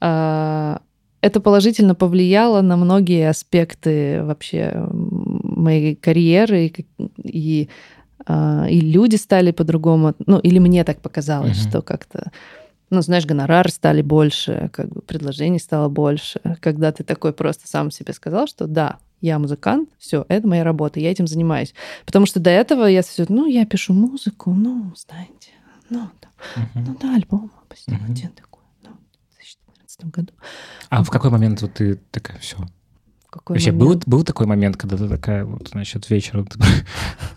а, 0.00 0.80
это 1.20 1.40
положительно 1.40 1.94
повлияло 1.94 2.60
на 2.62 2.76
многие 2.76 3.28
аспекты 3.28 4.22
вообще 4.22 4.86
моей 4.92 5.94
карьеры 5.94 6.66
и, 6.66 6.86
и, 7.22 7.68
а, 8.26 8.66
и 8.68 8.80
люди 8.80 9.16
стали 9.16 9.50
по-другому, 9.50 10.14
ну 10.26 10.38
или 10.38 10.58
мне 10.58 10.84
так 10.84 11.00
показалось, 11.00 11.58
Мгм. 11.60 11.68
что 11.70 11.82
как-то, 11.82 12.30
ну 12.94 13.02
знаешь, 13.02 13.26
гонорары 13.26 13.70
стали 13.70 14.02
больше, 14.02 14.70
как 14.72 14.88
бы 14.88 15.00
предложений 15.02 15.58
стало 15.60 15.88
больше, 15.88 16.40
когда 16.60 16.92
ты 16.92 17.04
такой 17.04 17.32
просто 17.32 17.68
сам 17.68 17.90
себе 17.90 18.12
сказал, 18.14 18.46
что 18.46 18.66
да, 18.66 18.98
я 19.20 19.38
музыкант, 19.38 19.88
все, 19.98 20.24
это 20.28 20.46
моя 20.46 20.64
работа, 20.64 21.00
я 21.00 21.10
этим 21.10 21.26
занимаюсь, 21.26 21.74
потому 22.06 22.26
что 22.26 22.40
до 22.40 22.50
этого 22.50 22.86
я 22.86 23.02
все, 23.02 23.26
ну 23.28 23.46
я 23.46 23.66
пишу 23.66 23.92
музыку, 23.94 24.52
ну 24.52 24.92
знаете, 24.96 25.50
ну 25.90 26.08
там, 26.20 26.32
Мгм. 26.56 26.84
ну 26.86 26.98
да, 27.00 27.14
альбом 27.14 27.50
выпустил 27.60 27.94
Мгм. 27.94 28.12
один 28.12 28.30
такой, 28.30 28.62
ну, 28.82 28.90
в 28.90 29.36
2014 29.36 30.04
году. 30.06 30.32
А 30.90 31.02
в 31.02 31.10
какой 31.10 31.30
момент 31.30 31.62
вот 31.62 31.74
ты 31.74 31.96
такая, 32.10 32.38
все? 32.38 32.56
Какой 33.30 33.54
Вообще 33.54 33.72
был, 33.72 34.00
был 34.06 34.22
такой 34.22 34.46
момент, 34.46 34.76
когда 34.76 34.96
ты 34.96 35.08
такая, 35.08 35.44
вот, 35.44 35.68
значит, 35.68 36.08
вечером, 36.08 36.46
ты, 36.46 36.58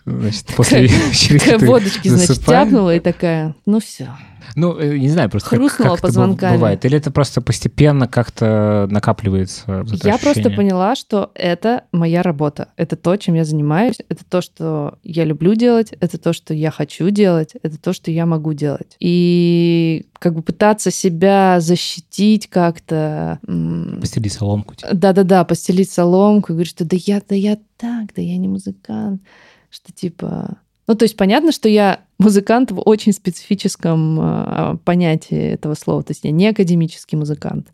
значит, 0.07 0.45
после 0.55 0.87
Такая- 1.39 1.59
водочки, 1.59 2.07
значит, 2.07 2.43
тяпнула 2.45 2.95
и 2.95 2.99
такая, 2.99 3.55
ну 3.65 3.79
все. 3.79 4.09
Ну, 4.55 4.79
э, 4.79 4.97
не 4.97 5.09
знаю, 5.09 5.29
просто 5.29 5.49
как, 5.49 5.59
Хрустнула 5.59 5.89
как 5.89 5.97
это 5.99 6.07
быв- 6.07 6.09
позвонками. 6.13 6.53
бывает. 6.55 6.85
Или 6.85 6.97
это 6.97 7.11
просто 7.11 7.41
постепенно 7.41 8.07
как-то 8.07 8.87
накапливается 8.89 9.83
вот 9.83 9.93
это 9.93 10.07
Я 10.07 10.13
просто 10.13 10.29
ощущение? 10.39 10.55
поняла, 10.57 10.95
что 10.95 11.31
это 11.35 11.83
моя 11.91 12.23
работа. 12.23 12.69
Это 12.77 12.95
то, 12.95 13.17
чем 13.17 13.35
я 13.35 13.43
занимаюсь. 13.43 13.97
Это 14.09 14.23
то, 14.23 14.41
что 14.41 14.97
я 15.03 15.25
люблю 15.25 15.53
делать. 15.53 15.91
Это 15.99 16.17
то, 16.17 16.31
что 16.33 16.53
я 16.53 16.71
хочу 16.71 17.09
делать. 17.09 17.51
Это 17.61 17.77
то, 17.77 17.91
что 17.93 18.09
я 18.09 18.25
могу 18.25 18.53
делать. 18.53 18.95
И 19.01 20.07
как 20.17 20.33
бы 20.33 20.41
пытаться 20.41 20.91
себя 20.91 21.57
защитить 21.59 22.47
как-то. 22.49 23.39
м, 23.47 23.97
Постели 23.99 24.29
соломку. 24.29 24.73
Да-да-да, 24.91 25.43
постелить 25.43 25.91
соломку 25.91 26.53
и 26.53 26.55
говорить, 26.55 26.69
что 26.71 26.85
да 26.85 26.95
я, 26.97 27.21
да 27.27 27.35
я 27.35 27.57
так, 27.75 28.13
да 28.15 28.21
я 28.21 28.37
не 28.37 28.47
музыкант. 28.47 29.21
Что 29.69 29.91
типа... 29.91 30.57
Ну, 30.87 30.95
то 30.95 31.03
есть 31.03 31.17
понятно, 31.17 31.51
что 31.51 31.67
я 31.67 31.99
музыкант 32.17 32.71
в 32.71 32.81
очень 32.85 33.11
специфическом 33.11 34.17
а, 34.19 34.77
понятии 34.85 35.37
этого 35.37 35.73
слова. 35.73 36.03
То 36.03 36.11
есть 36.11 36.23
я 36.23 36.31
не 36.31 36.47
академический 36.47 37.17
музыкант. 37.17 37.67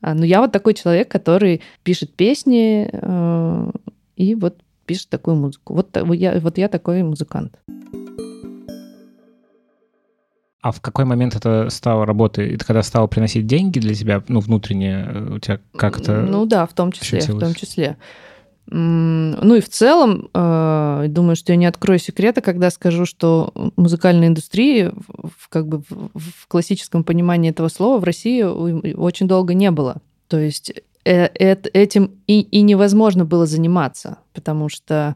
А, 0.00 0.14
Но 0.14 0.24
я 0.24 0.40
вот 0.40 0.52
такой 0.52 0.74
человек, 0.74 1.08
который 1.08 1.62
пишет 1.82 2.14
песни 2.14 2.88
э, 2.92 3.70
и 4.16 4.34
вот 4.34 4.56
пишет 4.86 5.08
такую 5.08 5.36
музыку. 5.36 5.74
Вот, 5.74 5.96
вот 6.00 6.14
я, 6.14 6.38
вот 6.38 6.58
я 6.58 6.68
такой 6.68 7.02
музыкант. 7.02 7.58
А 10.62 10.72
в 10.72 10.80
какой 10.80 11.04
момент 11.04 11.36
это 11.36 11.68
стало 11.70 12.04
работой? 12.06 12.54
Это 12.54 12.64
когда 12.64 12.82
стало 12.82 13.06
приносить 13.06 13.46
деньги 13.46 13.78
для 13.78 13.94
тебя, 13.94 14.22
ну, 14.26 14.40
внутренне, 14.40 15.06
э, 15.08 15.34
у 15.34 15.38
тебя 15.38 15.60
как-то... 15.76 16.22
Ну 16.22 16.44
да, 16.46 16.66
в 16.66 16.72
том 16.72 16.92
числе, 16.92 17.20
в 17.20 17.22
ощутилось? 17.22 17.44
том 17.44 17.54
числе. 17.54 17.96
Ну 18.68 19.54
и 19.54 19.60
в 19.60 19.68
целом, 19.68 20.28
э, 20.34 21.06
думаю, 21.08 21.36
что 21.36 21.52
я 21.52 21.56
не 21.56 21.66
открою 21.66 21.98
секрета, 22.00 22.40
когда 22.40 22.70
скажу, 22.70 23.06
что 23.06 23.52
музыкальная 23.76 24.28
индустрия, 24.28 24.92
как 25.50 25.68
бы 25.68 25.82
в 25.88 26.48
классическом 26.48 27.04
понимании 27.04 27.50
этого 27.50 27.68
слова, 27.68 27.98
в 27.98 28.04
России 28.04 28.42
очень 28.42 29.28
долго 29.28 29.54
не 29.54 29.70
было. 29.70 29.98
То 30.26 30.38
есть 30.38 30.72
э- 31.04 31.28
эт- 31.28 31.70
этим 31.72 32.10
и, 32.26 32.40
и 32.40 32.62
невозможно 32.62 33.24
было 33.24 33.46
заниматься, 33.46 34.18
потому 34.34 34.68
что 34.68 35.14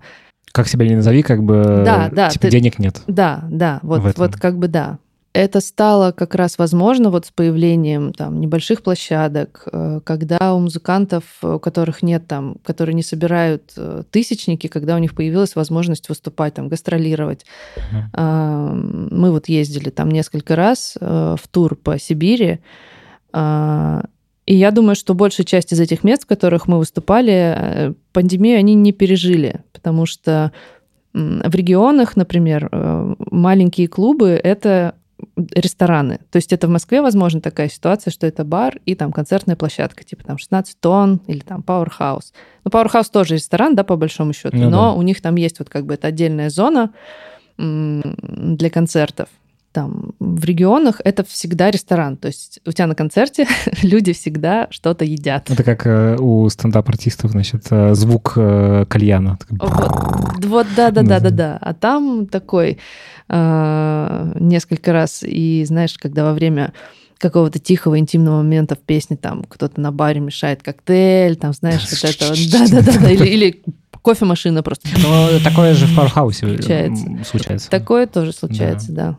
Как 0.53 0.69
себя 0.69 0.87
не 0.87 0.95
назови, 0.97 1.23
как 1.23 1.43
бы... 1.43 1.83
Да, 1.85 2.09
да, 2.13 2.31
Типа 2.31 2.43
ты- 2.47 2.51
денег 2.51 2.79
нет. 2.79 3.03
да, 3.09 3.45
да, 3.51 3.81
вот, 3.83 4.17
вот 4.17 4.37
как 4.37 4.59
бы 4.59 4.69
да. 4.69 4.99
Это 5.33 5.61
стало 5.61 6.11
как 6.11 6.35
раз 6.35 6.59
возможно 6.59 7.09
вот 7.11 7.27
с 7.27 7.31
появлением 7.31 8.13
там 8.13 8.41
небольших 8.41 8.83
площадок, 8.83 9.63
э, 9.71 10.01
когда 10.03 10.55
у 10.55 10.59
музыкантов, 10.59 11.23
э, 11.43 11.55
у 11.55 11.61
которых 11.61 12.03
нет 12.03 12.27
там, 12.27 12.57
которые 12.65 12.95
не 12.95 13.05
собирают 13.05 13.73
э, 13.77 14.03
тысячники, 14.11 14.67
когда 14.67 14.97
у 14.97 14.99
них 14.99 15.15
появилась 15.15 15.55
возможность 15.55 16.09
выступать 16.09 16.55
там, 16.55 16.69
гастролировать. 16.69 17.47
А, 18.13 18.73
Мы 18.73 19.31
вот 19.31 19.49
ездили 19.49 19.91
там 19.91 20.11
несколько 20.11 20.57
раз 20.57 20.97
в 21.01 21.41
тур 21.51 21.77
по 21.77 21.99
Сибири, 21.99 22.59
а, 23.33 24.07
и 24.47 24.57
я 24.57 24.73
думаю, 24.73 24.97
что 24.97 25.15
большая 25.15 25.47
часть 25.47 25.73
из 25.73 25.79
этих 25.79 26.03
мест, 26.03 26.25
в 26.25 26.27
которых 26.27 26.67
мы 26.67 26.79
выступали, 26.79 27.95
пандемию 28.13 28.59
они 28.59 28.75
не 28.75 28.93
пережили, 28.93 29.63
потому 29.73 30.07
что 30.07 30.51
в 31.13 31.55
регионах, 31.55 32.17
например, 32.17 32.69
маленькие 33.31 33.87
клубы— 33.87 34.31
это 34.43 34.95
рестораны. 35.37 36.21
То 36.31 36.37
есть 36.37 36.53
это 36.53 36.67
в 36.67 36.71
Москве, 36.71 37.03
возможно, 37.03 37.41
такая 37.41 37.69
ситуация, 37.69 38.11
что 38.11 38.27
это 38.27 38.45
бар 38.45 38.79
и 38.87 38.95
там 38.95 39.13
концертная 39.13 39.57
площадка, 39.57 40.05
типа 40.05 40.25
там 40.25 40.39
16 40.39 40.81
тонн 40.81 41.21
или 41.27 41.41
там 41.41 41.65
Powerhouse. 41.67 42.33
Ну, 42.65 42.71
Powerhouse 42.71 43.11
тоже 43.13 43.35
ресторан, 43.35 43.75
да, 43.75 43.85
по 43.85 43.97
большому 43.97 44.33
счету, 44.33 44.57
Ну 44.57 44.71
но 44.71 44.91
да. 44.91 44.93
у 44.93 45.03
них 45.03 45.21
там 45.21 45.37
есть 45.37 45.59
вот 45.59 45.69
как 45.69 45.87
бы 45.87 45.95
это 45.95 46.09
отдельная 46.09 46.51
зона 46.51 46.93
для 47.59 48.71
концертов. 48.71 49.29
Там 49.73 50.15
в 50.19 50.45
регионах 50.45 51.01
это 51.05 51.25
всегда 51.25 51.71
ресторан. 51.71 52.17
То 52.17 52.27
есть 52.29 52.61
у 52.67 52.73
тебя 52.73 52.87
на 52.87 52.95
концерте 52.95 53.47
люди 53.83 54.13
всегда 54.13 54.67
что-то 54.71 55.05
едят. 55.05 55.49
Это 55.51 55.63
как 55.63 55.87
э, 55.87 56.17
у 56.19 56.49
стендап-артистов, 56.49 57.31
значит, 57.31 57.67
э, 57.71 57.95
звук 57.95 58.33
э, 58.37 58.85
кальяна. 58.89 59.39
Вот, 59.49 60.45
вот 60.45 60.67
да, 60.77 60.91
да, 60.91 61.03
да, 61.03 61.21
да, 61.21 61.31
да. 61.31 61.59
А 61.61 61.73
там 61.73 62.27
такой 62.27 62.79
э, 63.29 64.33
несколько 64.41 64.93
раз, 64.93 65.23
и 65.23 65.65
знаешь, 65.65 65.97
когда 65.99 66.25
во 66.25 66.33
время 66.33 66.73
какого-то 67.19 67.59
тихого 67.59 67.99
интимного 67.99 68.39
момента 68.39 68.75
в 68.75 68.79
песне 68.79 69.17
там 69.17 69.45
кто-то 69.45 69.81
на 69.81 69.93
баре 69.93 70.21
мешает 70.21 70.63
коктейль, 70.63 71.37
там, 71.37 71.53
знаешь, 71.53 71.87
вот 71.91 72.11
это 72.11 72.29
вот, 72.29 72.39
да-да-да, 72.51 73.11
или, 73.11 73.27
или 73.27 73.63
кофемашина 74.03 74.63
просто. 74.63 74.89
Ну, 74.97 75.39
такое 75.45 75.75
же 75.75 75.87
в 75.87 75.95
м, 77.07 77.25
случается. 77.25 77.71
Такое 77.71 78.07
тоже 78.07 78.33
случается, 78.33 78.93
да. 78.93 79.19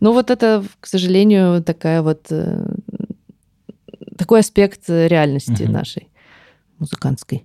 Ну 0.00 0.12
вот 0.12 0.30
это, 0.30 0.62
к 0.80 0.86
сожалению, 0.86 1.62
такая 1.62 2.02
вот 2.02 2.26
э, 2.30 2.66
такой 4.16 4.40
аспект 4.40 4.88
реальности 4.88 5.62
Мгм. 5.64 5.72
нашей 5.72 6.08
музыкантской. 6.78 7.44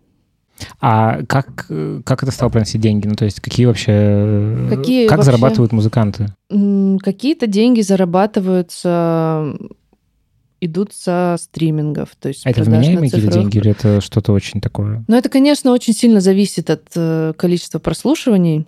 А 0.82 1.22
как, 1.26 1.68
э, 1.70 2.02
как 2.04 2.22
это 2.24 2.32
стало 2.34 2.50
приносить 2.50 2.82
деньги? 2.82 3.08
Ну, 3.08 3.16
то 3.16 3.24
есть 3.26 3.40
какие 3.40 3.66
вообще... 3.66 3.92
э, 3.96 4.68
Какие 4.70 5.08
как 5.08 5.20
вообще- 5.20 5.32
зарабатывают 5.32 5.72
музыканты? 5.72 6.28
Какие-то 7.02 7.48
деньги 7.48 7.80
зарабатываются, 7.82 9.56
идут 10.62 10.94
со 10.94 11.38
стримингов, 11.40 12.10
то 12.20 12.28
есть 12.28 12.46
А 12.46 12.50
это 12.50 12.64
вменяемые 12.64 13.10
какие-то 13.10 13.28
цифровых 13.28 13.52
деньги 13.52 13.58
или 13.64 13.72
это 13.72 14.02
что-то 14.02 14.34
очень 14.34 14.60
такое? 14.60 15.06
Но 15.08 15.18
это, 15.18 15.30
конечно, 15.30 15.72
очень 15.72 15.94
сильно 15.94 16.20
зависит 16.20 16.70
от 16.70 16.84
э, 16.96 17.32
количества 17.38 17.80
прослушиваний. 17.80 18.68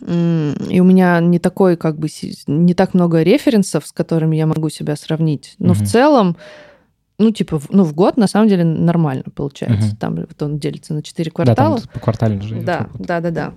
И 0.00 0.80
у 0.80 0.84
меня 0.84 1.20
не 1.20 1.38
такой, 1.38 1.76
как 1.76 1.98
бы, 1.98 2.08
не 2.46 2.74
так 2.74 2.94
много 2.94 3.22
референсов, 3.22 3.86
с 3.86 3.92
которыми 3.92 4.36
я 4.36 4.46
могу 4.46 4.68
себя 4.68 4.96
сравнить. 4.96 5.54
Но 5.58 5.74
Мгм. 5.74 5.84
в 5.84 5.88
целом, 5.88 6.36
ну, 7.18 7.30
типа, 7.32 7.60
ну, 7.70 7.84
в 7.84 7.94
год, 7.94 8.16
на 8.16 8.26
самом 8.28 8.48
деле, 8.48 8.64
нормально 8.64 9.24
получается. 9.34 9.88
Мгм. 9.88 9.96
Там 9.96 10.14
вот 10.16 10.42
он 10.42 10.58
делится 10.58 10.94
на 10.94 11.02
4 11.02 11.30
Да, 11.36 11.44
там 11.54 11.54
квартала. 11.74 11.80
по 11.92 12.00
квартально 12.00 12.42
же. 12.42 12.60
Да, 12.62 12.88
да, 12.98 13.20
да, 13.20 13.30
да. 13.30 13.54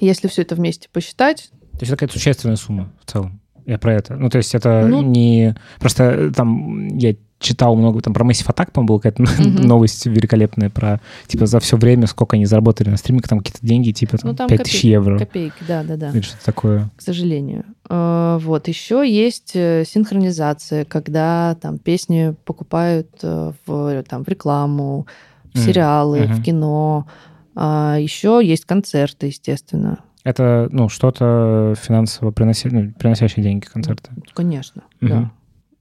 Если 0.00 0.28
все 0.28 0.42
это 0.42 0.54
вместе 0.54 0.88
посчитать, 0.92 1.50
То 1.72 1.78
есть 1.80 1.90
это 1.92 1.96
какая-то 1.96 2.12
существенная 2.14 2.56
сумма 2.56 2.90
в 3.04 3.10
целом. 3.10 3.40
Я 3.66 3.78
про 3.78 3.94
это. 3.94 4.16
Ну, 4.16 4.28
то 4.30 4.38
есть 4.38 4.54
это 4.54 4.86
Ну- 4.88 5.02
не... 5.02 5.54
Просто 5.78 6.04
э, 6.04 6.30
там 6.30 6.88
я 6.98 7.14
читал 7.38 7.76
много, 7.76 8.00
там 8.00 8.14
про 8.14 8.24
Massive 8.24 8.48
Attack, 8.48 8.72
по-моему, 8.72 8.88
была 8.88 8.98
какая-то 9.00 9.22
Мгм. 9.22 9.62
новость 9.66 10.06
великолепная 10.06 10.70
про, 10.70 11.00
типа, 11.26 11.46
за 11.46 11.60
все 11.60 11.76
время, 11.76 12.06
сколько 12.06 12.36
они 12.36 12.46
заработали 12.46 12.88
на 12.90 12.96
стриминге, 12.96 13.28
там 13.28 13.38
какие-то 13.38 13.64
деньги, 13.64 13.92
типа, 13.92 14.18
там, 14.18 14.30
Ну, 14.30 14.36
там 14.36 14.48
5000 14.48 14.66
копейки, 14.72 14.86
евро. 14.86 15.18
копейки, 15.18 15.62
да, 15.66 15.82
да, 15.84 15.96
да. 15.96 16.10
Или 16.10 16.20
что-то 16.20 16.44
такое. 16.44 16.90
к 16.96 17.02
сожалению. 17.02 17.64
Э, 17.88 18.38
Вот. 18.42 18.68
Еще 18.68 19.04
есть 19.08 19.52
э, 19.54 19.84
синхронизация, 19.86 20.84
когда 20.84 21.56
там 21.60 21.78
песни 21.78 22.34
покупают 22.44 23.08
э, 23.22 23.52
в, 23.66 24.02
там, 24.08 24.24
в 24.24 24.28
рекламу, 24.28 25.06
в 25.54 25.58
сериалы, 25.58 26.20
мгм. 26.22 26.34
в 26.34 26.42
кино. 26.42 27.06
А 27.54 27.96
еще 27.98 28.40
есть 28.42 28.64
концерты, 28.64 29.26
естественно. 29.28 29.98
Это, 30.24 30.68
ну, 30.70 30.88
что-то 30.88 31.74
финансово 31.80 32.30
приноси, 32.32 32.68
ну, 32.70 32.92
приносящее 32.98 33.42
деньги 33.42 33.64
концерты. 33.64 34.10
Конечно, 34.34 34.82
угу. 35.00 35.08
да. 35.08 35.30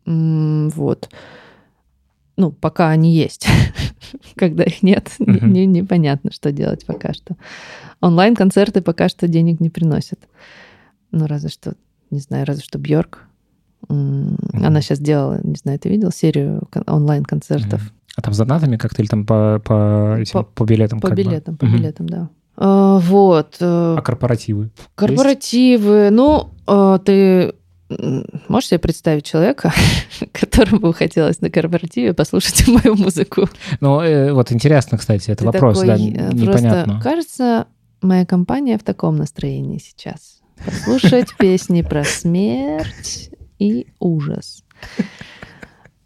Вот. 0.05 1.09
Ну, 2.37 2.51
пока 2.51 2.89
они 2.89 3.13
есть. 3.13 3.47
Когда 4.35 4.63
их 4.63 4.83
нет, 4.83 5.11
не, 5.19 5.65
непонятно, 5.65 6.31
что 6.31 6.51
делать 6.51 6.85
пока 6.85 7.13
что. 7.13 7.35
Онлайн-концерты 7.99 8.81
пока 8.81 9.09
что 9.09 9.27
денег 9.27 9.59
не 9.59 9.69
приносят. 9.69 10.19
Ну, 11.11 11.25
разве 11.25 11.49
что, 11.49 11.73
не 12.11 12.19
знаю, 12.19 12.45
разве 12.45 12.63
что 12.63 12.77
Бьорк. 12.77 13.23
Она 13.89 14.81
сейчас 14.81 14.99
делала, 14.99 15.39
не 15.43 15.55
знаю, 15.55 15.79
ты 15.79 15.89
видел 15.89 16.11
серию 16.11 16.67
онлайн-концертов? 16.85 17.91
А 18.15 18.21
там 18.21 18.33
с 18.33 18.37
донатами 18.37 18.77
как-то 18.77 19.01
или 19.01 19.09
там 19.09 19.25
по, 19.25 19.61
по, 19.63 20.17
этим, 20.19 20.33
по, 20.33 20.43
по 20.43 20.63
билетам? 20.63 20.99
По 20.99 21.11
билетам, 21.11 21.55
бы? 21.55 21.59
по 21.59 21.65
билетам, 21.65 22.09
да. 22.09 22.29
А, 22.55 22.97
вот. 22.97 23.57
Э, 23.59 23.95
а 23.97 24.01
корпоративы? 24.01 24.71
Корпоративы. 24.95 25.95
Есть? 25.95 26.13
Ну, 26.13 26.49
а, 26.65 26.97
ты 26.97 27.53
можешь 28.47 28.69
себе 28.69 28.79
представить 28.79 29.25
человека, 29.25 29.73
которому 30.31 30.93
хотелось 30.93 31.41
на 31.41 31.49
корпоративе 31.49 32.13
послушать 32.13 32.67
мою 32.67 32.95
музыку? 32.95 33.49
Ну, 33.79 34.01
э, 34.01 34.33
вот 34.33 34.51
интересно, 34.51 34.97
кстати, 34.97 35.31
это 35.31 35.39
ты 35.39 35.45
вопрос, 35.45 35.79
такой, 35.79 35.87
да, 35.87 35.95
э, 35.95 36.33
непонятно. 36.33 36.83
Просто, 36.83 37.03
кажется, 37.03 37.67
моя 38.01 38.25
компания 38.25 38.77
в 38.77 38.83
таком 38.83 39.15
настроении 39.15 39.77
сейчас. 39.77 40.41
Послушать 40.65 41.35
песни 41.37 41.81
про 41.81 42.03
смерть 42.03 43.29
и 43.59 43.87
ужас. 43.99 44.63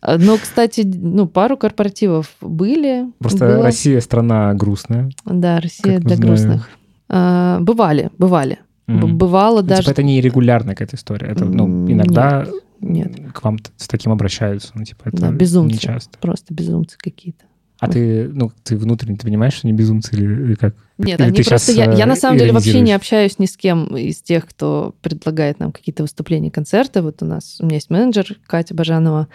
А, 0.02 0.18
ну, 0.18 0.38
кстати, 0.38 0.82
ну, 0.82 1.28
пару 1.28 1.58
корпоративов 1.58 2.36
были. 2.42 3.06
Просто 3.20 3.46
было. 3.46 3.64
Россия 3.64 4.02
страна 4.02 4.54
грустная. 4.54 5.12
Да, 5.26 5.60
Россия 5.60 6.00
для 6.00 6.18
грустных. 6.18 6.70
А, 7.08 7.60
бывали, 7.60 8.10
бывали. 8.18 8.60
Mm-hmm. 9.00 9.14
Бывало 9.14 9.62
ну, 9.62 9.68
даже... 9.68 9.84
Типа 9.84 9.92
это 9.92 10.04
не 10.04 10.22
регулярная 10.22 10.76
какая-то 10.76 10.96
история. 10.96 11.28
Это, 11.28 11.46
ну, 11.46 11.90
иногда 11.90 12.48
нет, 12.80 13.18
нет. 13.18 13.32
к 13.34 13.44
вам 13.44 13.58
с 13.78 13.88
таким 13.88 14.12
обращаются. 14.12 14.72
Ну, 14.76 14.84
типа, 14.84 15.04
это 15.06 15.18
да, 15.18 15.32
безумцы, 15.32 15.74
не 15.74 15.80
часто. 15.80 16.18
Просто 16.20 16.54
безумцы 16.54 16.98
какие-то. 16.98 17.46
А 17.80 17.88
ты, 17.88 18.30
ну, 18.30 18.52
ты 18.64 18.78
внутренне 18.78 19.18
ты 19.18 19.26
понимаешь, 19.26 19.54
что 19.54 19.68
они 19.68 19.76
безумцы 19.76 20.16
или, 20.16 20.24
или 20.24 20.54
как? 20.54 20.76
Нет, 21.00 21.20
или 21.20 21.28
они 21.28 21.42
просто... 21.42 21.72
Я, 21.72 21.92
я 21.92 22.06
на 22.06 22.16
самом 22.16 22.38
деле 22.38 22.52
вообще 22.52 22.80
не 22.80 22.94
общаюсь 22.94 23.40
ни 23.40 23.48
с 23.48 23.58
кем 23.58 23.98
из 23.98 24.22
тех, 24.22 24.46
кто 24.46 24.94
предлагает 25.02 25.60
нам 25.60 25.72
какие-то 25.72 26.04
выступления, 26.04 26.52
концерты. 26.52 27.02
Вот 27.02 27.24
у 27.24 27.26
нас, 27.26 27.58
у 27.60 27.66
меня 27.66 27.76
есть 27.76 27.90
менеджер 27.90 28.38
Катя 28.46 28.76
Бажанова, 28.76 29.30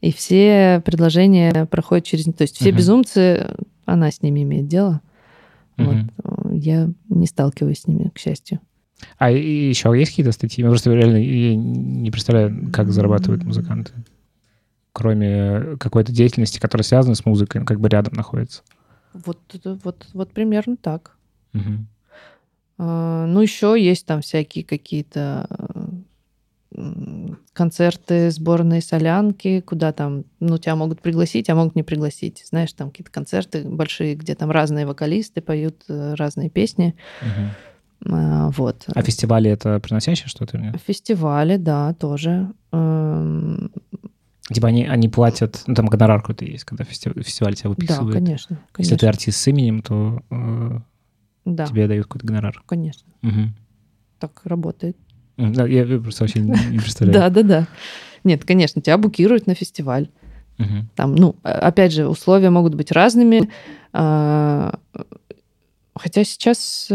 и 0.00 0.12
все 0.12 0.82
предложения 0.84 1.66
проходят 1.66 2.04
через... 2.04 2.24
То 2.24 2.42
есть 2.42 2.56
все 2.56 2.70
uh-huh. 2.70 2.76
безумцы, 2.76 3.46
она 3.84 4.10
с 4.10 4.20
ними 4.20 4.42
имеет 4.42 4.66
дело. 4.66 5.00
Uh-huh. 5.76 6.08
Вот. 6.24 6.52
Я 6.54 6.90
не 7.08 7.26
сталкиваюсь 7.28 7.82
с 7.82 7.86
ними, 7.86 8.10
к 8.12 8.18
счастью. 8.18 8.58
А 9.18 9.30
еще 9.30 9.92
есть 9.96 10.12
какие-то 10.12 10.32
статьи? 10.32 10.62
Я 10.62 10.70
просто 10.70 10.92
реально 10.92 11.16
я 11.16 11.56
не 11.56 12.10
представляю, 12.10 12.70
как 12.72 12.90
зарабатывают 12.92 13.44
музыканты. 13.44 13.92
Кроме 14.92 15.76
какой-то 15.78 16.12
деятельности, 16.12 16.58
которая 16.58 16.84
связана 16.84 17.14
с 17.14 17.24
музыкой, 17.24 17.60
ну, 17.60 17.66
как 17.66 17.80
бы 17.80 17.88
рядом 17.88 18.14
находится. 18.14 18.62
Вот, 19.12 19.38
вот, 19.64 20.06
вот 20.12 20.32
примерно 20.32 20.76
так. 20.76 21.16
Угу. 21.54 21.86
А, 22.78 23.26
ну, 23.26 23.40
еще 23.40 23.76
есть 23.78 24.06
там 24.06 24.20
всякие 24.20 24.64
какие-то 24.64 25.46
концерты 27.52 28.30
сборной 28.30 28.80
солянки, 28.80 29.60
куда 29.60 29.92
там, 29.92 30.24
ну, 30.40 30.56
тебя 30.56 30.74
могут 30.74 31.02
пригласить, 31.02 31.50
а 31.50 31.54
могут 31.54 31.76
не 31.76 31.82
пригласить. 31.82 32.42
Знаешь, 32.46 32.72
там 32.72 32.90
какие-то 32.90 33.10
концерты 33.10 33.62
большие, 33.64 34.14
где 34.14 34.34
там 34.34 34.50
разные 34.50 34.86
вокалисты 34.86 35.42
поют 35.42 35.82
э, 35.88 36.14
разные 36.14 36.48
песни. 36.48 36.94
Угу. 37.20 37.48
А, 38.08 38.50
вот. 38.50 38.84
А 38.94 39.02
фестивали 39.02 39.50
это 39.50 39.78
приносящее 39.80 40.28
что-то 40.28 40.56
или 40.56 40.64
нет? 40.66 40.80
Фестивали, 40.86 41.56
да, 41.56 41.94
тоже. 41.94 42.52
Эм, 42.72 43.70
типа 44.50 44.68
они, 44.68 44.86
они 44.86 45.08
платят, 45.08 45.62
ну 45.66 45.74
там 45.74 45.86
гонорар 45.86 46.20
какой-то 46.20 46.44
есть, 46.44 46.64
когда 46.64 46.84
фестиваль, 46.84 47.22
фестиваль 47.22 47.54
тебя 47.54 47.70
выписывает. 47.70 48.12
Да, 48.12 48.18
конечно, 48.18 48.58
конечно. 48.72 48.92
Если 48.92 48.96
ты 48.96 49.06
артист 49.06 49.38
с 49.38 49.48
именем, 49.48 49.82
то 49.82 50.22
э, 50.30 50.78
да. 51.44 51.66
тебе 51.66 51.86
дают 51.86 52.06
какой-то 52.06 52.26
гонорар. 52.26 52.62
Конечно. 52.66 53.08
Угу. 53.22 53.52
Так 54.18 54.40
работает. 54.44 54.96
Да, 55.36 55.66
я 55.66 55.84
просто 55.98 56.24
вообще 56.24 56.40
не 56.40 56.78
представляю. 56.78 57.18
Да, 57.18 57.30
да, 57.30 57.42
да. 57.42 57.68
Нет, 58.24 58.44
конечно, 58.44 58.80
тебя 58.80 58.98
букируют 58.98 59.46
на 59.46 59.54
фестиваль. 59.54 60.08
Там, 60.94 61.16
ну, 61.16 61.34
опять 61.42 61.92
же, 61.92 62.06
условия 62.06 62.50
могут 62.50 62.76
быть 62.76 62.92
разными. 62.92 63.50
А, 63.92 64.78
хотя 65.96 66.22
сейчас, 66.22 66.86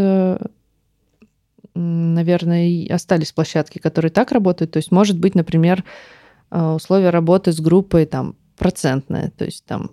наверное, 1.78 2.86
остались 2.90 3.32
площадки, 3.32 3.78
которые 3.78 4.10
так 4.10 4.32
работают. 4.32 4.72
То 4.72 4.78
есть, 4.78 4.90
может 4.90 5.18
быть, 5.18 5.34
например, 5.34 5.84
э, 6.50 6.70
условия 6.70 7.10
работы 7.10 7.52
с 7.52 7.60
группой 7.60 8.06
там 8.06 8.36
процентное. 8.56 9.30
То 9.36 9.44
есть 9.44 9.64
там, 9.64 9.92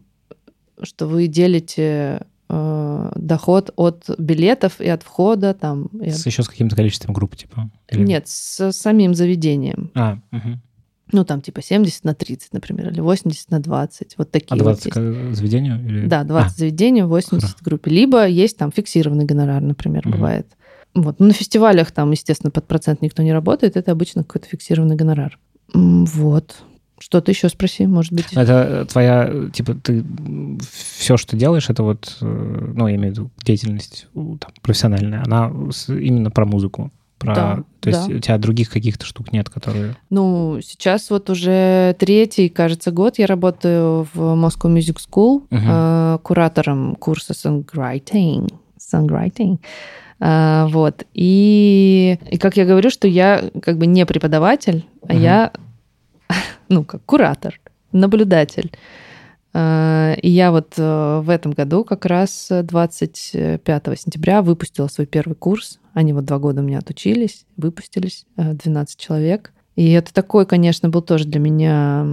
что 0.81 1.07
вы 1.07 1.27
делите 1.27 2.25
э, 2.49 3.11
доход 3.15 3.71
от 3.75 4.09
билетов 4.17 4.81
и 4.81 4.87
от 4.89 5.03
входа 5.03 5.53
там. 5.53 5.85
И 6.01 6.09
от... 6.09 6.25
Еще 6.25 6.43
с 6.43 6.49
каким-то 6.49 6.75
количеством 6.75 7.13
групп, 7.13 7.35
типа? 7.35 7.69
Или... 7.89 8.03
Нет, 8.03 8.27
с 8.27 8.71
самим 8.71 9.13
заведением. 9.13 9.91
А, 9.95 10.19
угу. 10.31 10.59
Ну, 11.11 11.23
там 11.23 11.41
типа 11.41 11.61
70 11.61 12.03
на 12.03 12.15
30, 12.15 12.53
например, 12.53 12.89
или 12.89 12.99
80 12.99 13.51
на 13.51 13.59
20. 13.59 14.15
Вот 14.17 14.31
такие 14.31 14.55
а 14.55 14.57
20 14.57 14.95
вот 14.95 15.01
есть. 15.01 15.37
заведению? 15.37 15.85
Или... 15.85 16.07
Да, 16.07 16.23
20 16.23 16.51
а. 16.51 16.59
заведений, 16.59 17.03
80 17.03 17.41
Хорошо. 17.43 17.57
группе. 17.61 17.91
Либо 17.91 18.27
есть 18.27 18.57
там 18.57 18.71
фиксированный 18.71 19.25
гонорар, 19.25 19.61
например, 19.61 20.07
угу. 20.07 20.17
бывает. 20.17 20.47
Вот. 20.95 21.19
Ну, 21.19 21.27
на 21.27 21.33
фестивалях 21.33 21.91
там, 21.91 22.11
естественно, 22.11 22.51
под 22.51 22.65
процент 22.67 23.01
никто 23.01 23.21
не 23.21 23.33
работает, 23.33 23.75
это 23.75 23.91
обычно 23.91 24.23
какой-то 24.23 24.47
фиксированный 24.47 24.95
гонорар. 24.95 25.37
Вот. 25.73 26.55
Что-то 26.97 27.31
еще 27.31 27.49
спроси, 27.49 27.85
может 27.85 28.13
быть. 28.13 28.27
Это 28.31 28.87
твоя, 28.89 29.49
типа, 29.51 29.75
ты 29.75 30.05
все, 30.71 31.17
что 31.17 31.35
делаешь, 31.35 31.69
это 31.69 31.83
вот, 31.83 32.17
э, 32.21 32.25
ну, 32.73 32.87
я 32.87 32.95
имею 32.95 33.13
в 33.13 33.17
виду 33.17 33.31
деятельность 33.43 34.07
там, 34.13 34.51
профессиональная, 34.61 35.21
она 35.25 35.51
именно 35.89 36.31
про 36.31 36.45
музыку. 36.45 36.91
Про, 37.17 37.35
да, 37.35 37.63
то 37.79 37.89
есть 37.89 38.07
да. 38.07 38.15
у 38.15 38.19
тебя 38.19 38.37
других 38.37 38.69
каких-то 38.69 39.05
штук 39.05 39.31
нет, 39.33 39.49
которые... 39.49 39.95
Ну, 40.09 40.59
сейчас 40.61 41.09
вот 41.09 41.29
уже 41.29 41.95
третий, 41.99 42.49
кажется, 42.49 42.91
год 42.91 43.19
я 43.19 43.25
работаю 43.25 44.07
в 44.13 44.19
Moscow 44.19 44.73
Music 44.73 44.97
School 44.97 45.43
угу. 45.43 45.47
э, 45.51 46.19
куратором 46.23 46.95
курса 46.95 47.33
songwriting. 47.33 48.53
songwriting. 48.79 49.59
Э, 50.19 50.65
вот. 50.69 51.03
И, 51.13 52.17
и 52.29 52.37
как 52.37 52.57
я 52.57 52.65
говорю, 52.65 52.89
что 52.89 53.07
я 53.07 53.49
как 53.61 53.77
бы 53.77 53.85
не 53.85 54.05
преподаватель, 54.05 54.85
а 55.03 55.13
угу. 55.13 55.21
я 55.21 55.51
ну, 56.69 56.83
как 56.83 57.03
куратор, 57.05 57.59
наблюдатель. 57.91 58.71
А, 59.57 60.13
и 60.21 60.29
я 60.29 60.51
вот 60.51 60.73
э, 60.77 61.21
в 61.23 61.29
этом 61.29 61.53
году 61.53 61.85
как 61.85 62.05
раз 62.05 62.49
25 62.51 63.61
сентября 63.97 64.41
выпустила 64.41 64.87
свой 64.87 65.07
первый 65.07 65.35
курс. 65.35 65.79
Они 65.93 66.11
вот 66.11 66.25
два 66.25 66.39
года 66.39 66.61
у 66.61 66.63
меня 66.63 66.79
отучились, 66.79 67.45
выпустились, 67.55 68.25
12 68.35 68.95
э, 68.99 69.01
человек. 69.01 69.53
И 69.77 69.91
это 69.91 70.13
такой, 70.13 70.45
конечно, 70.45 70.89
был 70.89 71.01
тоже 71.01 71.25
для 71.25 71.39
меня, 71.39 72.05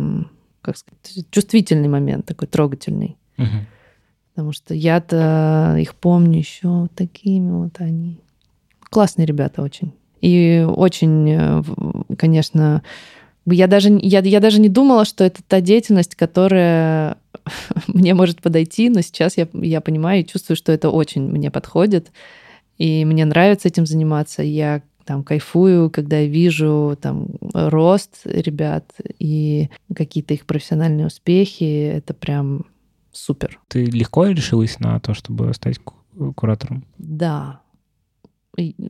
как 0.62 0.76
сказать, 0.76 1.26
чувствительный 1.30 1.88
момент, 1.88 2.26
такой 2.26 2.46
трогательный. 2.46 3.16
Угу. 3.38 3.46
Потому 4.34 4.52
что 4.52 4.74
я-то 4.74 5.76
их 5.78 5.94
помню 5.94 6.38
еще 6.38 6.88
такими 6.94 7.50
вот 7.50 7.74
они. 7.78 8.18
Классные 8.90 9.26
ребята 9.26 9.62
очень. 9.62 9.92
И 10.20 10.64
очень, 10.66 11.30
э, 11.30 11.62
конечно, 12.16 12.82
я 13.46 13.66
даже, 13.66 13.90
я, 14.00 14.20
я 14.20 14.40
даже 14.40 14.60
не 14.60 14.68
думала, 14.68 15.04
что 15.04 15.24
это 15.24 15.42
та 15.46 15.60
деятельность, 15.60 16.14
которая 16.14 17.18
мне 17.88 18.14
может 18.14 18.40
подойти, 18.40 18.88
но 18.88 19.00
сейчас 19.00 19.36
я, 19.36 19.48
я 19.52 19.80
понимаю 19.80 20.20
и 20.20 20.26
чувствую, 20.26 20.56
что 20.56 20.72
это 20.72 20.90
очень 20.90 21.22
мне 21.22 21.50
подходит, 21.50 22.12
и 22.78 23.04
мне 23.04 23.24
нравится 23.24 23.68
этим 23.68 23.84
заниматься. 23.84 24.42
Я 24.42 24.82
там 25.04 25.24
кайфую, 25.24 25.90
когда 25.90 26.18
я 26.18 26.26
вижу 26.26 26.96
там 27.00 27.28
рост 27.52 28.20
ребят 28.24 28.92
и 29.18 29.68
какие-то 29.94 30.34
их 30.34 30.46
профессиональные 30.46 31.06
успехи. 31.06 31.88
Это 31.88 32.14
прям 32.14 32.66
супер. 33.12 33.60
Ты 33.68 33.84
легко 33.84 34.26
решилась 34.26 34.80
на 34.80 34.98
то, 35.00 35.14
чтобы 35.14 35.52
стать 35.54 35.78
куратором? 36.34 36.84
Да, 36.98 37.62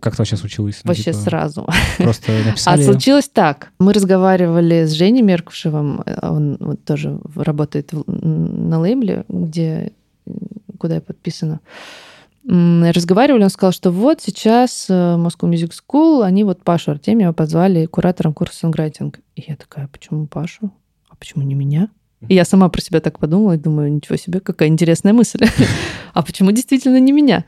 как 0.01 0.15
это 0.15 0.23
вообще 0.23 0.37
случилось? 0.37 0.81
Ну, 0.83 0.89
Вообще 0.89 1.13
типа, 1.13 1.19
сразу. 1.19 1.67
Просто 1.99 2.33
а 2.43 2.47
написали? 2.47 2.83
А 2.83 2.85
случилось 2.85 3.29
так. 3.29 3.71
Мы 3.79 3.93
разговаривали 3.93 4.87
с 4.87 4.91
Женей 4.91 5.23
Меркушевым, 5.23 6.03
он 6.21 6.57
вот 6.59 6.85
тоже 6.85 7.21
работает 7.37 7.91
на 8.07 8.81
лейбле, 8.81 9.25
где, 9.29 9.93
куда 10.79 10.97
я 10.97 11.01
подписана. 11.01 11.61
Разговаривали, 12.45 13.45
он 13.45 13.51
сказал, 13.51 13.71
что 13.71 13.93
вот 13.93 14.21
сейчас 14.21 14.87
э, 14.91 14.93
Moscow 14.93 15.49
Music 15.49 15.71
School, 15.71 16.25
они 16.25 16.43
вот 16.43 16.65
Пашу 16.65 16.91
Артемьева 16.91 17.33
позвали 17.33 17.87
куратором 17.87 18.35
курса 18.35 18.59
сонграйтинг. 18.59 19.21
И 19.37 19.45
я 19.47 19.55
такая, 19.55 19.87
почему 19.87 20.27
Пашу? 20.27 20.73
А 21.09 21.15
почему 21.15 21.45
не 21.45 21.55
меня? 21.55 21.89
И 22.29 22.35
я 22.35 22.45
сама 22.45 22.69
про 22.69 22.81
себя 22.81 23.01
так 23.01 23.19
подумала 23.19 23.53
и 23.53 23.59
думаю, 23.59 23.93
ничего 23.93 24.17
себе, 24.17 24.41
какая 24.41 24.69
интересная 24.69 25.13
мысль. 25.13 25.45
а 26.15 26.23
почему 26.23 26.51
действительно 26.53 27.01
не 27.01 27.13
меня? 27.13 27.45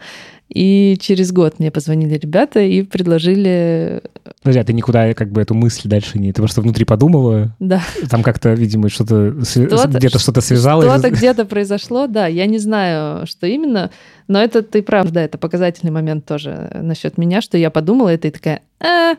И 0.48 0.98
через 1.00 1.32
год 1.32 1.58
мне 1.58 1.70
позвонили 1.70 2.16
ребята 2.16 2.60
и 2.60 2.82
предложили... 2.82 4.02
Подожди, 4.42 4.60
а 4.60 4.64
ты 4.64 4.72
никуда 4.74 5.14
как 5.14 5.32
бы 5.32 5.40
эту 5.40 5.54
мысль 5.54 5.88
дальше 5.88 6.18
не... 6.18 6.32
Ты 6.32 6.42
просто 6.42 6.60
внутри 6.60 6.84
подумала? 6.84 7.56
Да. 7.60 7.82
Там 8.10 8.22
как-то, 8.22 8.52
видимо, 8.52 8.90
что-то... 8.90 9.42
что 9.44 9.88
где-то 9.88 10.18
что-то 10.18 10.42
связалось? 10.42 10.86
Что-то 10.86 11.10
где-то 11.10 11.44
произошло, 11.46 12.06
да. 12.06 12.26
Я 12.26 12.46
не 12.46 12.58
знаю, 12.58 13.26
что 13.26 13.46
именно, 13.46 13.90
но 14.28 14.42
это 14.42 14.62
ты 14.62 14.82
прав, 14.82 15.10
да, 15.10 15.22
это 15.22 15.38
показательный 15.38 15.92
момент 15.92 16.26
тоже 16.26 16.70
насчет 16.82 17.16
меня, 17.16 17.40
что 17.40 17.56
я 17.56 17.70
подумала 17.70 18.10
это 18.10 18.28
и 18.28 18.30
такая, 18.30 18.60
а, 18.80 19.14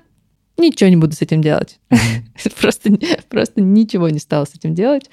ничего 0.58 0.89
не 0.89 0.97
буду 0.97 1.14
с 1.14 1.22
этим 1.22 1.41
делать. 1.41 1.80
просто, 2.60 2.91
просто 3.30 3.62
ничего 3.62 4.10
не 4.10 4.20
стала 4.20 4.45
с 4.45 4.56
этим 4.56 4.74
делать. 4.74 5.10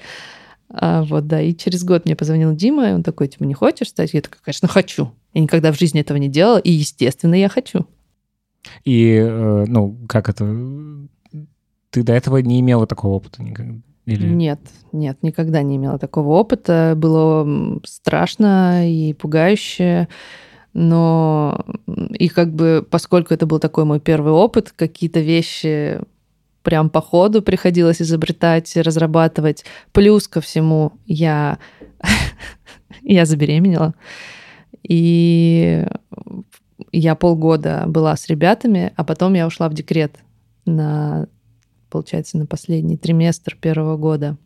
А, 0.69 1.03
вот, 1.03 1.27
да. 1.27 1.41
И 1.41 1.55
через 1.55 1.83
год 1.83 2.05
мне 2.05 2.15
позвонил 2.15 2.55
Дима, 2.55 2.89
и 2.89 2.93
он 2.93 3.03
такой, 3.03 3.27
типа, 3.27 3.43
не 3.43 3.53
хочешь 3.53 3.89
стать? 3.89 4.13
Я 4.13 4.21
такая, 4.21 4.41
конечно, 4.43 4.67
хочу. 4.67 5.11
Я 5.33 5.41
никогда 5.41 5.71
в 5.71 5.79
жизни 5.79 6.01
этого 6.01 6.17
не 6.17 6.29
делала, 6.29 6.57
и, 6.57 6.71
естественно, 6.71 7.35
я 7.35 7.49
хочу. 7.49 7.85
И, 8.83 9.15
э, 9.15 9.65
ну, 9.67 9.97
как 10.07 10.29
это... 10.29 10.45
Ты 11.89 12.01
до 12.01 12.13
этого 12.13 12.37
не 12.37 12.59
имела 12.59 12.87
такого 12.87 13.13
опыта 13.13 13.43
никогда? 13.43 13.75
Или... 14.05 14.27
Нет, 14.27 14.59
нет, 14.91 15.17
никогда 15.21 15.61
не 15.61 15.77
имела 15.77 15.99
такого 15.99 16.29
опыта. 16.33 16.93
Было 16.97 17.79
страшно 17.85 18.89
и 18.89 19.13
пугающе, 19.13 20.07
но 20.73 21.65
и 22.11 22.29
как 22.29 22.53
бы, 22.53 22.85
поскольку 22.89 23.33
это 23.33 23.45
был 23.45 23.59
такой 23.59 23.85
мой 23.85 23.99
первый 23.99 24.33
опыт, 24.33 24.71
какие-то 24.75 25.19
вещи 25.19 25.99
прям 26.63 26.89
по 26.89 27.01
ходу 27.01 27.41
приходилось 27.41 28.01
изобретать, 28.01 28.75
разрабатывать. 28.75 29.65
Плюс 29.91 30.27
ко 30.27 30.41
всему 30.41 30.93
я, 31.05 31.59
я 33.01 33.25
забеременела. 33.25 33.93
И 34.81 35.85
я 36.91 37.15
полгода 37.15 37.83
была 37.87 38.15
с 38.15 38.27
ребятами, 38.27 38.93
а 38.95 39.03
потом 39.03 39.33
я 39.33 39.45
ушла 39.45 39.69
в 39.69 39.73
декрет 39.73 40.15
на, 40.65 41.27
получается, 41.89 42.37
на 42.37 42.45
последний 42.45 42.97
триместр 42.97 43.55
первого 43.59 43.97
года. 43.97 44.37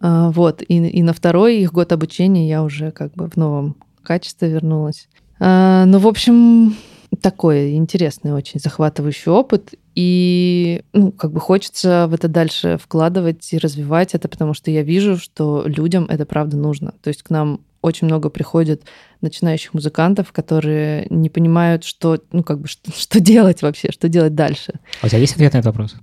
А, 0.00 0.30
вот, 0.30 0.62
и, 0.66 0.76
и 0.76 1.02
на 1.02 1.12
второй 1.12 1.58
их 1.58 1.72
год 1.72 1.92
обучения 1.92 2.48
я 2.48 2.62
уже 2.62 2.90
как 2.90 3.12
бы 3.14 3.28
в 3.28 3.36
новом 3.36 3.76
качестве 4.02 4.48
вернулась. 4.48 5.08
А, 5.40 5.84
ну, 5.86 5.98
в 5.98 6.06
общем, 6.06 6.76
такой 7.20 7.74
интересный, 7.74 8.32
очень 8.32 8.60
захватывающий 8.60 9.30
опыт. 9.30 9.74
И, 9.94 10.82
ну, 10.92 11.12
как 11.12 11.32
бы 11.32 11.40
хочется 11.40 12.06
в 12.08 12.14
это 12.14 12.28
дальше 12.28 12.78
вкладывать 12.82 13.52
и 13.52 13.58
развивать 13.58 14.14
это, 14.14 14.28
потому 14.28 14.54
что 14.54 14.70
я 14.70 14.82
вижу, 14.82 15.16
что 15.16 15.62
людям 15.66 16.06
это 16.08 16.26
правда 16.26 16.56
нужно. 16.56 16.94
То 17.02 17.08
есть 17.08 17.22
к 17.22 17.30
нам 17.30 17.60
очень 17.80 18.06
много 18.06 18.30
приходит 18.30 18.84
начинающих 19.20 19.74
музыкантов, 19.74 20.32
которые 20.32 21.06
не 21.10 21.28
понимают, 21.28 21.84
что, 21.84 22.18
ну, 22.32 22.42
как 22.42 22.60
бы, 22.60 22.68
что, 22.68 22.90
что 22.92 23.20
делать 23.20 23.62
вообще, 23.62 23.92
что 23.92 24.08
делать 24.08 24.34
дальше. 24.34 24.80
А 25.02 25.06
у 25.06 25.08
тебя 25.08 25.18
есть 25.18 25.34
ответ 25.34 25.52
на 25.52 25.58
этот 25.58 25.66
вопрос? 25.66 25.94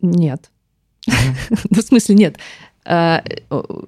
Нет. 0.00 0.50
Ну, 1.70 1.82
в 1.82 1.84
смысле, 1.84 2.14
нет. 2.14 2.38
А, 2.86 3.22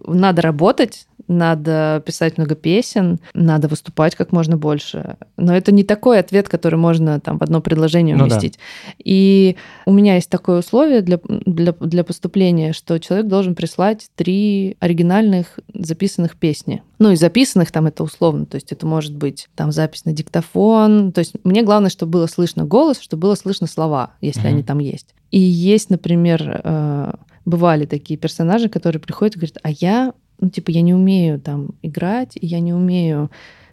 надо 0.06 0.42
работать, 0.42 1.06
надо 1.28 2.02
писать 2.06 2.38
много 2.38 2.54
песен, 2.54 3.18
надо 3.34 3.68
выступать 3.68 4.14
как 4.14 4.32
можно 4.32 4.56
больше. 4.56 5.16
Но 5.36 5.54
это 5.54 5.72
не 5.72 5.82
такой 5.82 6.18
ответ, 6.18 6.48
который 6.48 6.76
можно 6.76 7.20
там 7.20 7.38
в 7.38 7.42
одно 7.42 7.60
предложение 7.60 8.16
уместить. 8.16 8.58
Ну, 8.58 8.84
да. 8.86 8.94
И 9.04 9.56
у 9.86 9.92
меня 9.92 10.14
есть 10.14 10.30
такое 10.30 10.60
условие 10.60 11.02
для, 11.02 11.18
для, 11.24 11.72
для 11.72 12.04
поступления, 12.04 12.72
что 12.72 12.98
человек 12.98 13.26
должен 13.26 13.54
прислать 13.54 14.08
три 14.14 14.76
оригинальных 14.80 15.58
записанных 15.74 16.36
песни. 16.36 16.82
Ну 16.98 17.10
и 17.10 17.16
записанных 17.16 17.72
там 17.72 17.86
это 17.86 18.02
условно, 18.02 18.46
то 18.46 18.54
есть 18.54 18.72
это 18.72 18.86
может 18.86 19.14
быть 19.14 19.48
там 19.54 19.72
запись 19.72 20.04
на 20.04 20.12
диктофон. 20.12 21.12
То 21.12 21.18
есть 21.18 21.34
мне 21.44 21.62
главное, 21.62 21.90
чтобы 21.90 22.12
было 22.12 22.26
слышно 22.26 22.64
голос, 22.64 23.00
чтобы 23.00 23.22
было 23.22 23.34
слышно 23.34 23.66
слова, 23.66 24.12
если 24.20 24.44
mm-hmm. 24.44 24.48
они 24.48 24.62
там 24.62 24.78
есть. 24.78 25.14
И 25.30 25.40
есть, 25.40 25.90
например, 25.90 26.60
э, 26.64 27.14
бывали 27.46 27.86
такие 27.86 28.18
персонажи, 28.18 28.68
которые 28.68 29.00
приходят 29.00 29.36
и 29.36 29.38
говорят, 29.38 29.58
а 29.62 29.70
я 29.70 30.12
ну, 30.40 30.50
типа, 30.50 30.70
я 30.70 30.82
не 30.82 30.94
умею 30.94 31.40
там 31.40 31.70
играть, 31.82 32.32
я 32.40 32.60
не 32.60 32.74
умею 32.74 33.30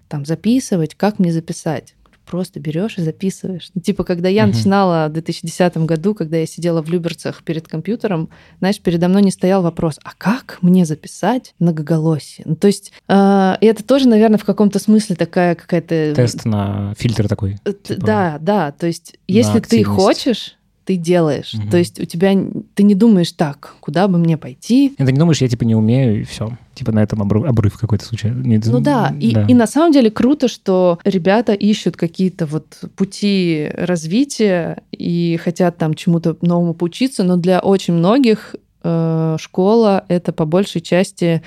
там 0.07 0.25
записывать, 0.25 0.95
как 0.95 1.19
мне 1.19 1.31
записать? 1.31 1.95
Просто 2.25 2.61
берешь 2.61 2.97
и 2.97 3.01
записываешь. 3.01 3.69
Ну, 3.73 3.81
типа, 3.81 4.05
когда 4.05 4.29
я 4.29 4.43
uh-huh. 4.43 4.47
начинала 4.47 5.09
в 5.09 5.13
2010 5.13 5.77
году, 5.79 6.15
когда 6.15 6.37
я 6.37 6.45
сидела 6.45 6.81
в 6.81 6.89
Люберцах 6.89 7.43
перед 7.43 7.67
компьютером, 7.67 8.29
знаешь, 8.59 8.79
передо 8.79 9.09
мной 9.09 9.23
не 9.23 9.31
стоял 9.31 9.61
вопрос, 9.61 9.99
а 10.03 10.11
как 10.17 10.59
мне 10.61 10.85
записать 10.85 11.53
многоголосие? 11.59 12.45
Ну, 12.47 12.55
то 12.55 12.67
есть, 12.67 12.93
э, 13.09 13.55
и 13.59 13.65
это 13.65 13.83
тоже, 13.83 14.07
наверное, 14.07 14.37
в 14.37 14.45
каком-то 14.45 14.79
смысле 14.79 15.17
такая 15.17 15.55
какая-то... 15.55 16.13
Тест 16.15 16.45
на 16.45 16.93
фильтр 16.97 17.27
такой. 17.27 17.57
Э, 17.65 17.73
типа, 17.73 18.01
да, 18.01 18.37
да. 18.39 18.71
То 18.71 18.87
есть, 18.87 19.17
если 19.27 19.59
ты 19.59 19.83
хочешь, 19.83 20.55
ты 20.85 20.97
делаешь. 20.97 21.53
Угу. 21.53 21.69
То 21.69 21.77
есть 21.77 21.99
у 21.99 22.05
тебя 22.05 22.33
ты 22.75 22.83
не 22.83 22.95
думаешь 22.95 23.31
так, 23.31 23.75
куда 23.79 24.07
бы 24.07 24.17
мне 24.17 24.37
пойти. 24.37 24.93
Ты 24.97 25.11
не 25.11 25.19
думаешь, 25.19 25.41
я 25.41 25.47
типа 25.47 25.63
не 25.63 25.75
умею 25.75 26.21
и 26.21 26.23
все. 26.23 26.57
Типа 26.73 26.91
на 26.91 27.03
этом 27.03 27.21
обрыв, 27.21 27.45
обрыв 27.45 27.77
какой-то 27.77 28.05
случай. 28.05 28.29
Не, 28.29 28.59
ну 28.65 28.79
да. 28.79 29.09
да. 29.09 29.15
И, 29.19 29.51
и 29.51 29.53
на 29.53 29.67
самом 29.67 29.91
деле 29.91 30.09
круто, 30.09 30.47
что 30.47 30.99
ребята 31.03 31.53
ищут 31.53 31.95
какие-то 31.95 32.45
вот 32.45 32.79
пути 32.95 33.69
развития 33.73 34.81
и 34.91 35.39
хотят 35.43 35.77
там 35.77 35.93
чему-то 35.93 36.35
новому 36.41 36.73
поучиться, 36.73 37.23
но 37.23 37.37
для 37.37 37.59
очень 37.59 37.93
многих 37.93 38.55
э, 38.83 39.37
школа 39.39 40.05
это 40.07 40.33
по 40.33 40.45
большей 40.45 40.81
части 40.81 41.43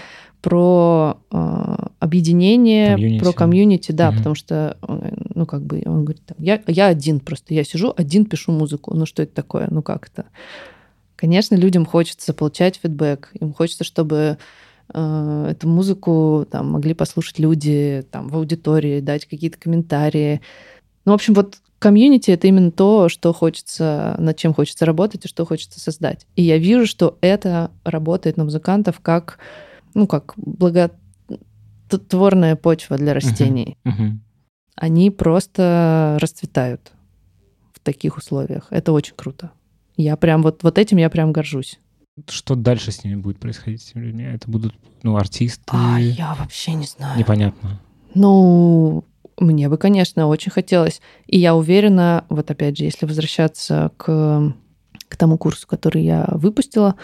про 0.46 1.18
э, 1.32 1.76
объединение, 1.98 2.92
комьюнити. 2.92 3.20
про 3.20 3.32
комьюнити, 3.32 3.90
да, 3.90 4.10
угу. 4.10 4.18
потому 4.18 4.34
что, 4.36 4.76
э, 4.80 5.10
ну, 5.34 5.44
как 5.44 5.62
бы, 5.62 5.82
он 5.84 6.04
говорит, 6.04 6.24
там, 6.24 6.36
я, 6.38 6.62
я 6.68 6.86
один 6.86 7.18
просто, 7.18 7.52
я 7.52 7.64
сижу, 7.64 7.92
один 7.96 8.26
пишу 8.26 8.52
музыку. 8.52 8.94
Ну, 8.94 9.06
что 9.06 9.24
это 9.24 9.34
такое? 9.34 9.66
Ну, 9.72 9.82
как 9.82 10.06
это? 10.06 10.26
Конечно, 11.16 11.56
людям 11.56 11.84
хочется 11.84 12.32
получать 12.32 12.78
фидбэк, 12.80 13.30
им 13.40 13.54
хочется, 13.54 13.82
чтобы 13.82 14.38
э, 14.94 15.48
эту 15.50 15.66
музыку 15.66 16.46
там 16.48 16.70
могли 16.70 16.94
послушать 16.94 17.40
люди 17.40 18.06
там 18.12 18.28
в 18.28 18.36
аудитории, 18.36 19.00
дать 19.00 19.26
какие-то 19.26 19.58
комментарии. 19.58 20.40
Ну, 21.06 21.10
в 21.10 21.16
общем, 21.16 21.34
вот 21.34 21.56
комьюнити 21.80 22.30
это 22.30 22.46
именно 22.46 22.70
то, 22.70 23.08
что 23.08 23.32
хочется, 23.32 24.14
над 24.20 24.36
чем 24.36 24.54
хочется 24.54 24.86
работать 24.86 25.24
и 25.24 25.28
что 25.28 25.44
хочется 25.44 25.80
создать. 25.80 26.24
И 26.36 26.44
я 26.44 26.56
вижу, 26.56 26.86
что 26.86 27.18
это 27.20 27.72
работает 27.82 28.36
на 28.36 28.44
музыкантов 28.44 29.00
как 29.00 29.40
ну, 29.96 30.06
как 30.06 30.34
благотворная 30.36 32.54
почва 32.54 32.96
для 32.98 33.14
растений. 33.14 33.78
Uh-huh. 33.84 33.98
Uh-huh. 33.98 34.12
Они 34.76 35.10
просто 35.10 36.18
расцветают 36.20 36.92
в 37.72 37.80
таких 37.80 38.18
условиях. 38.18 38.66
Это 38.70 38.92
очень 38.92 39.14
круто. 39.16 39.50
Я 39.96 40.16
прям 40.16 40.42
вот, 40.42 40.62
вот 40.62 40.76
этим 40.76 40.98
я 40.98 41.08
прям 41.08 41.32
горжусь. 41.32 41.80
Что 42.28 42.54
дальше 42.54 42.92
с 42.92 43.04
ними 43.04 43.16
будет 43.16 43.38
происходить 43.38 43.80
с 43.82 43.90
этими 43.90 44.04
людьми? 44.04 44.24
Это 44.24 44.50
будут, 44.50 44.74
ну, 45.02 45.16
артисты? 45.16 45.62
А, 45.68 45.98
я 45.98 46.34
вообще 46.34 46.74
не 46.74 46.84
знаю. 46.84 47.18
Непонятно. 47.18 47.80
Ну, 48.12 49.04
мне 49.38 49.70
бы, 49.70 49.78
конечно, 49.78 50.26
очень 50.26 50.52
хотелось. 50.52 51.00
И 51.26 51.38
я 51.38 51.54
уверена, 51.54 52.26
вот 52.28 52.50
опять 52.50 52.76
же, 52.76 52.84
если 52.84 53.06
возвращаться 53.06 53.90
к, 53.96 54.52
к 55.08 55.16
тому 55.16 55.38
курсу, 55.38 55.66
который 55.66 56.04
я 56.04 56.28
выпустила, 56.32 56.96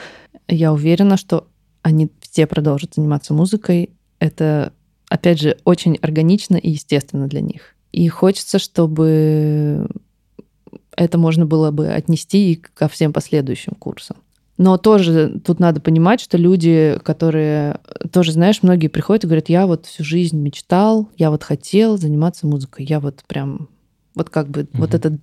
я 0.46 0.74
уверена, 0.74 1.16
что 1.16 1.48
они 1.82 2.10
все 2.32 2.46
продолжат 2.46 2.94
заниматься 2.94 3.34
музыкой. 3.34 3.90
Это, 4.18 4.72
опять 5.08 5.38
же, 5.38 5.58
очень 5.64 5.96
органично 6.00 6.56
и 6.56 6.70
естественно 6.70 7.28
для 7.28 7.42
них. 7.42 7.74
И 7.92 8.08
хочется, 8.08 8.58
чтобы 8.58 9.86
это 10.96 11.18
можно 11.18 11.44
было 11.44 11.70
бы 11.70 11.88
отнести 11.88 12.52
и 12.52 12.56
ко 12.56 12.88
всем 12.88 13.12
последующим 13.12 13.74
курсам. 13.74 14.16
Но 14.56 14.78
тоже 14.78 15.40
тут 15.44 15.60
надо 15.60 15.80
понимать, 15.80 16.20
что 16.20 16.38
люди, 16.38 16.98
которые 17.04 17.80
тоже, 18.12 18.32
знаешь, 18.32 18.62
многие 18.62 18.88
приходят 18.88 19.24
и 19.24 19.26
говорят, 19.26 19.48
я 19.50 19.66
вот 19.66 19.86
всю 19.86 20.02
жизнь 20.04 20.38
мечтал, 20.38 21.10
я 21.18 21.30
вот 21.30 21.42
хотел 21.42 21.98
заниматься 21.98 22.46
музыкой, 22.46 22.86
я 22.86 23.00
вот 23.00 23.24
прям 23.26 23.68
вот 24.14 24.30
как 24.30 24.48
бы 24.48 24.62
угу. 24.62 24.68
вот 24.74 24.94
это 24.94 25.18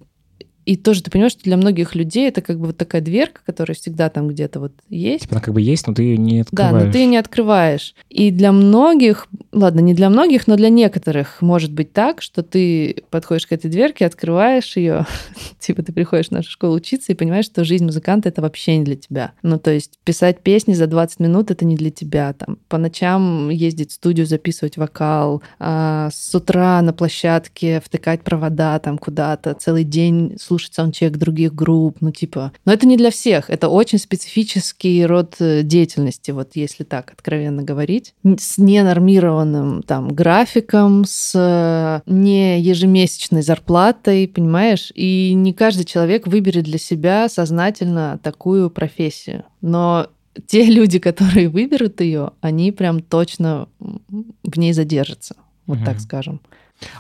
и 0.69 0.75
тоже 0.75 1.01
ты 1.01 1.09
понимаешь, 1.09 1.31
что 1.31 1.45
для 1.45 1.57
многих 1.57 1.95
людей 1.95 2.27
это 2.27 2.41
как 2.41 2.59
бы 2.59 2.67
вот 2.67 2.77
такая 2.77 3.01
дверка, 3.01 3.41
которая 3.43 3.75
всегда 3.75 4.07
там 4.11 4.27
где-то 4.27 4.59
вот 4.59 4.71
есть. 4.87 5.23
Типа 5.23 5.33
она 5.33 5.41
как 5.41 5.55
бы 5.55 5.61
есть, 5.61 5.87
но 5.87 5.95
ты 5.95 6.03
ее 6.03 6.17
не 6.17 6.41
открываешь. 6.41 6.73
Да, 6.73 6.85
но 6.85 6.91
ты 6.91 6.99
ее 6.99 7.05
не 7.07 7.17
открываешь. 7.17 7.95
И 8.07 8.29
для 8.29 8.51
многих, 8.51 9.25
ладно, 9.51 9.79
не 9.79 9.95
для 9.95 10.11
многих, 10.11 10.45
но 10.45 10.57
для 10.57 10.69
некоторых 10.69 11.41
может 11.41 11.73
быть 11.73 11.91
так, 11.91 12.21
что 12.21 12.43
ты 12.43 13.01
подходишь 13.09 13.47
к 13.47 13.51
этой 13.51 13.71
дверке, 13.71 14.05
открываешь 14.05 14.77
ее, 14.77 15.07
типа 15.59 15.81
ты 15.81 15.91
приходишь 15.91 16.27
в 16.27 16.33
нашу 16.33 16.51
школу 16.51 16.75
учиться 16.75 17.13
и 17.13 17.15
понимаешь, 17.15 17.45
что 17.45 17.63
жизнь 17.63 17.85
музыканта 17.85 18.29
это 18.29 18.43
вообще 18.43 18.77
не 18.77 18.83
для 18.83 18.95
тебя. 18.95 19.31
Ну, 19.41 19.57
то 19.57 19.71
есть 19.71 19.97
писать 20.03 20.41
песни 20.41 20.75
за 20.75 20.85
20 20.85 21.19
минут 21.19 21.49
это 21.49 21.65
не 21.65 21.77
для 21.77 21.89
тебя. 21.89 22.33
Там 22.33 22.59
по 22.67 22.77
ночам 22.77 23.49
ездить 23.49 23.89
в 23.89 23.95
студию, 23.95 24.27
записывать 24.27 24.77
вокал, 24.77 25.41
а 25.57 26.11
с 26.13 26.35
утра 26.35 26.79
на 26.83 26.93
площадке 26.93 27.81
втыкать 27.83 28.21
провода 28.21 28.77
там 28.77 28.99
куда-то, 28.99 29.55
целый 29.55 29.83
день 29.83 30.37
слушать 30.39 30.58
слушать 30.59 30.73
саундчек 30.73 31.17
других 31.17 31.55
групп, 31.55 31.97
ну 32.01 32.11
типа... 32.11 32.51
Но 32.65 32.73
это 32.73 32.85
не 32.85 32.97
для 32.97 33.11
всех, 33.11 33.49
это 33.49 33.69
очень 33.69 33.97
специфический 33.97 35.05
род 35.05 35.35
э, 35.39 35.63
деятельности, 35.63 36.31
вот 36.31 36.51
если 36.55 36.83
так 36.83 37.11
откровенно 37.11 37.63
говорить, 37.63 38.13
с 38.23 38.57
ненормированным 38.57 39.83
там 39.83 40.09
графиком, 40.09 41.05
с 41.05 41.33
э, 41.35 42.01
не 42.11 42.59
ежемесячной 42.59 43.41
зарплатой, 43.41 44.27
понимаешь? 44.27 44.91
И 44.95 45.33
не 45.33 45.53
каждый 45.53 45.85
человек 45.85 46.27
выберет 46.27 46.65
для 46.65 46.77
себя 46.77 47.29
сознательно 47.29 48.19
такую 48.21 48.69
профессию. 48.69 49.45
Но 49.61 50.07
те 50.45 50.65
люди, 50.69 50.99
которые 50.99 51.47
выберут 51.47 52.01
ее, 52.01 52.31
они 52.41 52.71
прям 52.71 53.01
точно 53.01 53.67
в 53.79 54.59
ней 54.59 54.73
задержатся, 54.73 55.35
вот 55.65 55.77
угу. 55.77 55.85
так 55.85 55.99
скажем. 55.99 56.41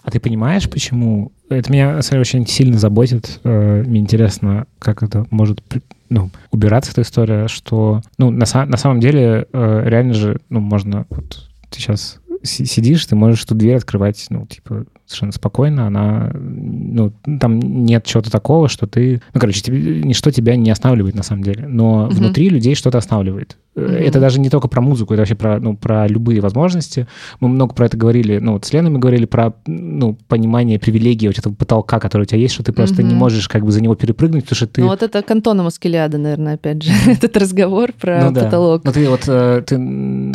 А 0.03 0.11
ты 0.11 0.19
понимаешь, 0.19 0.69
почему? 0.69 1.31
Это 1.49 1.71
меня, 1.71 1.93
на 1.93 2.01
самом 2.01 2.23
деле, 2.23 2.39
очень 2.39 2.47
сильно 2.47 2.77
заботит. 2.77 3.39
Э, 3.43 3.83
мне 3.85 3.99
интересно, 3.99 4.67
как 4.79 5.03
это 5.03 5.25
может 5.29 5.61
ну, 6.09 6.31
убираться, 6.51 6.91
эта 6.91 7.03
история, 7.03 7.47
что, 7.47 8.01
ну, 8.17 8.31
на, 8.31 8.45
на 8.65 8.77
самом 8.77 8.99
деле, 8.99 9.47
э, 9.51 9.83
реально 9.85 10.13
же, 10.13 10.39
ну, 10.49 10.59
можно, 10.59 11.05
вот 11.09 11.47
ты 11.69 11.79
сейчас 11.79 12.19
сидишь, 12.43 13.05
ты 13.05 13.15
можешь 13.15 13.43
эту 13.43 13.55
дверь 13.55 13.77
открывать, 13.77 14.25
ну, 14.29 14.45
типа, 14.45 14.85
совершенно 15.09 15.31
спокойно, 15.31 15.87
она, 15.87 16.31
ну, 16.33 17.11
там 17.39 17.59
нет 17.59 18.05
чего-то 18.05 18.31
такого, 18.31 18.69
что 18.69 18.85
ты, 18.85 19.21
ну, 19.33 19.39
короче, 19.39 19.61
тебе, 19.61 20.01
ничто 20.03 20.29
тебя 20.29 20.55
не 20.55 20.69
останавливает 20.69 21.15
на 21.15 21.23
самом 21.23 21.43
деле, 21.43 21.67
но 21.67 22.05
угу. 22.05 22.15
внутри 22.15 22.49
людей 22.49 22.75
что-то 22.75 22.99
останавливает. 22.99 23.57
Угу. 23.75 23.85
Это 23.85 24.19
даже 24.19 24.39
не 24.39 24.49
только 24.49 24.67
про 24.67 24.81
музыку, 24.81 25.13
это 25.13 25.21
вообще 25.21 25.35
про, 25.35 25.59
ну, 25.59 25.75
про 25.75 26.07
любые 26.07 26.41
возможности. 26.41 27.07
Мы 27.39 27.49
много 27.49 27.73
про 27.73 27.87
это 27.87 27.97
говорили, 27.97 28.37
ну, 28.37 28.53
вот 28.53 28.65
с 28.65 28.73
Леной 28.73 28.91
мы 28.91 28.99
говорили 28.99 29.25
про, 29.25 29.53
ну, 29.65 30.17
понимание 30.27 30.79
привилегий 30.79 31.27
вот 31.27 31.39
этого 31.39 31.53
потолка, 31.53 31.99
который 31.99 32.23
у 32.23 32.25
тебя 32.25 32.39
есть, 32.39 32.53
что 32.53 32.63
ты 32.63 32.71
просто 32.71 33.01
угу. 33.01 33.09
не 33.09 33.15
можешь 33.15 33.47
как 33.47 33.65
бы 33.65 33.71
за 33.71 33.81
него 33.81 33.95
перепрыгнуть, 33.95 34.43
потому 34.43 34.55
что 34.55 34.67
ты... 34.67 34.81
Ну, 34.81 34.87
вот 34.87 35.01
это 35.01 35.21
к 35.23 35.31
Антону 35.31 35.63
Маскелиада, 35.63 36.19
наверное, 36.19 36.55
опять 36.55 36.83
же, 36.83 36.91
этот 37.07 37.35
разговор 37.35 37.93
про 37.93 38.25
ну, 38.25 38.31
да. 38.31 38.45
потолок. 38.45 38.83
Ну, 38.83 38.91
ты 38.91 39.09
вот, 39.09 39.23
э, 39.27 39.63
ты 39.65 39.75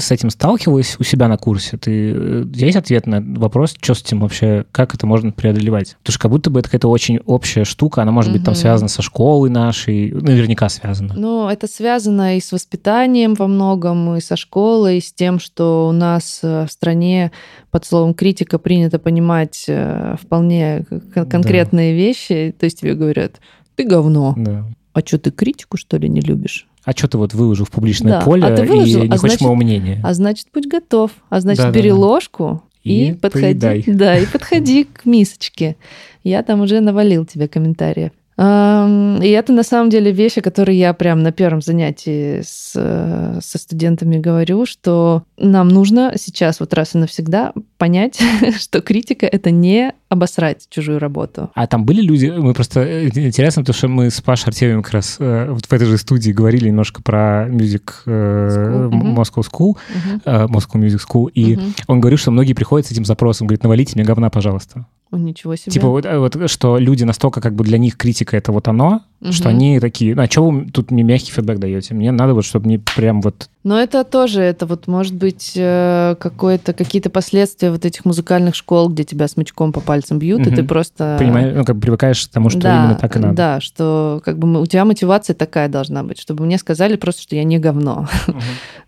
с 0.01 0.11
этим 0.11 0.31
сталкивалась 0.31 0.97
у 0.99 1.05
себя 1.05 1.29
на 1.29 1.37
курсе? 1.37 1.77
Ты, 1.77 2.13
э, 2.15 2.45
есть 2.55 2.77
ответ 2.77 3.07
на 3.07 3.21
вопрос, 3.21 3.77
что 3.81 3.95
с 3.95 4.03
этим 4.03 4.21
вообще 4.21 4.64
как 4.73 4.95
это 4.95 5.07
можно 5.07 5.33
преодолевать. 5.33 5.97
Потому 5.99 6.13
что 6.13 6.21
как 6.21 6.31
будто 6.31 6.51
бы 6.51 6.61
это 6.61 6.69
какая-то 6.69 6.89
очень 6.89 7.19
общая 7.27 7.65
штука, 7.65 8.03
она 8.03 8.13
может 8.13 8.33
быть 8.33 8.45
там 8.45 8.55
связана 8.55 8.89
со 8.89 9.03
школой 9.03 9.51
нашей, 9.51 10.11
наверняка 10.13 10.69
связана. 10.69 11.15
Ну, 11.17 11.49
это 11.49 11.67
связано 11.67 12.37
и 12.37 12.41
с 12.41 12.53
воспитанием 12.53 13.35
во 13.35 13.47
многом, 13.47 14.17
и 14.17 14.21
со 14.21 14.37
школой, 14.37 14.99
и 14.99 15.01
с 15.01 15.13
тем, 15.13 15.39
что 15.39 15.89
у 15.89 15.93
нас 15.93 16.41
э, 16.43 16.67
в 16.67 16.73
стране 16.73 17.33
под 17.71 17.85
словом 17.85 18.15
критика 18.15 18.59
принято 18.59 18.99
понимать 18.99 19.65
э, 19.69 20.17
вполне 20.21 20.85
конкретные 21.15 21.93
да. 21.93 21.97
вещи. 21.97 22.55
То 22.59 22.65
есть 22.65 22.81
тебе 22.81 22.95
говорят, 22.95 23.37
ты 23.77 23.85
говно. 23.85 24.35
Да. 24.37 24.67
А 24.93 25.01
что, 25.01 25.19
ты 25.19 25.31
критику, 25.31 25.77
что 25.77 25.97
ли, 25.97 26.09
не 26.09 26.21
любишь? 26.21 26.69
а 26.85 26.93
что 26.93 27.09
ты 27.09 27.19
вот 27.19 27.33
выложил 27.33 27.65
в 27.65 27.71
публичное 27.71 28.19
да, 28.19 28.21
поле 28.21 28.45
а 28.45 28.63
выложил, 28.63 29.03
и 29.03 29.09
не 29.09 29.15
а 29.15 29.19
хочешь 29.19 29.21
значит, 29.21 29.41
моего 29.41 29.55
мнения? 29.55 30.01
А 30.05 30.13
значит, 30.13 30.49
будь 30.53 30.67
готов. 30.69 31.11
А 31.31 31.41
значит, 31.41 31.65
да, 31.65 31.71
бери 31.71 31.91
да. 31.91 31.97
ложку 31.97 32.63
и, 32.85 33.09
и 33.09 33.13
подходи, 33.15 33.45
поедай. 33.45 33.85
да, 33.87 34.19
и 34.19 34.27
подходи 34.27 34.85
к 34.85 35.05
мисочке. 35.05 35.77
Я 36.23 36.43
там 36.43 36.61
уже 36.61 36.81
навалил 36.81 37.25
тебе 37.25 37.49
комментариев. 37.49 38.13
И 38.37 39.29
это 39.29 39.53
на 39.53 39.63
самом 39.63 39.91
деле 39.91 40.11
вещи, 40.11 40.41
которые 40.41 40.79
я 40.79 40.93
прям 40.93 41.23
на 41.23 41.31
первом 41.31 41.63
занятии 41.63 42.41
с, 42.43 42.73
со 42.73 43.59
студентами 43.59 44.19
говорю, 44.19 44.67
что 44.67 45.23
нам 45.39 45.69
нужно 45.69 46.15
сейчас 46.17 46.59
вот 46.59 46.75
раз 46.75 46.95
и 46.95 46.99
навсегда 46.99 47.53
понять, 47.79 48.21
что 48.59 48.81
критика— 48.81 49.27
это 49.33 49.51
не 49.51 49.93
обосрать 50.09 50.67
чужую 50.71 50.99
работу. 50.99 51.51
А 51.55 51.67
там 51.67 51.85
были 51.85 52.01
люди, 52.01 52.27
мы 52.27 52.55
просто 52.55 52.81
э, 52.81 53.09
интересно, 53.09 53.63
потому 53.63 53.77
что 53.77 53.89
мы 53.89 54.11
с 54.11 54.21
Пашей 54.21 54.49
Артемьевым 54.49 54.83
как 54.83 54.95
раз 54.95 55.17
э, 55.19 55.51
вот 55.51 55.67
в 55.67 55.73
этой 55.73 55.87
же 55.87 55.99
студии 55.99 56.31
говорили 56.31 56.69
немножко 56.69 57.03
про 57.03 57.49
Music 57.49 57.91
э, 58.07 58.89
Moscow 58.91 59.43
School, 59.43 59.77
uh-huh. 60.25 60.49
Moscow 60.49 60.81
Music 60.81 61.01
School, 61.07 61.31
и 61.31 61.55
uh-huh. 61.55 61.83
он 61.89 62.01
говорил, 62.01 62.19
что 62.19 62.31
многие 62.31 62.55
приходят 62.55 62.87
с 62.87 62.93
этим 62.93 63.05
запросом, 63.05 63.47
говорит, 63.47 63.63
навалите 63.63 63.93
мне 63.97 64.05
говна, 64.05 64.31
пожалуйста. 64.31 64.87
Ничего 65.17 65.57
себе. 65.57 65.73
Типа 65.73 65.89
вот, 65.89 66.07
вот, 66.07 66.51
что 66.51 66.79
люди 66.79 67.05
настолько 67.05 67.41
как 67.41 67.55
бы 67.55 67.65
для 67.65 67.79
них 67.79 67.97
критика 67.97 68.37
это 68.37 68.53
вот 68.53 68.69
оно, 68.69 69.03
угу. 69.21 69.33
что 69.33 69.49
они 69.49 69.81
такие, 69.81 70.15
а 70.15 70.27
что 70.27 70.49
вы 70.49 70.71
тут 70.71 70.91
мне 70.91 71.03
мягкий 71.03 71.33
фидбэк 71.33 71.59
даете? 71.59 71.95
Мне 71.95 72.13
надо 72.13 72.35
вот, 72.35 72.45
чтобы 72.45 72.69
не 72.69 72.79
прям 72.79 73.21
вот... 73.23 73.49
Но 73.63 73.81
это 73.81 74.05
тоже, 74.05 74.43
это 74.43 74.67
вот 74.67 74.87
может 74.87 75.15
быть 75.15 75.53
э, 75.57 76.17
какое-то, 76.21 76.75
какие-то 76.75 77.09
последствия 77.09 77.71
вот 77.71 77.87
этих 77.87 78.05
музыкальных 78.05 78.55
школ, 78.55 78.91
где 78.91 79.05
тебя 79.05 79.27
смычком 79.27 79.73
по 79.73 79.81
пальцам 79.81 80.19
бьют, 80.19 80.43
угу. 80.43 80.51
и 80.51 80.55
ты 80.55 80.63
просто... 80.65 81.17
Понимаешь, 81.19 81.55
ну 81.57 81.65
как 81.65 81.77
бы 81.77 81.83
привыкаешь 81.83 82.27
к 82.27 82.31
тому, 82.31 82.51
что 82.51 82.61
да, 82.61 82.85
именно 82.85 82.95
так 82.97 83.17
и 83.17 83.19
надо. 83.19 83.35
Да, 83.35 83.61
что 83.61 84.21
как 84.25 84.39
бы 84.39 84.61
у 84.61 84.67
тебя 84.67 84.85
мотивация 84.85 85.35
такая 85.35 85.69
должна 85.69 86.03
быть, 86.03 86.21
чтобы 86.21 86.45
мне 86.45 86.59
сказали 86.59 86.97
просто, 86.97 87.23
что 87.23 87.37
я 87.37 87.45
не 87.45 87.59
говно. 87.59 88.07
Угу. 88.29 88.39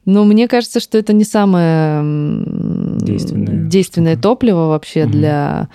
Но 0.04 0.24
мне 0.24 0.46
кажется, 0.46 0.80
что 0.80 0.98
это 0.98 1.12
не 1.12 1.24
самое 1.24 2.02
действенное, 3.00 3.64
действенное 3.68 4.16
топливо 4.16 4.68
вообще 4.68 5.04
угу. 5.04 5.12
для 5.12 5.68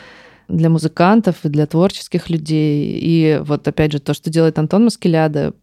для 0.51 0.69
музыкантов 0.69 1.37
и 1.43 1.49
для 1.49 1.65
творческих 1.65 2.29
людей. 2.29 2.99
И 3.01 3.41
вот 3.43 3.67
опять 3.67 3.91
же 3.91 3.99
то, 3.99 4.13
что 4.13 4.29
делает 4.29 4.59
Антон 4.59 4.85
Маскеляда, 4.85 5.53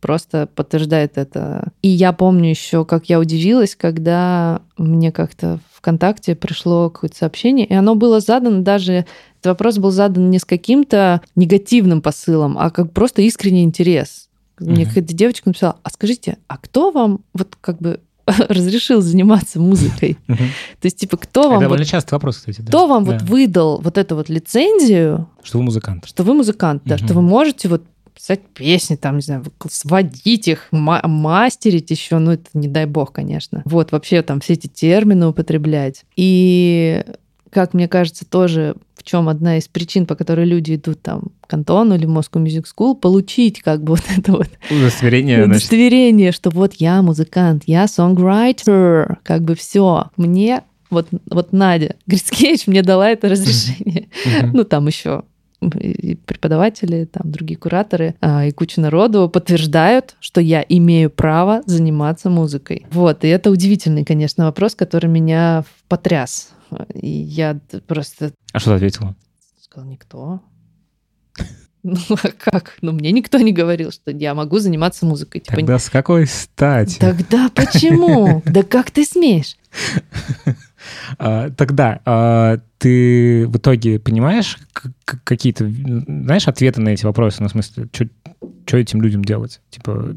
просто 0.00 0.48
подтверждает 0.54 1.16
это. 1.16 1.72
И 1.80 1.88
я 1.88 2.12
помню 2.12 2.50
еще, 2.50 2.84
как 2.84 3.06
я 3.06 3.18
удивилась, 3.18 3.74
когда 3.74 4.60
мне 4.76 5.10
как-то 5.10 5.60
ВКонтакте 5.72 6.34
пришло 6.34 6.90
какое-то 6.90 7.16
сообщение, 7.16 7.66
и 7.66 7.72
оно 7.72 7.94
было 7.94 8.20
задано 8.20 8.60
даже, 8.60 8.92
этот 8.92 9.46
вопрос 9.46 9.78
был 9.78 9.90
задан 9.90 10.28
не 10.30 10.38
с 10.38 10.44
каким-то 10.44 11.22
негативным 11.36 12.02
посылом, 12.02 12.58
а 12.58 12.70
как 12.70 12.92
просто 12.92 13.22
искренний 13.22 13.64
интерес. 13.64 14.28
Мне 14.58 14.84
какая-то 14.86 15.14
девочка 15.14 15.48
написала, 15.48 15.76
а 15.82 15.90
скажите, 15.90 16.38
а 16.48 16.58
кто 16.58 16.90
вам 16.90 17.20
вот 17.32 17.56
как 17.60 17.78
бы 17.78 18.00
разрешил 18.48 19.00
заниматься 19.00 19.60
музыкой. 19.60 20.16
То 20.26 20.84
есть, 20.84 20.98
типа, 20.98 21.16
кто 21.16 21.44
вам... 21.44 21.54
Это 21.54 21.62
довольно 21.62 21.84
частый 21.84 22.16
вопрос, 22.16 22.38
кстати. 22.38 22.62
Кто 22.62 22.86
вам 22.86 23.04
вот 23.04 23.22
выдал 23.22 23.80
вот 23.80 23.98
эту 23.98 24.16
вот 24.16 24.28
лицензию... 24.28 25.28
Что 25.42 25.58
вы 25.58 25.64
музыкант. 25.64 26.06
Что 26.06 26.22
вы 26.24 26.34
музыкант, 26.34 26.82
да, 26.84 26.98
что 26.98 27.14
вы 27.14 27.22
можете 27.22 27.68
вот 27.68 27.82
писать 28.14 28.40
песни, 28.54 28.94
там, 28.94 29.16
не 29.16 29.22
знаю, 29.22 29.44
сводить 29.68 30.48
их, 30.48 30.68
мастерить 30.70 31.90
еще, 31.90 32.18
ну, 32.18 32.32
это 32.32 32.46
не 32.54 32.68
дай 32.68 32.86
бог, 32.86 33.12
конечно. 33.12 33.62
Вот, 33.64 33.92
вообще 33.92 34.22
там 34.22 34.40
все 34.40 34.52
эти 34.54 34.68
термины 34.68 35.26
употреблять. 35.26 36.04
И 36.16 37.04
как 37.50 37.74
мне 37.74 37.88
кажется, 37.88 38.24
тоже 38.24 38.76
чем 39.04 39.28
одна 39.28 39.58
из 39.58 39.68
причин, 39.68 40.06
по 40.06 40.14
которой 40.14 40.46
люди 40.46 40.74
идут 40.74 41.02
там 41.02 41.24
к 41.46 41.52
Антону 41.52 41.94
или 41.94 42.06
Moscow 42.06 42.42
Music 42.42 42.64
School, 42.64 42.96
получить 42.96 43.62
как 43.62 43.82
бы 43.82 43.92
вот 43.92 44.04
это 44.16 44.32
вот 44.32 44.48
удостоверение, 44.70 45.44
удостоверение, 45.44 46.32
что 46.32 46.50
вот 46.50 46.74
я 46.74 47.02
музыкант, 47.02 47.64
я 47.66 47.86
сонграйтер, 47.86 49.18
как 49.22 49.42
бы 49.42 49.54
все. 49.54 50.10
Мне 50.16 50.62
вот, 50.90 51.08
вот 51.30 51.52
Надя 51.52 51.96
Грицкевич 52.06 52.66
мне 52.66 52.82
дала 52.82 53.10
это 53.10 53.28
разрешение. 53.28 54.08
Ну, 54.52 54.64
там 54.64 54.86
еще 54.86 55.22
и 55.80 56.16
преподаватели, 56.16 57.08
там 57.10 57.30
другие 57.30 57.58
кураторы 57.58 58.14
а, 58.20 58.44
и 58.44 58.50
куча 58.50 58.80
народу 58.80 59.28
подтверждают, 59.28 60.16
что 60.20 60.40
я 60.40 60.64
имею 60.68 61.10
право 61.10 61.62
заниматься 61.66 62.30
музыкой. 62.30 62.86
Вот, 62.90 63.24
и 63.24 63.28
это 63.28 63.50
удивительный, 63.50 64.04
конечно, 64.04 64.44
вопрос, 64.44 64.74
который 64.74 65.08
меня 65.08 65.64
потряс. 65.88 66.50
И 66.94 67.08
я 67.08 67.58
просто... 67.86 68.32
А 68.52 68.58
что 68.58 68.70
ты 68.70 68.76
ответила? 68.76 69.14
Сказал, 69.60 69.88
никто. 69.88 70.40
Ну, 71.86 71.98
а 72.10 72.28
как? 72.30 72.78
Ну, 72.80 72.92
мне 72.92 73.12
никто 73.12 73.36
не 73.38 73.52
говорил, 73.52 73.92
что 73.92 74.10
я 74.10 74.34
могу 74.34 74.58
заниматься 74.58 75.04
музыкой. 75.04 75.42
Типа, 75.42 75.56
Тогда 75.56 75.78
с 75.78 75.90
какой 75.90 76.26
стати? 76.26 76.98
Тогда 76.98 77.50
почему? 77.54 78.42
Да 78.46 78.62
как 78.62 78.90
ты 78.90 79.04
смеешь? 79.04 79.56
А, 81.18 81.50
тогда 81.50 82.00
а, 82.04 82.58
ты 82.78 83.46
в 83.46 83.56
итоге 83.56 83.98
понимаешь 83.98 84.58
какие-то, 85.04 85.68
знаешь, 85.68 86.48
ответы 86.48 86.80
на 86.80 86.90
эти 86.90 87.04
вопросы? 87.04 87.42
Ну, 87.42 87.48
в 87.48 87.52
смысле, 87.52 87.88
что 88.66 88.76
этим 88.76 89.02
людям 89.02 89.24
делать? 89.24 89.60
Типа, 89.70 90.16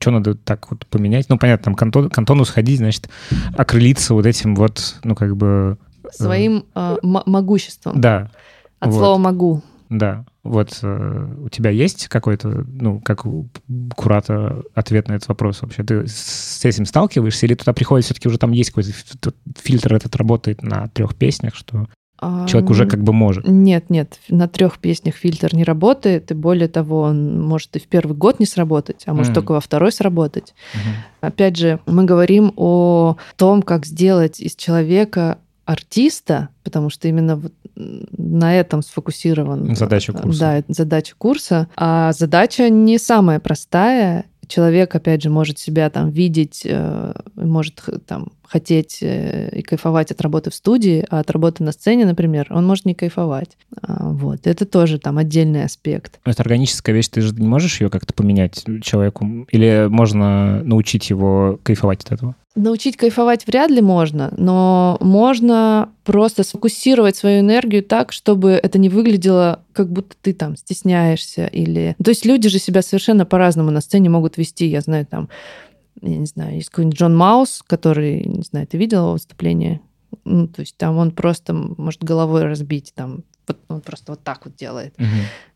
что 0.00 0.10
надо 0.10 0.34
так 0.34 0.70
вот 0.70 0.86
поменять? 0.86 1.28
Ну, 1.28 1.38
понятно, 1.38 1.74
там 1.74 2.08
к 2.08 2.18
Антону 2.18 2.44
сходить, 2.44 2.78
значит, 2.78 3.08
окрылиться 3.56 4.14
вот 4.14 4.26
этим 4.26 4.54
вот, 4.54 4.96
ну, 5.04 5.14
как 5.14 5.36
бы 5.36 5.78
своим 6.12 6.66
э, 6.74 6.96
могуществом. 7.02 8.00
Да. 8.00 8.30
От 8.80 8.90
вот. 8.90 8.98
слова 8.98 9.18
могу. 9.18 9.62
Да. 9.88 10.24
Вот 10.42 10.78
э, 10.82 11.34
у 11.44 11.48
тебя 11.48 11.70
есть 11.70 12.08
какой-то, 12.08 12.48
ну, 12.48 13.00
как 13.00 13.26
у 13.26 13.48
куратора, 13.96 14.62
ответ 14.74 15.08
на 15.08 15.14
этот 15.14 15.28
вопрос 15.28 15.62
вообще? 15.62 15.82
Ты 15.82 16.06
с 16.06 16.64
этим 16.64 16.86
сталкиваешься 16.86 17.46
или 17.46 17.54
туда 17.54 17.72
приходит 17.72 18.04
все-таки 18.04 18.28
уже 18.28 18.38
там 18.38 18.52
есть 18.52 18.70
какой-то 18.70 18.92
фильтр 19.58 19.94
этот 19.94 20.14
работает 20.16 20.62
на 20.62 20.88
трех 20.88 21.14
песнях, 21.14 21.54
что 21.54 21.86
Человек 22.20 22.70
уже 22.70 22.86
как 22.86 23.04
бы 23.04 23.12
может. 23.12 23.46
Нет, 23.46 23.90
нет, 23.90 24.18
на 24.28 24.48
трех 24.48 24.78
песнях 24.78 25.14
фильтр 25.14 25.54
не 25.54 25.62
работает, 25.62 26.32
и 26.32 26.34
более 26.34 26.66
того, 26.66 27.02
он 27.02 27.40
может 27.40 27.76
и 27.76 27.78
в 27.78 27.86
первый 27.86 28.16
год 28.16 28.40
не 28.40 28.46
сработать, 28.46 29.04
а 29.06 29.14
может 29.14 29.30
mm. 29.30 29.34
только 29.34 29.52
во 29.52 29.60
второй 29.60 29.92
сработать. 29.92 30.52
Mm-hmm. 30.74 30.94
Опять 31.20 31.56
же, 31.56 31.78
мы 31.86 32.04
говорим 32.04 32.52
о 32.56 33.18
том, 33.36 33.62
как 33.62 33.86
сделать 33.86 34.40
из 34.40 34.56
человека 34.56 35.38
артиста, 35.68 36.48
потому 36.64 36.88
что 36.88 37.08
именно 37.08 37.36
вот 37.36 37.52
на 37.76 38.58
этом 38.58 38.80
сфокусирован. 38.82 39.76
Задача 39.76 40.14
курса. 40.14 40.40
Да, 40.40 40.64
задача 40.74 41.14
курса. 41.16 41.68
А 41.76 42.12
задача 42.12 42.70
не 42.70 42.98
самая 42.98 43.38
простая. 43.38 44.24
Человек, 44.46 44.94
опять 44.94 45.22
же, 45.22 45.28
может 45.28 45.58
себя 45.58 45.90
там 45.90 46.08
видеть, 46.08 46.62
э, 46.64 47.12
может 47.34 47.84
там 48.06 48.32
хотеть 48.42 49.00
э, 49.02 49.50
и 49.50 49.60
кайфовать 49.60 50.10
от 50.10 50.22
работы 50.22 50.48
в 50.48 50.54
студии, 50.54 51.04
а 51.10 51.20
от 51.20 51.30
работы 51.30 51.62
на 51.62 51.72
сцене, 51.72 52.06
например, 52.06 52.46
он 52.48 52.66
может 52.66 52.86
не 52.86 52.94
кайфовать. 52.94 53.58
А, 53.82 54.08
вот. 54.08 54.46
Это 54.46 54.64
тоже 54.64 54.98
там 54.98 55.18
отдельный 55.18 55.64
аспект. 55.64 56.18
Но 56.24 56.32
это 56.32 56.40
органическая 56.40 56.94
вещь, 56.94 57.08
ты 57.08 57.20
же 57.20 57.34
не 57.34 57.46
можешь 57.46 57.82
ее 57.82 57.90
как-то 57.90 58.14
поменять 58.14 58.64
человеку? 58.82 59.46
Или 59.50 59.86
можно 59.90 60.64
научить 60.64 61.10
его 61.10 61.60
кайфовать 61.62 62.04
от 62.04 62.12
этого? 62.12 62.34
Научить 62.58 62.96
кайфовать 62.96 63.46
вряд 63.46 63.70
ли 63.70 63.80
можно, 63.80 64.34
но 64.36 64.98
можно 65.00 65.90
просто 66.04 66.42
сфокусировать 66.42 67.16
свою 67.16 67.40
энергию 67.40 67.84
так, 67.84 68.12
чтобы 68.12 68.52
это 68.52 68.78
не 68.78 68.88
выглядело, 68.88 69.62
как 69.72 69.92
будто 69.92 70.16
ты 70.20 70.32
там 70.32 70.56
стесняешься 70.56 71.46
или... 71.46 71.94
То 72.02 72.10
есть 72.10 72.26
люди 72.26 72.48
же 72.48 72.58
себя 72.58 72.82
совершенно 72.82 73.24
по-разному 73.24 73.70
на 73.70 73.80
сцене 73.80 74.08
могут 74.08 74.38
вести. 74.38 74.66
Я 74.66 74.80
знаю, 74.80 75.06
там 75.06 75.28
я 76.02 76.16
не 76.16 76.26
знаю, 76.26 76.56
есть 76.56 76.70
какой-нибудь 76.70 76.98
Джон 76.98 77.16
Маус, 77.16 77.62
который, 77.66 78.24
не 78.24 78.42
знаю, 78.42 78.66
ты 78.66 78.76
видел 78.76 79.02
его 79.02 79.12
выступление? 79.12 79.80
Ну, 80.24 80.48
то 80.48 80.60
есть 80.60 80.76
там 80.76 80.96
он 80.96 81.10
просто 81.10 81.52
может 81.52 82.02
головой 82.02 82.44
разбить, 82.44 82.92
там 82.94 83.24
вот 83.46 83.58
он 83.68 83.80
просто 83.80 84.12
вот 84.12 84.22
так 84.22 84.44
вот 84.44 84.56
делает. 84.56 84.98
Мгм. 84.98 85.08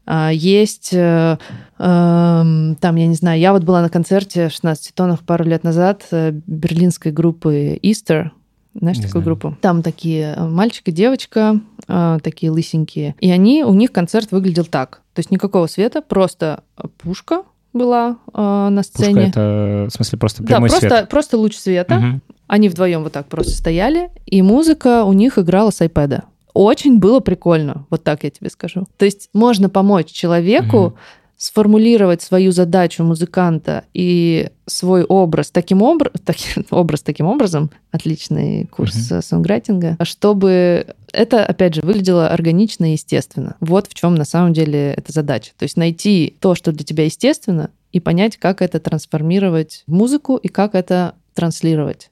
А, 0.05 0.30
есть 0.32 0.90
э, 0.92 1.38
эм, 1.78 2.76
там, 2.80 2.96
я 2.96 3.07
не 3.07 3.14
знаю, 3.14 3.38
я 3.40 3.53
вот 3.53 3.62
была 3.64 3.82
на 3.82 3.88
концерте 3.88 4.48
в 4.48 4.53
16 4.53 4.94
тоннах 4.94 5.20
пару 5.20 5.44
лет 5.44 5.64
назад 5.64 6.05
э, 6.11 6.32
берлинской 6.46 7.12
группы 7.12 7.78
Easter. 7.82 8.30
Знаешь 8.74 8.96
Не 8.98 9.03
такую 9.05 9.22
знаю. 9.22 9.24
группу? 9.24 9.57
Там 9.61 9.82
такие 9.82 10.34
э, 10.36 10.48
мальчик 10.48 10.88
и 10.88 10.92
девочка, 10.92 11.61
такие 11.86 12.50
лысенькие. 12.50 13.14
И 13.20 13.30
они, 13.30 13.64
у 13.64 13.74
них 13.74 13.92
концерт 13.92 14.30
выглядел 14.32 14.64
так. 14.64 15.03
То 15.14 15.20
есть 15.20 15.30
никакого 15.30 15.66
света, 15.66 16.00
просто 16.00 16.62
пушка 16.98 17.42
была 17.72 18.16
э, 18.34 18.40
на 18.70 18.82
Пушка 18.82 18.98
сцене. 18.98 19.28
это, 19.28 19.86
в 19.90 19.94
смысле, 19.94 20.18
просто 20.18 20.42
Да, 20.42 20.55
прямой 20.57 20.68
просто, 20.70 20.88
свет. 20.88 21.09
просто 21.09 21.36
луч 21.38 21.57
света. 21.57 21.94
Мгм. 21.96 22.22
Они 22.48 22.68
вдвоем 22.68 23.03
вот 23.03 23.12
так 23.12 23.26
просто 23.26 23.53
стояли, 23.53 24.11
и 24.26 24.42
музыка 24.42 25.05
у 25.05 25.12
них 25.12 25.38
играла 25.38 25.70
с 25.70 25.80
iPad. 25.80 26.22
Очень 26.55 26.98
было 26.98 27.20
прикольно, 27.20 27.86
вот 27.90 28.05
так 28.05 28.24
я 28.24 28.30
тебе 28.30 28.50
скажу. 28.50 28.86
То 28.98 29.05
есть 29.05 29.28
можно 29.32 29.68
помочь 29.70 30.09
человеку 30.11 30.78
Мгм. 30.78 30.94
сформулировать 31.36 32.22
свою 32.22 32.53
задачу 32.53 33.03
музыканта 33.03 33.84
и 33.94 34.48
свой 34.66 35.03
образ 35.03 35.50
таким, 35.50 35.82
обра- 35.82 36.12
таки- 36.24 36.64
образ 36.70 37.03
таким 37.03 37.26
образом, 37.26 37.70
отличный 37.90 38.66
курс 38.66 39.11
э, 39.11 39.22
сонграйтинга, 39.22 39.96
чтобы 40.05 40.86
это, 41.12 41.44
опять 41.44 41.74
же, 41.74 41.80
выглядело 41.82 42.28
органично 42.28 42.90
и 42.90 42.92
естественно. 42.92 43.57
Вот 43.61 43.88
в 43.88 43.94
чем 43.94 44.14
на 44.14 44.24
самом 44.24 44.53
деле 44.53 44.92
эта 44.96 45.11
задача. 45.12 45.50
То 45.59 45.64
есть 45.64 45.76
найти 45.76 46.36
то, 46.38 46.55
что 46.55 46.70
для 46.70 46.84
тебя 46.84 47.05
естественно, 47.05 47.70
и 47.90 48.00
понять, 48.00 48.36
как 48.36 48.62
это 48.62 48.78
трансформировать 48.80 49.82
в 49.86 49.92
музыку 49.92 50.36
и 50.36 50.48
как 50.48 50.74
это 50.74 51.14
транслировать. 51.34 52.11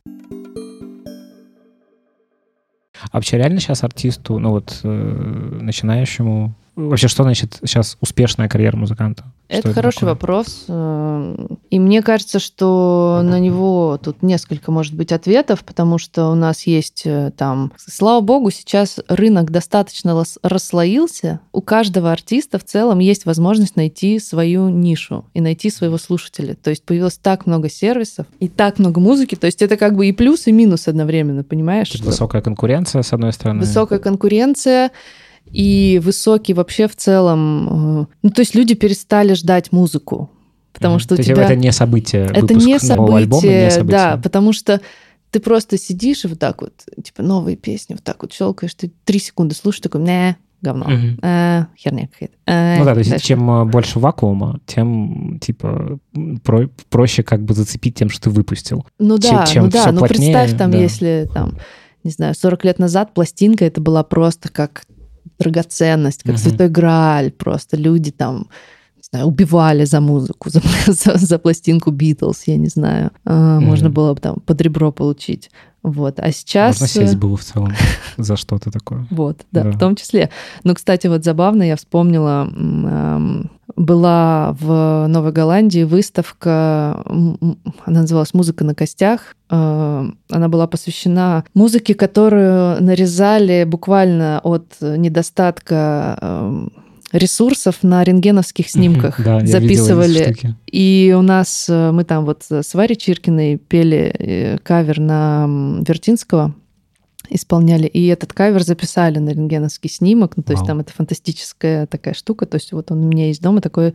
А 3.11 3.17
вообще 3.17 3.37
реально 3.39 3.61
сейчас 3.61 3.83
артисту, 3.85 4.39
ну 4.39 4.51
вот, 4.51 4.81
э, 4.83 5.59
начинающему... 5.61 6.55
Вообще, 6.77 7.09
что 7.09 7.25
значит 7.25 7.59
сейчас 7.65 7.97
успешная 8.01 8.49
карьера 8.49 8.77
музыканта? 8.77 9.25
Это, 9.51 9.73
хороший 9.73 10.01
такое? 10.01 10.13
вопрос. 10.15 10.65
э, 10.69 11.47
И 11.71 11.79
мне 11.79 12.03
кажется, 12.03 12.39
что 12.39 13.21
на 13.23 13.39
него 13.39 13.99
тут 14.03 14.23
несколько 14.23 14.71
может 14.71 14.95
быть 14.95 15.13
ответов, 15.13 15.65
потому 15.65 15.99
что 15.99 16.29
у 16.29 16.35
нас 16.35 16.67
есть 16.67 17.03
э, 17.05 17.33
там, 17.37 17.73
слава 17.77 18.21
богу, 18.21 18.51
сейчас 18.51 19.01
рынок 19.09 19.51
достаточно 19.51 20.23
расслоился. 20.43 21.41
У 21.53 21.61
каждого 21.61 22.13
артиста 22.13 22.59
в 22.59 22.65
целом 22.65 23.01
есть 23.01 23.27
возможность 23.27 23.77
найти 23.77 24.19
свою 24.21 24.69
нишу 24.69 25.25
и 25.35 25.41
найти 25.41 25.71
своего 25.71 25.99
слушателя. 25.99 26.55
То 26.55 26.71
есть 26.71 26.85
появилось 26.85 27.19
так 27.19 27.47
много 27.47 27.69
сервисов 27.69 28.27
и 28.39 28.49
так 28.49 28.79
много 28.79 29.01
музыки. 29.01 29.35
То 29.35 29.47
есть 29.47 29.63
это 29.63 29.77
как 29.77 29.97
бы 29.97 30.07
и 30.07 30.13
плюс, 30.13 30.47
и 30.47 30.53
минус 30.53 30.87
одновременно, 30.87 31.43
понимаешь? 31.43 31.93
Высокая 32.01 32.43
конкуренция, 32.43 33.03
с 33.03 33.13
одной 33.13 33.33
стороны. 33.33 33.61
Высокая 33.61 33.99
конкуренция 33.99 34.93
и 35.53 36.01
высокий 36.03 36.55
вообще 36.55 36.89
в 36.89 36.97
целом... 36.97 38.03
э, 38.03 38.07
Ну, 38.23 38.31
то 38.31 38.41
есть 38.41 38.55
люди 38.55 38.75
перестали 38.75 39.35
ждать 39.35 39.73
музыку. 39.73 40.31
Потому 40.73 40.95
Мгм. 40.95 41.01
что 41.01 41.15
у 41.15 41.17
То 41.17 41.21
есть 41.23 41.31
тебя... 41.31 41.45
это 41.45 41.57
не 41.57 41.73
событие, 41.73 42.25
Это 42.33 42.55
не 42.55 42.79
событие, 42.79 43.17
альбома, 43.17 43.47
не 43.47 43.71
событие. 43.71 43.99
да, 43.99 44.21
потому 44.23 44.53
что 44.53 44.81
ты 45.31 45.41
просто 45.41 45.77
сидишь 45.79 46.25
и 46.25 46.29
вот 46.29 46.39
так 46.39 46.63
вот, 46.63 46.73
типа, 47.03 47.23
новые 47.23 47.57
песни, 47.57 47.95
вот 47.95 48.05
так 48.05 48.23
вот 48.23 48.33
щелкаешь, 48.33 48.75
ты 48.75 48.91
три 49.05 49.19
секунды 49.19 49.55
слушаешь, 49.55 49.83
такой, 49.83 50.01
не, 50.03 50.37
говно, 50.63 50.87
Мгм. 50.89 51.19
э, 51.23 51.67
херня 51.77 52.09
какая-то. 52.09 52.35
э, 52.47 52.79
Ну 52.79 52.85
да, 52.85 52.93
то 52.95 52.99
есть 52.99 53.11
дальше». 53.11 53.27
чем 53.27 53.51
э, 53.51 53.65
больше 53.65 53.99
вакуума, 53.99 54.61
тем, 54.67 55.39
типа, 55.41 55.99
про- 56.45 56.69
проще 56.89 57.23
как 57.25 57.43
бы 57.43 57.53
зацепить 57.55 57.97
тем, 57.97 58.09
что 58.09 58.23
ты 58.25 58.31
выпустил. 58.31 58.87
Ну 58.99 59.19
чем- 59.19 59.37
да, 59.37 59.47
чем 59.47 59.65
ну 59.65 59.71
да, 59.71 59.91
ну 59.93 60.01
представь 60.07 60.57
там, 60.57 60.71
да. 60.71 60.79
если 60.79 61.29
там, 61.35 61.59
не 62.05 62.11
знаю, 62.13 62.35
40 62.35 62.65
лет 62.65 62.79
назад 62.79 63.13
пластинка 63.13 63.65
это 63.65 63.81
была 63.81 64.03
просто 64.05 64.49
как 64.51 64.83
драгоценность, 65.41 66.23
как 66.23 66.33
Мгм. 66.35 66.39
святой 66.39 66.69
грааль, 66.69 67.31
просто 67.31 67.77
люди 67.77 68.11
там 68.11 68.49
не 68.97 69.03
знаю, 69.11 69.27
убивали 69.27 69.87
за 69.87 70.01
музыку, 70.01 70.51
за, 70.51 70.61
за, 70.87 71.17
за 71.17 71.39
пластинку 71.39 71.91
Битлз, 71.91 72.43
я 72.47 72.57
не 72.57 72.69
знаю. 72.69 73.11
А. 73.25 73.59
Можно 73.61 73.89
было 73.91 74.15
бы 74.15 74.21
там 74.21 74.37
под 74.47 74.61
ребро 74.61 74.93
получить. 74.93 75.51
Вот. 75.83 76.19
А 76.21 76.31
сейчас... 76.31 76.81
Можно 76.81 76.87
сесть 76.87 77.15
э, 77.15 77.17
было 77.17 77.37
в 77.37 77.43
целом 77.45 77.73
за 78.17 78.37
что-то 78.37 78.71
такое. 78.71 79.07
Вот, 79.11 79.39
да, 79.51 79.65
Да. 79.65 79.71
в 79.71 79.79
том 79.79 79.97
числе. 79.97 80.31
Ну, 80.65 80.75
кстати, 80.75 81.07
вот 81.07 81.25
забавно, 81.25 81.63
я 81.63 81.77
вспомнила, 81.77 82.47
эм, 82.53 83.51
была 83.77 84.55
в 84.61 85.07
Новой 85.09 85.33
Голландии 85.33 85.85
выставка, 85.85 87.03
она 87.07 87.57
называлась 88.03 88.35
«Музыка 88.35 88.65
на 88.65 88.75
костях». 88.75 89.35
Э, 89.49 90.07
Она 90.31 90.49
была 90.49 90.67
посвящена 90.67 91.45
музыке, 91.55 91.95
которую 91.95 92.83
нарезали 92.83 93.65
буквально 93.65 94.41
от 94.43 94.77
недостатка 94.81 96.19
эм, 96.21 96.73
ресурсов 97.13 97.83
на 97.83 98.05
рентгеновских 98.05 98.69
снимках. 98.69 99.23
Да, 99.23 99.45
записывали 99.45 100.37
и 100.67 101.15
у 101.17 101.23
нас, 101.23 101.67
э, 101.69 101.91
мы 101.91 102.05
там 102.05 102.25
вот 102.25 102.45
с 102.49 102.75
Варей 102.75 102.97
Чиркиной 102.97 103.57
пели 103.57 104.15
э, 104.19 104.59
кавер 104.59 105.01
на 105.01 105.47
Вертинского, 105.87 106.55
исполняли, 107.29 107.87
и 107.87 108.07
этот 108.07 108.33
кавер 108.33 108.63
записали 108.63 109.19
на 109.19 109.31
рентгеновский 109.31 109.89
снимок, 109.89 110.37
ну, 110.37 110.43
то 110.43 110.53
есть 110.53 110.63
Вау. 110.63 110.69
там 110.69 110.81
это 110.81 110.93
фантастическая 110.93 111.87
такая 111.87 112.15
штука, 112.15 112.47
то 112.47 112.57
есть 112.57 112.73
вот 112.73 112.91
он 112.91 113.05
у 113.05 113.09
меня 113.09 113.29
есть 113.29 113.43
дома, 113.43 113.61
такой 113.61 113.95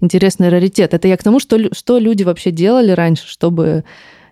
интересный 0.00 0.48
раритет. 0.48 0.94
Это 0.94 1.08
я 1.08 1.16
к 1.16 1.22
тому, 1.22 1.40
что, 1.40 1.74
что 1.74 1.98
люди 1.98 2.22
вообще 2.22 2.50
делали 2.50 2.92
раньше, 2.92 3.26
чтобы 3.26 3.84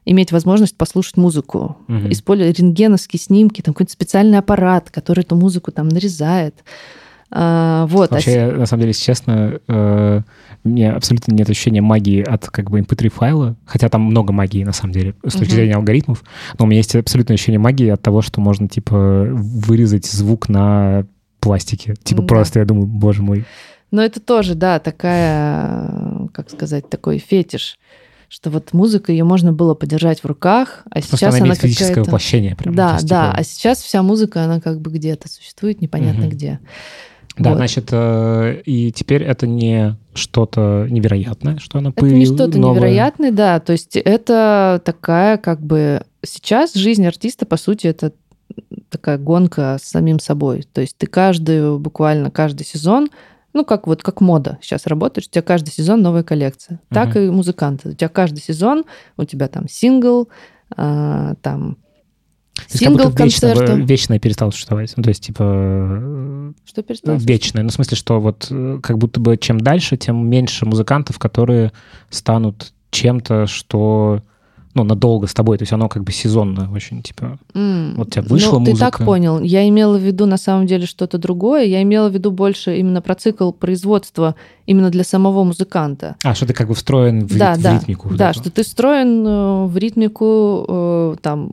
иметь 0.05 0.33
возможность 0.33 0.77
послушать 0.77 1.17
музыку. 1.17 1.79
Мгм. 1.89 2.13
Используя 2.13 2.53
рентгеновские 2.53 3.19
снимки, 3.19 3.63
там 3.63 3.75
какой-то 3.75 3.93
специальный 3.93 4.39
аппарат, 4.39 4.91
который 4.91 5.21
эту 5.21 5.35
музыку 5.35 5.73
там 5.73 5.89
нарезает. 5.89 6.63
А, 7.37 7.87
вот. 7.87 8.13
а 8.13 8.15
Вообще, 8.15 8.47
на 8.47 8.65
самом 8.65 8.83
деле, 8.83 8.91
если 8.91 9.05
честно, 9.05 9.59
э, 9.67 10.21
у 10.63 10.69
меня 10.69 10.95
абсолютно 10.95 11.33
нет 11.35 11.51
ощущения 11.51 11.83
магии 11.83 12.23
от 12.23 12.47
как 12.47 12.71
бы 12.71 12.79
mp3 12.79 13.09
файла, 13.11 13.57
хотя 13.67 13.89
там 13.89 14.03
много 14.03 14.33
магии, 14.33 14.63
на 14.63 14.73
самом 14.73 14.93
деле, 14.93 15.17
с 15.27 15.33
точки 15.33 15.53
зрения 15.53 15.75
алгоритмов, 15.75 16.23
но 16.59 16.65
у 16.65 16.69
меня 16.69 16.79
есть 16.79 16.95
абсолютное 16.95 17.35
ощущение 17.35 17.59
магии 17.59 17.89
от 17.89 18.01
того, 18.01 18.23
что 18.23 18.41
можно, 18.41 18.69
типа, 18.69 19.27
вырезать 19.33 20.07
звук 20.07 20.49
на 20.49 21.07
пластике. 21.41 21.95
Типа 22.05 22.23
Да. 22.23 22.29
просто, 22.29 22.61
я 22.61 22.65
думаю, 22.65 22.87
боже 22.87 23.23
мой. 23.23 23.45
Но 23.91 24.01
это 24.03 24.21
тоже, 24.21 24.55
да, 24.55 24.79
такая, 24.79 26.29
как 26.33 26.51
сказать, 26.51 26.89
такой 26.89 27.19
фетиш, 27.19 27.79
что 28.29 28.51
вот 28.51 28.73
музыка, 28.73 29.13
ее 29.13 29.25
можно 29.25 29.53
было 29.53 29.75
подержать 29.75 30.21
в 30.21 30.25
руках, 30.27 30.83
а 30.87 30.95
Просто 30.95 31.17
сейчас 31.17 31.35
она 31.35 31.47
она 31.47 31.55
физическое 31.57 32.03
воплощение. 32.03 32.57
Прям. 32.57 32.75
Да, 32.75 32.95
есть, 32.95 33.07
да, 33.07 33.27
типа, 33.27 33.39
а 33.39 33.45
сейчас 33.45 33.83
вся 33.83 34.03
музыка, 34.03 34.45
она 34.45 34.61
как 34.61 34.81
бы 34.81 34.91
где-то 34.93 35.29
существует, 35.29 35.81
непонятно 35.81 36.23
Мгм. 36.23 36.31
где. 36.31 36.59
Да, 37.37 37.51
Вот. 37.51 37.57
значит, 37.57 37.89
э, 37.91 38.63
и 38.65 38.93
теперь 38.93 39.23
это 39.23 39.47
не 39.47 39.97
что-то 40.15 40.87
невероятное, 40.89 41.59
что 41.59 41.79
она 41.79 41.91
Это 41.91 42.05
не 42.05 42.11
появилась. 42.11 42.39
что-то 42.39 42.59
новое. 42.59 42.77
невероятное, 42.81 43.33
да, 43.33 43.59
то 43.61 43.73
есть 43.73 43.97
это 43.97 44.81
такая 44.85 45.37
как 45.39 45.61
бы... 45.61 46.03
Сейчас 46.25 46.75
жизнь 46.75 47.05
артиста, 47.07 47.45
по 47.45 47.57
сути, 47.57 47.89
это 47.89 48.13
такая 48.89 49.19
гонка 49.19 49.79
с 49.83 49.89
самим 49.89 50.21
собой. 50.21 50.65
То 50.73 50.81
есть 50.81 50.97
ты 50.97 51.07
каждую, 51.07 51.79
буквально 51.79 52.31
каждый 52.31 52.65
сезон 52.65 53.09
ну, 53.53 53.65
как 53.65 53.87
вот 53.87 54.03
как 54.03 54.21
мода 54.21 54.59
сейчас 54.61 54.85
работает, 54.89 55.29
у 55.29 55.31
тебя 55.31 55.43
каждый 55.43 55.71
сезон 55.71 56.03
новая 56.03 56.25
коллекция. 56.25 56.81
Так 56.91 57.11
Мгм. 57.11 57.19
и 57.21 57.31
музыканты. 57.31 57.91
У 57.91 57.93
тебя 57.93 58.09
каждый 58.09 58.41
сезон, 58.41 58.85
у 59.17 59.25
тебя 59.25 59.47
там 59.47 59.69
сингл, 59.69 60.29
а, 60.77 61.35
там 61.41 61.77
То 62.71 62.79
сингл 62.79 63.05
будто 63.05 63.25
вечно, 63.25 63.49
концерта. 63.49 63.75
вечное 63.75 64.19
перестало 64.19 64.51
существовать. 64.51 64.93
Ну, 64.97 65.03
то 65.03 65.09
есть, 65.09 65.25
типа, 65.25 65.43
э, 65.43 66.53
Что 66.67 66.83
перестало? 66.83 67.17
вечное. 67.17 67.63
Ну, 67.63 67.69
в 67.69 67.73
смысле, 67.73 67.97
что 67.97 68.21
вот 68.21 68.47
э, 68.51 68.81
как 68.83 68.99
будто 68.99 69.21
бы 69.21 69.37
чем 69.37 69.61
дальше, 69.61 69.97
тем 69.97 70.29
меньше 70.29 70.67
музыкантов, 70.67 71.19
которые 71.19 71.73
станут 72.11 72.73
чем-то, 72.91 73.47
что 73.47 74.23
ну, 74.75 74.85
надолго 74.85 75.27
с 75.27 75.35
тобой, 75.35 75.57
то 75.59 75.63
есть 75.63 75.73
оно 75.73 75.89
как 75.89 76.03
бы 76.05 76.11
сезонно 76.13 76.71
очень, 76.73 77.03
типа, 77.03 77.39
М, 77.55 77.95
вот 77.97 78.09
у 78.09 78.11
тебя 78.11 78.23
вышла 78.23 78.59
ну, 78.59 78.65
ты 78.65 78.71
музыка. 78.73 78.91
так 78.91 79.05
понял. 79.07 79.41
Я 79.41 79.69
имела 79.69 79.97
в 79.97 80.01
виду 80.03 80.27
на 80.27 80.37
самом 80.37 80.67
деле 80.67 80.87
что-то 80.87 81.17
другое. 81.19 81.65
Я 81.65 81.83
имела 81.83 82.09
в 82.09 82.13
виду 82.15 82.31
больше 82.31 82.77
именно 82.79 83.01
про 83.01 83.15
цикл 83.15 83.53
производства 83.53 84.35
именно 84.67 84.91
для 84.91 85.05
самого 85.05 85.45
музыканта. 85.45 86.17
А, 86.25 86.35
что 86.35 86.47
ты 86.47 86.53
как 86.55 86.69
бы 86.69 86.75
встроен 86.75 87.27
в, 87.27 87.39
да, 87.39 87.55
в 87.55 87.63
да, 87.63 87.75
ритмику. 87.79 88.09
да, 88.15 88.31
эту. 88.31 88.41
что 88.41 88.51
ты 88.51 88.63
встроен 88.65 89.27
э, 89.27 89.67
в 89.67 89.77
ритмику 89.77 90.65
э, 90.69 91.17
там 91.23 91.51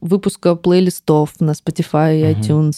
выпуска 0.00 0.54
плейлистов 0.56 1.34
на 1.40 1.50
Spotify 1.52 2.20
и 2.20 2.34
Мгм. 2.34 2.40
iTunes. 2.40 2.74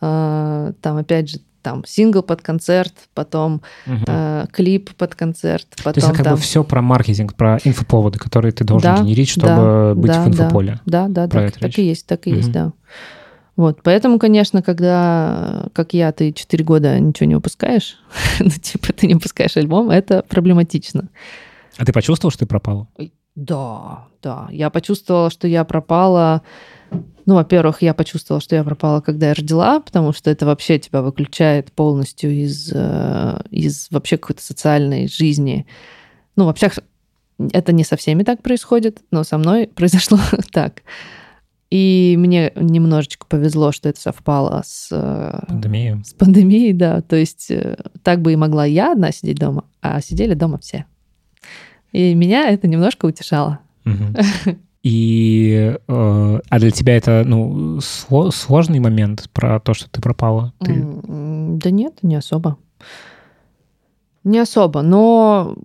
Э, 0.00 0.72
Там 0.82 0.96
опять 0.98 1.30
же 1.30 1.38
там 1.66 1.82
сингл 1.84 2.22
под 2.22 2.42
концерт, 2.42 2.92
потом 3.12 3.60
Мгм. 3.86 4.04
э, 4.06 4.46
клип 4.52 4.94
под 4.94 5.16
концерт, 5.16 5.66
То 5.70 5.74
есть 5.74 5.84
потом 5.84 6.10
это 6.10 6.16
как 6.16 6.24
там 6.24 6.34
бы 6.36 6.40
все 6.40 6.62
про 6.62 6.80
маркетинг, 6.80 7.34
про 7.34 7.58
инфоповоды, 7.64 8.20
которые 8.20 8.52
ты 8.52 8.62
должен 8.62 8.94
Да, 8.94 9.02
генерить, 9.02 9.28
чтобы 9.30 9.46
да, 9.46 9.94
быть 9.96 10.12
да, 10.12 10.22
в 10.22 10.28
инфополе. 10.28 10.80
Да, 10.86 11.08
да, 11.08 11.26
Про 11.26 11.40
да, 11.40 11.50
так 11.50 11.62
речь. 11.64 11.78
и 11.80 11.82
есть, 11.82 12.06
так 12.06 12.28
и 12.28 12.30
есть, 12.30 12.50
Мгм. 12.50 12.52
да. 12.52 12.72
Вот, 13.56 13.82
поэтому, 13.82 14.20
конечно, 14.20 14.62
когда, 14.62 15.66
как 15.72 15.92
я, 15.92 16.12
ты 16.12 16.32
4 16.32 16.62
года 16.62 17.00
ничего 17.00 17.26
не 17.28 17.34
выпускаешь, 17.34 17.96
ну, 18.38 18.50
типа, 18.50 18.92
ты 18.92 19.08
не 19.08 19.14
выпускаешь 19.14 19.56
альбом, 19.56 19.90
это 19.90 20.22
проблематично. 20.28 21.08
А 21.78 21.84
ты 21.84 21.92
почувствовал, 21.92 22.30
что 22.30 22.40
ты 22.40 22.46
пропала? 22.46 22.86
Да, 23.34 24.04
да. 24.22 24.46
Я 24.52 24.70
почувствовала, 24.70 25.30
что 25.30 25.48
я 25.48 25.64
пропала. 25.64 26.42
Ну, 27.26 27.34
во-первых, 27.34 27.82
я 27.82 27.92
почувствовала, 27.92 28.40
что 28.40 28.54
я 28.54 28.62
пропала, 28.62 29.00
когда 29.00 29.28
я 29.28 29.34
родила, 29.34 29.80
потому 29.80 30.12
что 30.12 30.30
это 30.30 30.46
вообще 30.46 30.78
тебя 30.78 31.02
выключает 31.02 31.72
полностью 31.72 32.30
из, 32.30 32.70
э, 32.72 33.40
из 33.50 33.88
вообще 33.90 34.16
какой-то 34.16 34.42
социальной 34.42 35.08
жизни. 35.08 35.66
Ну, 36.36 36.44
вообще, 36.44 36.70
это 37.52 37.72
не 37.72 37.82
со 37.82 37.96
всеми 37.96 38.22
так 38.22 38.42
происходит, 38.42 39.02
но 39.10 39.24
со 39.24 39.38
мной 39.38 39.66
произошло 39.74 40.18
так. 40.52 40.82
И 41.68 42.14
мне 42.16 42.52
немножечко 42.54 43.26
повезло, 43.26 43.72
что 43.72 43.88
это 43.88 44.00
совпало 44.00 44.62
с, 44.64 44.88
э, 44.92 45.46
Пандемия. 45.48 46.00
с 46.04 46.14
пандемией, 46.14 46.72
да. 46.72 47.00
То 47.00 47.16
есть 47.16 47.50
э, 47.50 47.76
так 48.04 48.22
бы 48.22 48.34
и 48.34 48.36
могла 48.36 48.64
я 48.64 48.92
одна 48.92 49.10
сидеть 49.10 49.38
дома, 49.38 49.64
а 49.82 50.00
сидели 50.00 50.34
дома 50.34 50.58
все. 50.58 50.86
И 51.90 52.14
меня 52.14 52.50
это 52.50 52.68
немножко 52.68 53.06
утешало. 53.06 53.58
Мгм. 53.84 54.14
И 54.88 55.74
э, 55.88 56.40
а 56.48 56.58
для 56.60 56.70
тебя 56.70 56.96
это 56.96 57.24
ну 57.26 57.78
сло- 57.78 58.30
сложный 58.30 58.78
момент 58.78 59.28
про 59.32 59.58
то, 59.58 59.74
что 59.74 59.90
ты 59.90 60.00
пропала. 60.00 60.52
Ты- 60.60 60.86
Да 61.58 61.70
нет, 61.72 61.94
не 62.02 62.14
особо. 62.14 62.56
Не 64.22 64.38
особо, 64.38 64.82
но 64.82 65.56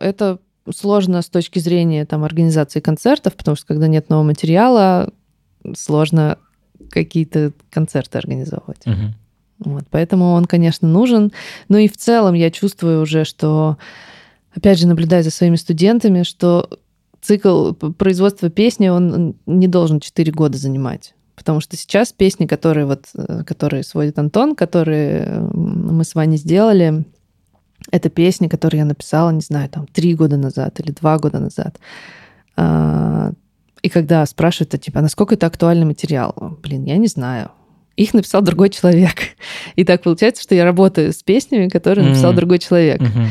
это 0.00 0.38
сложно 0.74 1.20
с 1.20 1.28
точки 1.28 1.58
зрения 1.58 2.06
там, 2.06 2.24
организации 2.24 2.80
концертов, 2.80 3.34
потому 3.34 3.54
что 3.54 3.66
когда 3.66 3.86
нет 3.86 4.08
нового 4.08 4.24
материала, 4.24 5.10
сложно 5.76 6.38
какие-то 6.90 7.52
концерты 7.70 8.16
организовывать. 8.16 8.86
Мгм. 8.86 9.14
Вот, 9.58 9.84
поэтому 9.90 10.32
он, 10.32 10.46
конечно, 10.46 10.88
нужен. 10.88 11.32
Ну 11.68 11.76
и 11.76 11.86
в 11.86 11.98
целом 11.98 12.32
я 12.34 12.50
чувствую 12.50 13.02
уже, 13.02 13.24
что, 13.24 13.76
опять 14.56 14.78
же, 14.78 14.86
наблюдая 14.86 15.22
за 15.22 15.30
своими 15.30 15.56
студентами, 15.56 16.22
что 16.22 16.68
цикл 17.22 17.72
производства 17.72 18.50
песни, 18.50 18.88
он 18.88 19.36
не 19.46 19.68
должен 19.68 20.00
4 20.00 20.30
года 20.32 20.58
занимать. 20.58 21.14
Потому 21.34 21.60
что 21.60 21.76
сейчас 21.76 22.12
песни, 22.12 22.46
которые, 22.46 22.84
вот, 22.84 23.06
э, 23.16 23.42
которые 23.44 23.82
сводит 23.84 24.18
Антон, 24.18 24.54
которые 24.54 25.48
мы 25.54 26.04
с 26.04 26.14
Ваней 26.14 26.36
сделали, 26.36 27.04
это 27.90 28.10
песни, 28.10 28.48
которые 28.48 28.80
я 28.80 28.84
написала, 28.84 29.30
не 29.30 29.40
знаю, 29.40 29.68
там, 29.68 29.86
три 29.86 30.14
года 30.14 30.36
назад 30.36 30.78
или 30.80 30.92
два 30.92 31.18
года 31.18 31.38
назад. 31.40 31.78
А, 32.56 33.32
И 33.82 33.88
когда 33.88 34.24
спрашивают, 34.26 34.74
а, 34.74 34.78
типа, 34.78 35.00
а 35.00 35.02
насколько 35.02 35.34
это 35.34 35.46
актуальный 35.46 35.86
материал? 35.86 36.34
Блин, 36.62 36.84
я 36.84 36.96
не 36.98 37.08
знаю. 37.08 37.50
Их 37.96 38.14
написал 38.14 38.40
другой 38.42 38.70
человек. 38.70 39.14
И 39.76 39.84
так 39.84 40.02
получается, 40.02 40.42
что 40.42 40.54
я 40.54 40.64
работаю 40.64 41.12
с 41.12 41.22
песнями, 41.24 41.68
которые 41.68 42.06
написал 42.06 42.30
Мгм. 42.30 42.36
другой 42.36 42.58
человек. 42.60 43.00
Мгм. 43.00 43.26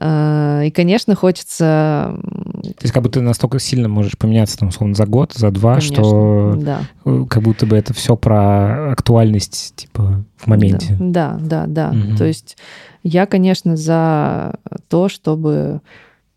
А, 0.00 0.62
И, 0.64 0.70
конечно, 0.70 1.14
хочется... 1.14 2.18
То 2.62 2.82
есть 2.82 2.92
как 2.92 3.02
будто 3.02 3.20
ты 3.20 3.24
настолько 3.24 3.58
сильно 3.60 3.88
можешь 3.88 4.18
поменяться 4.18 4.58
там 4.58 4.68
условно 4.68 4.94
за 4.94 5.06
год, 5.06 5.32
за 5.34 5.50
два, 5.50 5.74
конечно, 5.74 5.96
что 5.96 6.54
Да. 6.56 6.80
э, 7.04 7.24
как 7.30 7.42
будто 7.42 7.66
бы 7.66 7.76
это 7.76 7.94
все 7.94 8.16
про 8.16 8.92
актуальность 8.92 9.74
типа 9.76 10.24
в 10.36 10.46
моменте. 10.46 10.96
Да, 10.98 11.38
да, 11.40 11.66
да. 11.66 11.90
да. 11.90 11.92
Мгм. 11.92 12.16
То 12.16 12.24
есть 12.24 12.56
я, 13.02 13.26
конечно, 13.26 13.76
за 13.76 14.56
то, 14.88 15.08
чтобы 15.08 15.80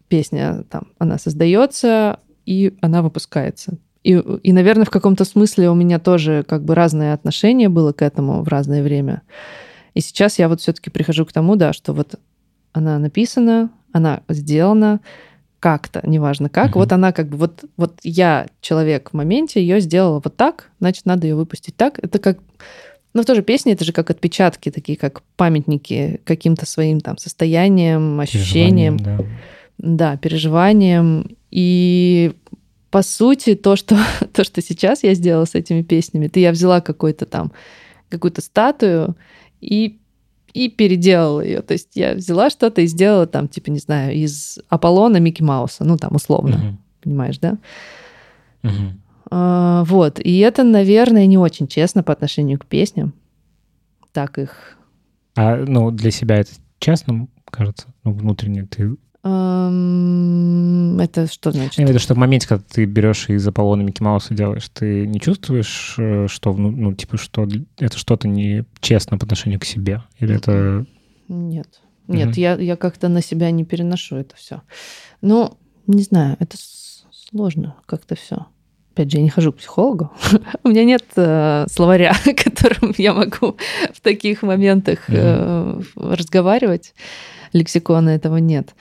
песня 0.07 0.63
там, 0.69 0.83
она 0.99 1.17
создается 1.17 2.19
и 2.45 2.73
она 2.81 3.01
выпускается. 3.01 3.77
И, 4.03 4.11
и, 4.11 4.53
наверное, 4.53 4.85
в 4.85 4.89
каком-то 4.89 5.25
смысле 5.25 5.69
у 5.69 5.75
меня 5.75 5.99
тоже 5.99 6.45
как 6.47 6.63
бы 6.63 6.75
разное 6.75 7.13
отношение 7.13 7.67
было 7.67 7.91
к 7.91 8.01
этому 8.01 8.41
в 8.43 8.47
разное 8.47 8.81
время. 8.83 9.23
И 9.95 9.99
сейчас 9.99 10.39
я 10.39 10.47
вот 10.47 10.61
все-таки 10.61 10.89
прихожу 10.89 11.25
к 11.25 11.33
тому, 11.33 11.55
да, 11.55 11.73
что 11.73 11.91
вот 11.91 12.15
она 12.77 12.99
написана, 12.99 13.69
она 13.91 14.21
сделана 14.29 14.99
как-то, 15.59 16.01
неважно 16.05 16.49
как. 16.49 16.71
Мгм. 16.71 16.79
Вот 16.79 16.91
она 16.91 17.11
как 17.11 17.29
бы, 17.29 17.37
вот, 17.37 17.65
вот 17.77 17.99
я 18.03 18.47
человек 18.61 19.09
в 19.11 19.13
моменте, 19.13 19.59
ее 19.61 19.79
сделала 19.79 20.21
вот 20.23 20.35
так, 20.35 20.69
значит, 20.79 21.05
надо 21.05 21.27
ее 21.27 21.35
выпустить 21.35 21.75
так. 21.75 21.99
Это 22.01 22.19
как 22.19 22.39
но 23.13 23.23
тоже 23.23 23.41
песни 23.41 23.73
это 23.73 23.83
же 23.83 23.93
как 23.93 24.11
отпечатки, 24.11 24.69
такие 24.69 24.95
как 24.95 25.23
памятники 25.37 26.21
каким-то 26.23 26.67
своим 26.67 27.01
там 27.01 27.17
состоянием, 27.17 28.19
ощущением, 28.19 28.97
да. 28.97 29.17
да, 29.79 30.17
переживанием. 30.17 31.35
И 31.49 32.33
по 32.91 33.01
сути, 33.01 33.55
то, 33.55 33.75
что, 33.75 33.97
то, 34.33 34.43
что 34.43 34.61
сейчас 34.61 35.03
я 35.03 35.15
сделала 35.15 35.45
с 35.45 35.55
этими 35.55 35.81
песнями, 35.81 36.27
это 36.27 36.39
я 36.39 36.51
взяла 36.51 36.79
какой-то 36.79 37.25
там, 37.25 37.51
какую-то 38.09 38.41
статую 38.41 39.15
и, 39.61 39.97
и 40.53 40.69
переделала 40.69 41.41
ее. 41.41 41.61
То 41.61 41.73
есть 41.73 41.95
я 41.95 42.13
взяла 42.13 42.49
что-то 42.49 42.81
и 42.81 42.87
сделала 42.87 43.27
там, 43.27 43.47
типа, 43.47 43.69
не 43.69 43.79
знаю, 43.79 44.13
из 44.15 44.59
Аполлона 44.69 45.17
Микки 45.17 45.41
Мауса, 45.43 45.83
ну 45.83 45.97
там 45.97 46.15
условно, 46.15 46.57
Мгм. 46.57 46.79
понимаешь, 47.01 47.37
да? 47.39 47.57
Мгм. 48.63 49.01
А, 49.29 49.83
Вот. 49.85 50.19
И 50.19 50.37
это, 50.39 50.63
наверное, 50.63 51.25
не 51.25 51.37
очень 51.37 51.67
честно 51.67 52.01
по 52.03 52.13
отношению 52.13 52.59
к 52.59 52.65
песням. 52.65 53.13
Так 54.13 54.37
их. 54.39 54.77
А 55.35 55.57
ну 55.57 55.91
для 55.91 56.11
себя 56.11 56.37
это 56.37 56.51
честно, 56.79 57.27
кажется, 57.45 57.87
ну 58.03 58.13
внутренне 58.13 58.63
ты 58.65 58.95
Это 61.03 61.27
что 61.31 61.51
значит? 61.51 61.77
Я 61.77 61.83
имею 61.83 61.87
в 61.87 61.95
виду, 61.95 61.99
что 61.99 62.13
в 62.13 62.17
моменте, 62.17 62.47
когда 62.47 62.63
ты 62.69 62.85
берешь 62.85 63.29
из 63.29 63.47
Аполлона 63.47 63.81
Микки 63.81 64.01
Мауса 64.01 64.33
делаешь, 64.33 64.69
ты 64.73 65.05
не 65.07 65.19
чувствуешь, 65.19 65.95
э, 65.97 66.27
что, 66.27 66.53
ну, 66.53 66.71
ну, 66.71 66.93
типа, 66.93 67.17
что 67.17 67.47
это 67.77 67.97
что-то 67.97 68.27
не 68.27 68.65
честно 68.79 69.17
по 69.17 69.25
отношению 69.25 69.59
к 69.59 69.65
себе? 69.65 70.03
Или 70.19 70.35
это... 70.35 70.85
Нет. 71.27 71.81
Нет, 72.07 72.37
я, 72.37 72.55
я 72.55 72.75
как-то 72.77 73.09
на 73.09 73.21
себя 73.21 73.51
не 73.51 73.65
переношу 73.65 74.15
это 74.15 74.35
все. 74.35 74.61
Ну, 75.21 75.57
не 75.87 76.03
знаю, 76.03 76.37
это 76.39 76.57
сложно 77.11 77.75
как-то 77.85 78.15
все. 78.15 78.47
Опять 78.93 79.11
же, 79.11 79.17
я 79.17 79.23
не 79.23 79.29
хожу 79.29 79.51
к 79.51 79.57
психологу. 79.57 80.11
У 80.63 80.69
меня 80.69 80.83
нет 80.83 81.03
э, 81.15 81.65
словаря, 81.69 82.13
которым 82.43 82.93
я 82.97 83.13
могу 83.13 83.57
в 83.93 84.01
таких 84.01 84.41
моментах 84.41 84.99
э, 85.09 85.81
разговаривать. 85.95 86.93
Лексикона 87.53 88.09
этого 88.09 88.37
нет. 88.37 88.73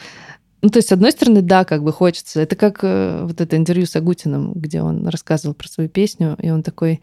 Ну, 0.62 0.70
то 0.70 0.78
есть, 0.78 0.88
с 0.88 0.92
одной 0.92 1.12
стороны, 1.12 1.42
да, 1.42 1.64
как 1.64 1.82
бы 1.82 1.92
хочется. 1.92 2.40
Это 2.40 2.57
как 2.57 2.80
э, 2.82 3.24
вот 3.24 3.40
это 3.40 3.57
интервью 3.57 3.86
с 3.86 3.94
Агутиным, 3.94 4.52
где 4.54 4.82
он 4.82 5.07
рассказывал 5.07 5.54
про 5.54 5.68
свою 5.68 5.88
песню, 5.88 6.36
и 6.40 6.50
он 6.50 6.62
такой 6.62 7.00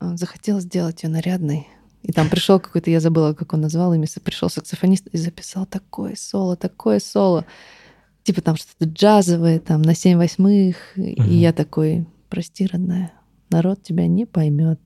э, 0.00 0.16
захотел 0.16 0.60
сделать 0.60 1.02
ее 1.02 1.08
нарядной. 1.08 1.66
И 2.02 2.12
там 2.12 2.28
пришел 2.30 2.58
какой-то, 2.60 2.90
я 2.90 3.00
забыла, 3.00 3.34
как 3.34 3.52
он 3.52 3.60
назвал 3.60 3.92
имя, 3.94 4.06
пришел 4.22 4.48
саксофонист 4.48 5.06
и 5.08 5.18
записал 5.18 5.66
такое 5.66 6.14
соло, 6.16 6.56
такое 6.56 6.98
соло. 6.98 7.44
Типа 8.22 8.40
там 8.42 8.56
что-то 8.56 8.86
джазовое, 8.86 9.58
там 9.58 9.82
на 9.82 9.94
7 9.94 10.16
восьмых. 10.18 10.76
И 10.96 11.20
Мгм. 11.20 11.30
я 11.30 11.52
такой, 11.52 12.06
прости, 12.28 12.66
родная, 12.66 13.12
народ 13.50 13.82
тебя 13.82 14.06
не 14.06 14.24
поймет. 14.24 14.80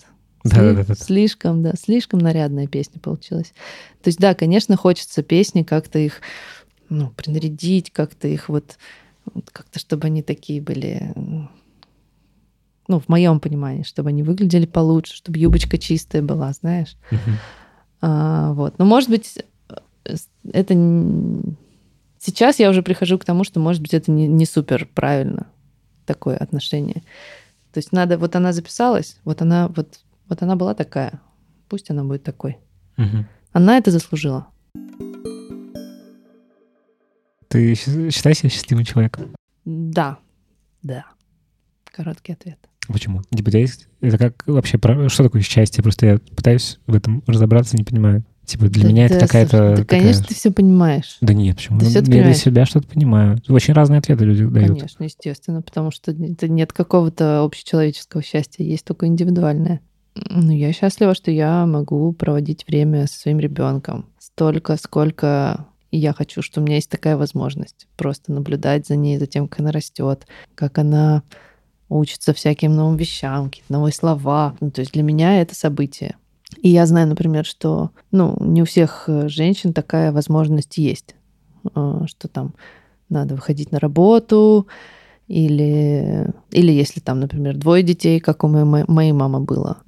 Да-да-да-да. 0.44 0.94
Слишком, 0.94 1.62
да, 1.62 1.72
слишком 1.78 2.18
нарядная 2.18 2.66
песня 2.66 3.00
получилась. 3.00 3.54
То 4.02 4.08
есть, 4.08 4.18
да, 4.18 4.34
конечно, 4.34 4.76
хочется 4.76 5.22
песни 5.22 5.62
как-то 5.62 5.98
их, 5.98 6.20
ну, 6.88 7.10
принарядить, 7.10 7.90
как-то 7.90 8.28
их 8.28 8.48
вот, 8.48 8.78
вот 9.32 9.50
как-то, 9.50 9.78
чтобы 9.78 10.06
они 10.06 10.22
такие 10.22 10.60
были, 10.60 11.12
ну, 12.88 13.00
в 13.00 13.08
моем 13.08 13.40
понимании, 13.40 13.82
чтобы 13.82 14.10
они 14.10 14.22
выглядели 14.22 14.66
получше, 14.66 15.14
чтобы 15.14 15.38
юбочка 15.38 15.78
чистая 15.78 16.22
была, 16.22 16.52
знаешь. 16.52 16.96
А, 18.00 18.52
вот. 18.52 18.78
Но, 18.78 18.84
может 18.84 19.08
быть, 19.08 19.38
это... 20.52 20.74
Сейчас 22.18 22.58
я 22.58 22.70
уже 22.70 22.82
прихожу 22.82 23.18
к 23.18 23.24
тому, 23.24 23.44
что, 23.44 23.60
может 23.60 23.80
быть, 23.80 23.94
это 23.94 24.10
не, 24.10 24.26
не 24.26 24.46
супер 24.46 24.88
правильно, 24.94 25.46
такое 26.04 26.36
отношение. 26.36 27.02
То 27.72 27.78
есть 27.78 27.92
надо... 27.92 28.18
Вот 28.18 28.36
она 28.36 28.52
записалась, 28.52 29.18
вот 29.24 29.40
она, 29.40 29.68
вот, 29.68 30.00
вот 30.28 30.42
она 30.42 30.56
была 30.56 30.74
такая. 30.74 31.20
Пусть 31.68 31.90
она 31.90 32.04
будет 32.04 32.22
такой. 32.22 32.58
Мгм. 32.96 33.26
Она 33.52 33.78
это 33.78 33.90
заслужила. 33.90 34.48
Ты 37.54 37.74
считай 38.10 38.34
себя 38.34 38.48
счастливым 38.50 38.84
человеком? 38.84 39.34
Да, 39.64 40.18
Да. 40.82 41.04
Короткий 41.92 42.32
ответ. 42.32 42.58
Почему? 42.88 43.22
Типа, 43.34 43.56
есть... 43.56 43.86
Это 44.00 44.18
как 44.18 44.42
вообще... 44.46 44.76
про- 44.78 45.08
Что 45.08 45.22
такое 45.22 45.40
счастье? 45.42 45.82
Просто 45.82 46.06
я 46.06 46.18
пытаюсь 46.36 46.80
в 46.88 46.94
этом 46.96 47.22
разобраться, 47.28 47.76
не 47.76 47.84
понимаю. 47.84 48.24
Типа, 48.44 48.66
для 48.68 48.82
Да 48.82 48.88
меня 48.88 49.06
это 49.06 49.20
какая-то... 49.20 49.56
Да, 49.70 49.76
такая- 49.76 50.00
конечно, 50.00 50.24
ты 50.24 50.34
все 50.34 50.50
понимаешь. 50.50 51.16
Да 51.20 51.32
нет, 51.32 51.56
почему? 51.56 51.78
Ты 51.78 51.84
Ну, 51.84 51.90
всё 51.90 52.00
я 52.00 52.04
для 52.04 52.12
понимаешь. 52.14 52.36
себя 52.38 52.66
что-то 52.66 52.88
понимаю. 52.88 53.38
Очень 53.48 53.72
разные 53.74 53.98
ответы 54.00 54.24
люди 54.24 54.44
дают. 54.44 54.76
Конечно, 54.76 55.04
естественно, 55.04 55.62
потому 55.62 55.92
что 55.92 56.12
нет 56.12 56.72
какого-то 56.72 57.44
общечеловеческого 57.44 58.22
счастья, 58.22 58.64
есть 58.64 58.84
только 58.84 59.06
индивидуальное. 59.06 59.80
Ну, 60.16 60.50
я 60.50 60.72
счастлива, 60.72 61.14
что 61.14 61.30
я 61.30 61.64
могу 61.66 62.12
проводить 62.12 62.66
время 62.66 63.06
со 63.06 63.18
своим 63.20 63.38
ребенком 63.38 64.06
столько, 64.18 64.76
сколько 64.76 65.66
я 65.96 66.12
хочу, 66.12 66.42
что 66.42 66.60
у 66.60 66.64
меня 66.64 66.76
есть 66.76 66.90
такая 66.90 67.16
возможность. 67.16 67.86
Просто 67.96 68.32
наблюдать 68.32 68.86
за 68.86 68.96
ней, 68.96 69.18
за 69.18 69.26
тем, 69.26 69.48
как 69.48 69.60
она 69.60 69.72
растет, 69.72 70.26
как 70.54 70.78
она 70.78 71.22
учится 71.88 72.32
всяким 72.32 72.74
новым 72.74 72.96
вещам, 72.96 73.46
какие-то 73.50 73.72
новые 73.72 73.92
слова. 73.92 74.56
Ну, 74.60 74.70
то 74.70 74.80
есть 74.80 74.92
для 74.92 75.02
меня 75.02 75.40
это 75.40 75.54
событие. 75.54 76.16
И 76.62 76.68
я 76.68 76.86
знаю, 76.86 77.08
например, 77.08 77.44
что 77.44 77.90
ну, 78.10 78.36
не 78.40 78.62
у 78.62 78.64
всех 78.64 79.04
э, 79.06 79.28
женщин 79.28 79.72
такая 79.72 80.12
возможность 80.12 80.78
есть, 80.78 81.14
э, 81.74 82.00
что 82.06 82.28
там 82.28 82.54
надо 83.08 83.34
выходить 83.34 83.72
на 83.72 83.78
работу, 83.78 84.66
или, 85.26 86.30
или 86.50 86.72
если 86.72 87.00
там, 87.00 87.20
например, 87.20 87.56
двое 87.56 87.82
детей, 87.82 88.20
как 88.20 88.44
у 88.44 88.48
моей, 88.48 88.64
мо- 88.64 88.84
моей 88.88 89.12
мамы 89.12 89.40
было, 89.40 89.78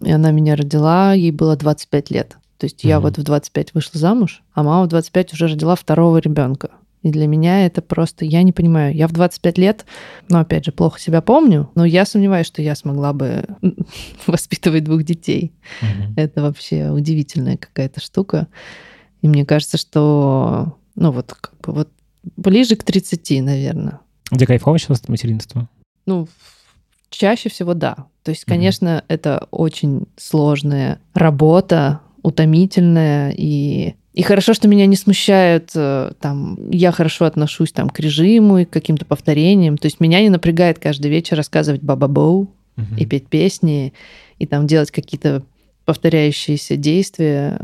и 0.00 0.10
она 0.10 0.30
меня 0.30 0.56
родила, 0.56 1.12
ей 1.12 1.30
было 1.30 1.56
25 1.56 2.10
лет. 2.10 2.38
То 2.58 2.64
есть 2.64 2.84
я 2.84 2.96
Мгм. 2.96 3.02
вот 3.08 3.18
в 3.18 3.22
25 3.22 3.74
вышла 3.74 3.98
замуж, 4.00 4.42
а 4.54 4.62
мама 4.62 4.84
в 4.84 4.88
25 4.88 5.32
уже 5.34 5.46
родила 5.48 5.74
второго 5.76 6.18
ребенка. 6.18 6.70
И 7.02 7.10
для 7.10 7.26
меня 7.28 7.66
это 7.66 7.82
просто, 7.82 8.24
я 8.24 8.42
не 8.42 8.52
понимаю, 8.52 8.94
я 8.94 9.06
в 9.06 9.12
25 9.12 9.58
лет, 9.58 9.84
ну, 10.28 10.38
опять 10.38 10.64
же, 10.64 10.72
плохо 10.72 10.98
себя 10.98 11.20
помню, 11.20 11.70
но 11.74 11.84
я 11.84 12.04
сомневаюсь, 12.04 12.46
что 12.46 12.62
я 12.62 12.74
смогла 12.74 13.12
бы 13.12 13.44
воспитывать 14.26 14.84
двух 14.84 15.04
детей. 15.04 15.52
Мгм. 15.82 16.14
Это 16.16 16.42
вообще 16.42 16.90
удивительная 16.90 17.58
какая-то 17.58 18.00
штука. 18.00 18.48
И 19.22 19.28
мне 19.28 19.44
кажется, 19.44 19.76
что, 19.78 20.76
ну 20.96 21.12
вот, 21.12 21.32
как 21.32 21.54
бы 21.60 21.72
вот 21.72 21.90
ближе 22.36 22.74
к 22.74 22.82
30, 22.82 23.40
наверное. 23.42 24.00
Тебе 24.30 24.46
кайфово 24.46 24.78
сейчас 24.78 25.00
от 25.00 25.08
материнства? 25.08 25.68
Ну, 26.06 26.26
чаще 27.10 27.48
всего 27.48 27.74
да. 27.74 28.06
То 28.24 28.30
есть, 28.30 28.44
конечно, 28.44 29.04
это 29.06 29.46
очень 29.52 30.06
сложная 30.16 30.98
работа, 31.14 32.00
утомительная, 32.26 33.30
и, 33.36 33.94
и 34.14 34.22
хорошо, 34.22 34.52
что 34.52 34.66
меня 34.66 34.86
не 34.86 34.96
смущают, 34.96 35.70
э, 35.76 36.10
там, 36.20 36.58
я 36.70 36.90
хорошо 36.90 37.24
отношусь 37.24 37.70
там 37.70 37.88
к 37.88 38.00
режиму 38.00 38.58
и 38.58 38.64
к 38.64 38.70
каким-то 38.70 39.04
повторениям. 39.04 39.78
То 39.78 39.86
есть 39.86 40.00
меня 40.00 40.20
не 40.20 40.28
напрягает 40.28 40.78
каждый 40.80 41.08
вечер 41.10 41.36
рассказывать 41.36 41.82
баба-боу 41.82 42.48
Мгм. 42.76 42.96
и 42.98 43.06
петь 43.06 43.28
песни, 43.28 43.92
и 44.38 44.46
там 44.46 44.66
делать 44.66 44.90
какие-то 44.90 45.42
повторяющиеся 45.84 46.76
действия. 46.76 47.60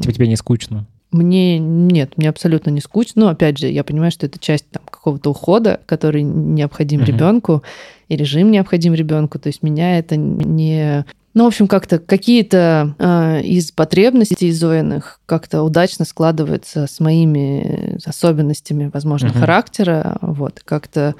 Типа 0.00 0.12
тебе 0.12 0.28
не 0.28 0.36
скучно? 0.36 0.86
Мне 1.10 1.58
нет, 1.58 2.16
мне 2.16 2.28
абсолютно 2.28 2.70
не 2.70 2.80
скучно. 2.80 3.24
Но 3.24 3.28
опять 3.30 3.58
же, 3.58 3.66
я 3.68 3.82
понимаю, 3.82 4.12
что 4.12 4.26
это 4.26 4.38
часть 4.38 4.66
там, 4.70 4.82
какого-то 4.88 5.30
ухода, 5.30 5.80
который 5.86 6.22
необходим 6.22 7.00
Мгм. 7.00 7.06
ребенку, 7.08 7.62
и 8.08 8.16
режим 8.16 8.50
необходим 8.50 8.94
ребенку. 8.94 9.38
То 9.38 9.48
есть 9.48 9.62
меня 9.62 9.98
это 9.98 10.16
не 10.16 11.04
ну, 11.34 11.44
в 11.44 11.46
общем, 11.48 11.68
как-то 11.68 11.98
какие-то 11.98 12.94
э, 12.98 13.42
из 13.42 13.70
потребностей 13.70 14.50
Зоиных 14.50 15.20
как-то 15.26 15.62
удачно 15.62 16.04
складываются 16.04 16.86
с 16.86 16.98
моими 16.98 17.98
особенностями, 18.04 18.90
возможно, 18.92 19.28
Мгм. 19.28 19.38
характера. 19.38 20.18
Вот, 20.20 20.60
как-то 20.64 21.14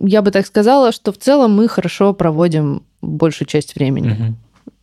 я 0.00 0.22
бы 0.22 0.30
так 0.30 0.46
сказала, 0.46 0.92
что 0.92 1.12
в 1.12 1.18
целом 1.18 1.54
мы 1.54 1.68
хорошо 1.68 2.14
проводим 2.14 2.82
большую 3.02 3.48
часть 3.48 3.74
времени. 3.74 4.08
Мгм. 4.10 4.36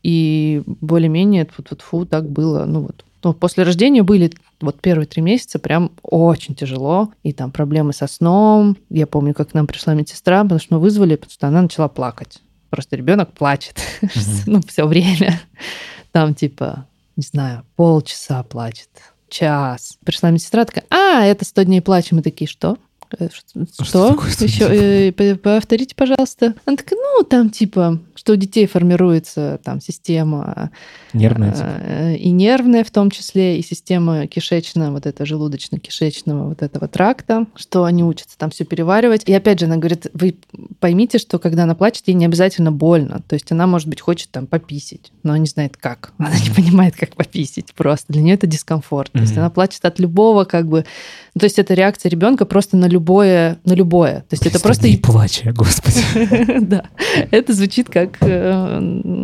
И 0.04 0.62
более-менее 0.66 1.48
фу 1.80 2.06
так 2.06 2.30
было. 2.30 2.66
Ну 2.66 2.82
вот. 2.82 3.04
Ну, 3.24 3.34
после 3.34 3.64
рождения 3.64 4.04
были 4.04 4.32
вот 4.62 4.80
первые 4.80 5.08
три 5.08 5.22
месяца 5.22 5.60
прям 5.60 5.92
очень 6.04 6.56
тяжело. 6.56 7.10
И 7.24 7.34
там 7.34 7.52
проблемы 7.52 7.94
со 7.94 8.08
сном. 8.08 8.78
Я 8.90 9.08
помню, 9.08 9.34
как 9.34 9.50
к 9.50 9.54
нам 9.54 9.66
пришла 9.66 9.94
медсестра, 9.96 10.44
потому 10.44 10.60
что 10.60 10.76
мы 10.76 10.80
вызвали, 10.80 11.16
потому 11.16 11.32
что 11.32 11.48
она 11.48 11.62
начала 11.64 11.88
плакать. 11.88 12.42
Просто 12.70 12.96
ребенок 12.96 13.34
плачет. 13.34 13.82
ну, 14.46 14.62
все 14.68 14.86
время. 14.86 15.40
Там 16.12 16.34
типа, 16.34 16.88
не 17.16 17.24
знаю, 17.24 17.66
полчаса 17.76 18.44
плачет, 18.44 18.90
час. 19.30 19.98
Пришла 20.04 20.32
медсестра 20.32 20.66
такая, 20.66 20.86
а, 20.90 21.26
это 21.26 21.46
100 21.46 21.64
дней 21.64 21.82
плача. 21.82 22.16
Мы 22.16 22.22
такие, 22.22 22.48
что? 22.48 22.78
Э, 23.18 23.30
ш- 23.32 23.66
Что 23.74 23.84
Что? 23.86 24.08
такое 24.10 24.30
100 24.32 24.46
Еще 24.46 24.68
дней 24.68 25.10
э, 25.18 25.36
повторите, 25.36 25.96
пожалуйста. 25.96 26.54
Она 26.66 26.76
такая, 26.78 27.00
ну, 27.00 27.24
там 27.24 27.50
типа, 27.50 28.00
что 28.16 28.34
у 28.34 28.36
детей 28.36 28.68
формируется 28.68 29.60
там 29.64 29.80
система 29.82 30.72
Нервная, 31.14 31.52
типа. 31.54 31.66
э, 31.82 32.16
и 32.18 32.30
нервная 32.32 32.84
в 32.84 32.92
том 32.92 33.12
числе, 33.12 33.60
и 33.60 33.64
система 33.64 34.28
кишечного, 34.28 34.92
вот 34.92 35.06
это 35.06 35.24
желудочно-кишечного 35.24 36.50
вот 36.50 36.62
этого 36.62 36.88
тракта, 36.88 37.46
что 37.56 37.84
они 37.84 38.04
учатся 38.04 38.38
там 38.38 38.50
все 38.50 38.66
переваривать. 38.66 39.24
И 39.28 39.34
опять 39.34 39.60
же, 39.60 39.66
она 39.66 39.78
говорит, 39.78 40.08
вы 40.14 40.36
поймите, 40.80 41.18
что 41.18 41.40
когда 41.40 41.64
она 41.64 41.76
плачет, 41.76 42.04
ей 42.08 42.14
не 42.14 42.26
обязательно 42.26 42.72
больно. 42.72 43.22
То 43.28 43.34
есть 43.36 43.52
она, 43.52 43.68
может 43.68 43.88
быть, 43.88 44.02
хочет 44.02 44.30
там 44.32 44.48
пописить, 44.48 45.12
но 45.24 45.36
не 45.38 45.48
знает 45.48 45.78
как. 45.78 46.14
Она 46.18 46.38
не 46.38 46.50
понимает, 46.54 46.96
как 46.96 47.16
пописить 47.16 47.74
просто. 47.74 48.12
Для 48.14 48.22
нее 48.22 48.36
это 48.36 48.48
дискомфорт. 48.48 49.12
То 49.12 49.20
есть 49.20 49.38
она 49.38 49.50
плачет 49.50 49.86
от 49.86 50.00
любого 50.00 50.44
как 50.46 50.68
бы... 50.68 50.86
ну, 51.36 51.40
То 51.40 51.46
есть 51.46 51.60
это 51.60 51.74
реакция 51.74 52.10
ребенка 52.10 52.46
просто 52.46 52.78
на 52.78 52.86
любое, 52.98 53.58
на 53.66 53.74
любое. 53.74 54.22
То 54.22 54.34
есть 54.34 54.46
это 54.46 54.60
просто 54.60 54.88
И 54.88 54.98
плача, 54.98 55.54
господи. 55.54 56.02
да, 56.66 56.84
это 57.32 57.54
звучит 57.54 57.90
как... 57.90 58.18
э, 58.22 58.82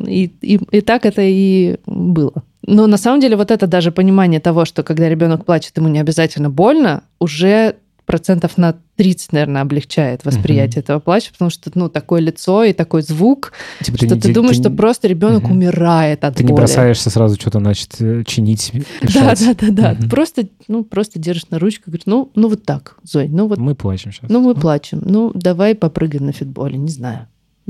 и 0.08 0.82
так 0.86 1.06
это 1.06 1.22
и 1.22 1.78
было. 1.86 2.44
Но 2.66 2.88
на 2.88 2.98
самом 2.98 3.20
деле 3.20 3.36
вот 3.36 3.52
это 3.52 3.68
даже 3.68 3.92
понимание 3.92 4.40
того, 4.40 4.66
что 4.66 4.84
когда 4.84 5.10
ребенок 5.10 5.46
плачет, 5.46 5.78
ему 5.78 5.90
не 5.90 6.00
обязательно 6.00 6.50
больно, 6.50 7.04
уже 7.20 7.76
процентов 8.06 8.58
на 8.58 8.76
30, 8.96 9.32
наверное, 9.34 9.62
облегчает 9.62 10.26
восприятие 10.26 10.82
этого 10.82 11.00
плача, 11.00 11.32
потому 11.32 11.50
что, 11.50 11.72
ну, 11.76 11.90
такое 11.90 12.22
лицо 12.22 12.64
и 12.64 12.74
такой 12.74 13.02
звук, 13.02 13.54
Типа 13.82 13.98
что 13.98 14.16
не 14.16 14.22
ты 14.22 14.34
думаешь, 14.34 14.58
что 14.58 14.70
не- 14.70 14.76
просто 14.76 15.08
ребенок 15.08 15.44
Мгм. 15.44 15.52
умирает 15.54 16.24
от 16.24 16.36
Ты 16.36 16.44
не 16.44 16.50
боли. 16.50 16.58
бросаешься 16.58 17.10
сразу 17.10 17.36
что-то, 17.40 17.60
значит, 17.60 17.96
э, 18.00 18.24
чинить, 18.26 18.72
Да, 19.02 19.08
решать. 19.08 19.40
да, 19.46 19.54
да, 19.54 19.72
да. 19.72 19.94
Мгм. 20.00 20.10
Просто, 20.10 20.48
ну, 20.68 20.84
просто 20.84 21.18
держишь 21.20 21.50
на 21.50 21.60
ручку, 21.60 21.84
говоришь, 21.88 22.06
ну, 22.06 22.30
ну 22.36 22.50
вот 22.50 22.64
так, 22.64 22.98
Зой, 23.04 23.28
ну 23.30 23.48
вот 23.48 23.58
Мы 23.58 23.76
плачем 23.76 24.12
сейчас. 24.12 24.30
Ну, 24.30 24.42
мы 24.42 24.54
плачем. 24.56 25.02
Ну, 25.06 25.32
давай 25.34 25.74
попрыгаем 25.76 26.26
на 26.26 26.34
фитболе, 26.34 26.78
не 26.78 26.90
знаю. 26.92 27.28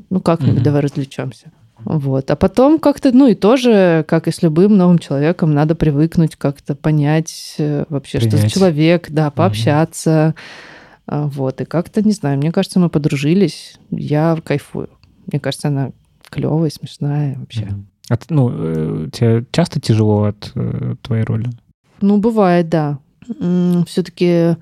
Ну, 0.10 0.20
как-нибудь 0.20 0.56
Мгм. 0.56 0.64
давай 0.64 0.82
развлечемся. 0.82 1.52
Вот. 1.86 2.32
А 2.32 2.36
потом 2.36 2.80
как-то, 2.80 3.12
ну 3.12 3.28
и 3.28 3.36
тоже, 3.36 4.06
как 4.08 4.28
и 4.28 4.32
с 4.32 4.42
любым 4.42 4.78
новым 4.78 5.00
человеком, 5.00 5.54
надо 5.54 5.76
привыкнуть, 5.76 6.36
как-то 6.36 6.76
понять 6.76 7.56
э, 7.58 7.86
вообще, 7.90 8.20
что 8.20 8.32
за 8.32 8.38
Принять. 8.38 8.54
человек, 8.54 9.08
да, 9.10 9.32
пообщаться. 9.32 10.36
А, 11.06 11.28
Вот. 11.28 11.62
И 11.62 11.66
как-то, 11.66 12.02
не 12.02 12.12
знаю, 12.12 12.38
мне 12.38 12.52
кажется, 12.52 12.80
мы 12.80 12.90
подружились. 12.90 13.78
Я 13.90 14.38
кайфую. 14.44 14.90
Мне 15.32 15.40
кажется, 15.40 15.68
она 15.68 15.92
клевая, 16.30 16.70
смешная 16.70 17.38
вообще. 17.40 17.66
Мгм. 17.66 17.88
А 18.10 18.18
ну, 18.30 18.52
э, 18.52 19.10
тебе 19.12 19.46
часто 19.52 19.80
тяжело 19.80 20.24
от 20.26 20.52
э, 20.56 20.96
твоей 21.02 21.24
роли? 21.24 21.50
Ну, 22.02 22.18
бывает, 22.18 22.70
да. 22.70 23.00
Все-таки 23.88 24.58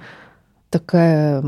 такая 0.70 1.44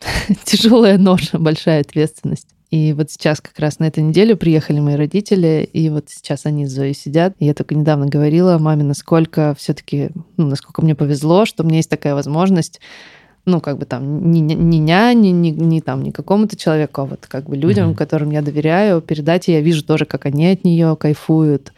тяжелая 0.44 0.98
ноша, 0.98 1.38
большая 1.38 1.80
ответственность. 1.80 2.48
И 2.72 2.94
вот 2.94 3.10
сейчас 3.10 3.42
как 3.42 3.58
раз 3.58 3.80
на 3.80 3.84
этой 3.84 4.02
неделе 4.02 4.34
приехали 4.34 4.80
мои 4.80 4.94
родители, 4.94 5.68
и 5.74 5.90
вот 5.90 6.06
сейчас 6.08 6.46
они 6.46 6.64
с 6.64 6.72
Зоей 6.72 6.94
сидят. 6.94 7.34
И 7.38 7.44
я 7.44 7.52
только 7.52 7.74
недавно 7.74 8.06
говорила 8.06 8.56
маме, 8.56 8.82
насколько 8.82 9.54
все-таки, 9.58 10.08
ну, 10.38 10.46
насколько 10.46 10.80
мне 10.80 10.94
повезло, 10.94 11.44
что 11.44 11.62
у 11.62 11.66
меня 11.66 11.76
есть 11.76 11.90
такая 11.90 12.14
возможность 12.14 12.80
ну, 13.44 13.60
как 13.60 13.76
бы 13.76 13.84
там, 13.86 14.30
не, 14.30 14.40
не, 14.40 14.54
не 14.54 14.78
няне, 14.78 15.32
не, 15.32 15.50
не 15.50 15.80
там, 15.80 16.02
не 16.02 16.12
какому-то 16.12 16.56
человеку, 16.56 17.00
а 17.00 17.04
вот 17.06 17.26
как 17.26 17.48
бы 17.48 17.56
людям, 17.56 17.88
Мгм. 17.88 17.96
которым 17.96 18.30
я 18.30 18.40
доверяю, 18.40 19.02
передать, 19.02 19.48
и 19.48 19.52
я 19.52 19.60
вижу 19.60 19.84
тоже, 19.84 20.04
как 20.04 20.26
они 20.26 20.46
от 20.46 20.62
нее 20.64 20.96
кайфуют, 20.96 21.72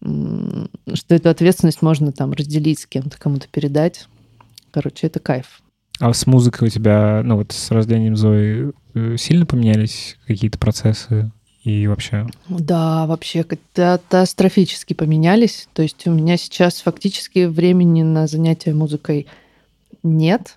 что 0.00 1.14
эту 1.14 1.28
ответственность 1.28 1.82
можно 1.82 2.12
там 2.12 2.32
разделить 2.32 2.80
с 2.80 2.86
кем-то, 2.86 3.18
кому-то 3.18 3.46
передать. 3.52 4.08
Короче, 4.70 5.06
это 5.06 5.20
кайф. 5.20 5.60
А 6.00 6.14
с 6.14 6.26
музыкой 6.26 6.68
у 6.68 6.70
тебя, 6.70 7.20
ну 7.22 7.36
вот 7.36 7.52
с 7.52 7.70
рождением 7.70 8.16
Зои 8.16 8.72
сильно 9.16 9.46
поменялись 9.46 10.16
какие-то 10.26 10.58
процессы 10.58 11.30
и 11.64 11.86
вообще? 11.86 12.26
Да, 12.48 13.06
вообще 13.06 13.44
катастрофически 13.44 14.94
поменялись. 14.94 15.68
То 15.72 15.82
есть 15.82 16.06
у 16.06 16.10
меня 16.10 16.36
сейчас 16.36 16.80
фактически 16.80 17.44
времени 17.46 18.02
на 18.02 18.26
занятия 18.26 18.72
музыкой 18.72 19.26
нет. 20.02 20.56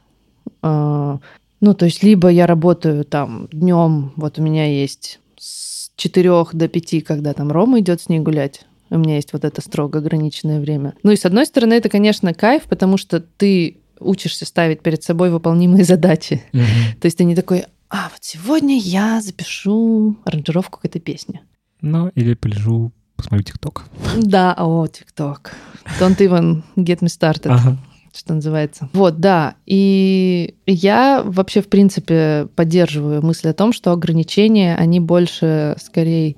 А, 0.61 1.19
Ну, 1.61 1.73
то 1.73 1.85
есть 1.85 2.03
либо 2.03 2.29
я 2.29 2.47
работаю 2.47 3.05
там 3.05 3.47
днем, 3.51 4.13
вот 4.15 4.39
у 4.39 4.41
меня 4.41 4.65
есть 4.65 5.19
с 5.37 5.91
4 5.95 6.45
до 6.53 6.67
5, 6.67 7.03
когда 7.03 7.33
там 7.33 7.51
Рома 7.51 7.79
идет 7.79 8.01
с 8.01 8.09
ней 8.09 8.19
гулять. 8.19 8.65
У 8.89 8.97
меня 8.97 9.15
есть 9.15 9.33
вот 9.33 9.43
это 9.43 9.61
строго 9.61 9.99
ограниченное 9.99 10.59
время. 10.59 10.93
Ну 11.03 11.11
и 11.11 11.15
с 11.15 11.25
одной 11.25 11.45
стороны, 11.45 11.73
это, 11.73 11.89
конечно, 11.89 12.33
кайф, 12.33 12.63
потому 12.63 12.97
что 12.97 13.19
ты 13.21 13.77
учишься 13.99 14.45
ставить 14.45 14.81
перед 14.81 15.03
собой 15.03 15.31
выполнимые 15.31 15.83
задачи. 15.85 16.43
То 16.51 17.05
есть 17.05 17.17
ты 17.17 17.23
не 17.23 17.35
такой, 17.35 17.65
а 17.93 18.09
вот 18.09 18.17
сегодня 18.21 18.75
я 18.79 19.21
запишу 19.21 20.17
аранжировку 20.25 20.79
к 20.79 20.85
этой 20.85 20.99
песне. 20.99 21.43
Ну, 21.79 22.07
или 22.15 22.33
полежу, 22.33 22.91
посмотрю 23.15 23.43
ТикТок. 23.43 23.85
Да, 24.17 24.55
о, 24.57 24.87
ТикТок. 24.87 25.53
Don't 25.99 26.17
even 26.17 26.63
get 26.75 27.01
me 27.01 27.07
started. 27.07 27.51
Ага. 27.51 27.77
что 28.15 28.33
называется. 28.33 28.89
Вот, 28.93 29.19
да. 29.19 29.55
И 29.67 30.55
я 30.65 31.21
вообще, 31.23 31.61
в 31.61 31.67
принципе, 31.67 32.47
поддерживаю 32.55 33.23
мысль 33.23 33.49
о 33.49 33.53
том, 33.53 33.73
что 33.73 33.91
ограничения, 33.91 34.75
они 34.75 34.99
больше, 34.99 35.75
скорее, 35.79 36.35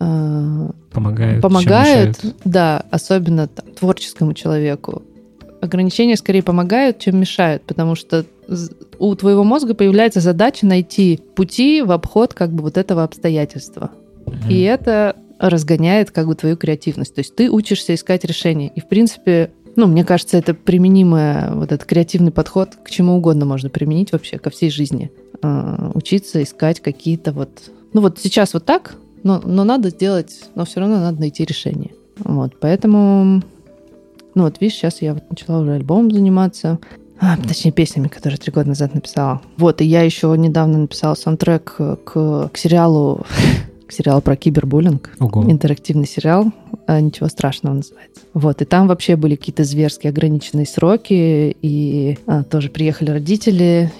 э, 0.00 0.70
Помогают. 0.92 1.40
помогают, 1.40 2.20
да, 2.44 2.84
особенно 2.90 3.46
там, 3.46 3.72
творческому 3.74 4.34
человеку. 4.34 5.02
Ограничения 5.64 6.16
скорее 6.16 6.42
помогают, 6.42 6.98
чем 6.98 7.18
мешают, 7.18 7.62
потому 7.62 7.94
что 7.94 8.24
у 8.98 9.14
твоего 9.14 9.44
мозга 9.44 9.74
появляется 9.74 10.20
задача 10.20 10.66
найти 10.66 11.20
пути 11.34 11.82
в 11.82 11.90
обход 11.90 12.34
как 12.34 12.52
бы 12.52 12.62
вот 12.62 12.76
этого 12.76 13.02
обстоятельства. 13.02 13.90
Мгм. 14.26 14.50
И 14.50 14.60
это 14.60 15.16
разгоняет 15.38 16.10
как 16.10 16.26
бы 16.26 16.34
твою 16.34 16.56
креативность. 16.56 17.14
То 17.14 17.20
есть 17.20 17.34
ты 17.34 17.50
учишься 17.50 17.94
искать 17.94 18.24
решения. 18.24 18.70
И, 18.74 18.80
в 18.80 18.88
принципе, 18.88 19.50
ну, 19.76 19.86
мне 19.86 20.04
кажется, 20.04 20.36
это 20.36 20.54
применимое, 20.54 21.52
вот 21.52 21.72
этот 21.72 21.86
креативный 21.86 22.30
подход 22.30 22.70
к 22.84 22.90
чему 22.90 23.16
угодно 23.16 23.44
можно 23.44 23.70
применить 23.70 24.12
вообще, 24.12 24.38
ко 24.38 24.50
всей 24.50 24.70
жизни. 24.70 25.10
А, 25.42 25.90
Учиться 25.94 26.42
искать 26.42 26.80
какие-то 26.80 27.32
вот... 27.32 27.50
Ну, 27.92 28.00
вот 28.00 28.18
сейчас 28.20 28.54
вот 28.54 28.64
так, 28.64 28.96
но, 29.22 29.40
но 29.44 29.64
надо 29.64 29.90
сделать, 29.90 30.40
но 30.54 30.64
все 30.64 30.80
равно 30.80 30.98
надо 30.98 31.20
найти 31.20 31.44
решение. 31.44 31.92
Вот, 32.18 32.52
поэтому... 32.60 33.42
Ну, 34.34 34.44
вот 34.44 34.60
видишь, 34.60 34.76
сейчас 34.76 35.02
я 35.02 35.14
вот 35.14 35.22
начала 35.30 35.60
уже 35.60 35.74
альбомом 35.74 36.10
заниматься. 36.10 36.78
А, 37.20 37.36
точнее, 37.36 37.72
песнями, 37.72 38.08
которые 38.08 38.38
три 38.38 38.52
года 38.52 38.68
назад 38.68 38.94
написала. 38.94 39.40
Вот, 39.56 39.80
и 39.80 39.84
я 39.84 40.02
еще 40.02 40.34
недавно 40.36 40.78
написала 40.78 41.14
саундтрек 41.14 41.76
к, 41.76 42.50
к 42.52 42.56
сериалу 42.56 43.24
к 43.86 43.92
сериалу 43.92 44.20
про 44.20 44.36
кибербуллинг. 44.36 45.10
Ого. 45.20 45.50
Интерактивный 45.50 46.06
сериал, 46.06 46.52
а, 46.86 47.00
ничего 47.00 47.28
страшного 47.28 47.74
называется. 47.74 48.22
Вот, 48.32 48.62
и 48.62 48.64
там 48.64 48.88
вообще 48.88 49.16
были 49.16 49.36
какие-то 49.36 49.64
зверские 49.64 50.10
ограниченные 50.10 50.66
сроки, 50.66 51.56
и 51.62 52.18
а, 52.26 52.42
тоже 52.42 52.70
приехали 52.70 53.10
родители, 53.10 53.92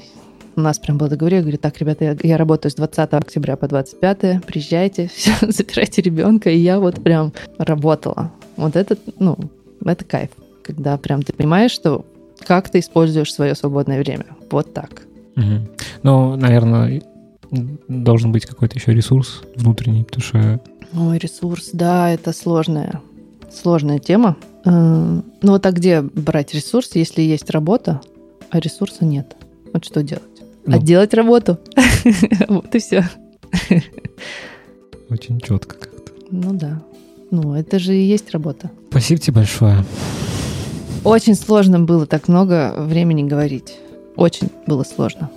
у 0.57 0.61
нас 0.61 0.79
прям 0.79 0.99
было 0.99 1.11
договорено, 1.11 1.43
говорю, 1.43 1.59
так, 1.59 1.79
ребята, 1.79 2.05
я, 2.05 2.17
я 2.23 2.37
работаю 2.37 2.71
с 2.71 2.75
20 2.77 3.13
октября 3.13 3.57
по 3.57 3.69
25, 3.69 4.45
приезжайте, 4.45 5.11
забирайте 5.43 6.03
ребенка, 6.03 6.51
и 6.51 6.59
я 6.59 6.81
вот 6.81 7.03
прям 7.03 7.33
работала. 7.59 8.33
Вот 8.57 8.77
это, 8.77 8.97
ну, 9.19 9.37
это 9.85 10.05
кайф, 10.05 10.31
когда 10.63 10.97
прям 10.97 11.23
ты 11.23 11.33
понимаешь, 11.33 11.71
что 11.73 12.05
как 12.47 12.69
ты 12.71 12.81
используешь 12.81 13.33
свое 13.33 13.55
свободное 13.55 13.99
время. 14.01 14.27
Вот 14.51 14.73
так. 14.75 15.03
Мгм. 15.37 15.69
Ну, 16.03 16.37
наверное, 16.37 17.03
должен 17.89 18.33
быть 18.33 18.47
какой-то 18.47 18.77
еще 18.79 18.93
ресурс 18.93 19.43
внутренний, 19.57 20.05
потому 20.05 20.23
что 20.23 20.61
Ой, 20.97 21.19
ресурс, 21.19 21.71
да, 21.73 22.11
это 22.11 22.33
сложная, 22.33 23.01
сложная 23.51 23.99
тема. 23.99 24.37
Э, 24.65 24.71
Ну 25.43 25.53
вот 25.53 25.67
а 25.67 25.73
где 25.73 26.03
брать 26.03 26.55
ресурс, 26.55 26.91
если 26.95 27.23
есть 27.23 27.51
работа, 27.51 28.01
а 28.51 28.61
ресурса 28.61 29.05
нет? 29.05 29.37
Вот 29.73 29.85
что 29.85 30.03
делать? 30.03 30.23
Ну. 30.67 30.77
А 30.77 30.79
делать 30.81 31.13
работу. 31.15 31.59
Вот 32.49 32.75
и 32.75 32.79
все. 32.79 33.05
очень 35.11 35.41
четко 35.41 35.77
как-то. 35.77 36.13
Ну 36.31 36.53
да. 36.53 36.83
Ну, 37.35 37.53
это 37.55 37.81
же 37.81 37.97
и 37.97 38.03
есть 38.05 38.31
работа. 38.31 38.71
Спасибо 38.91 39.21
тебе 39.21 39.35
большое. 39.35 39.85
Очень 41.03 41.35
сложно 41.35 41.81
было 41.81 42.07
так 42.07 42.29
много 42.29 42.73
времени 42.79 43.25
говорить. 43.29 43.75
Очень 44.15 44.51
было 44.69 44.85
сложно. 44.85 45.31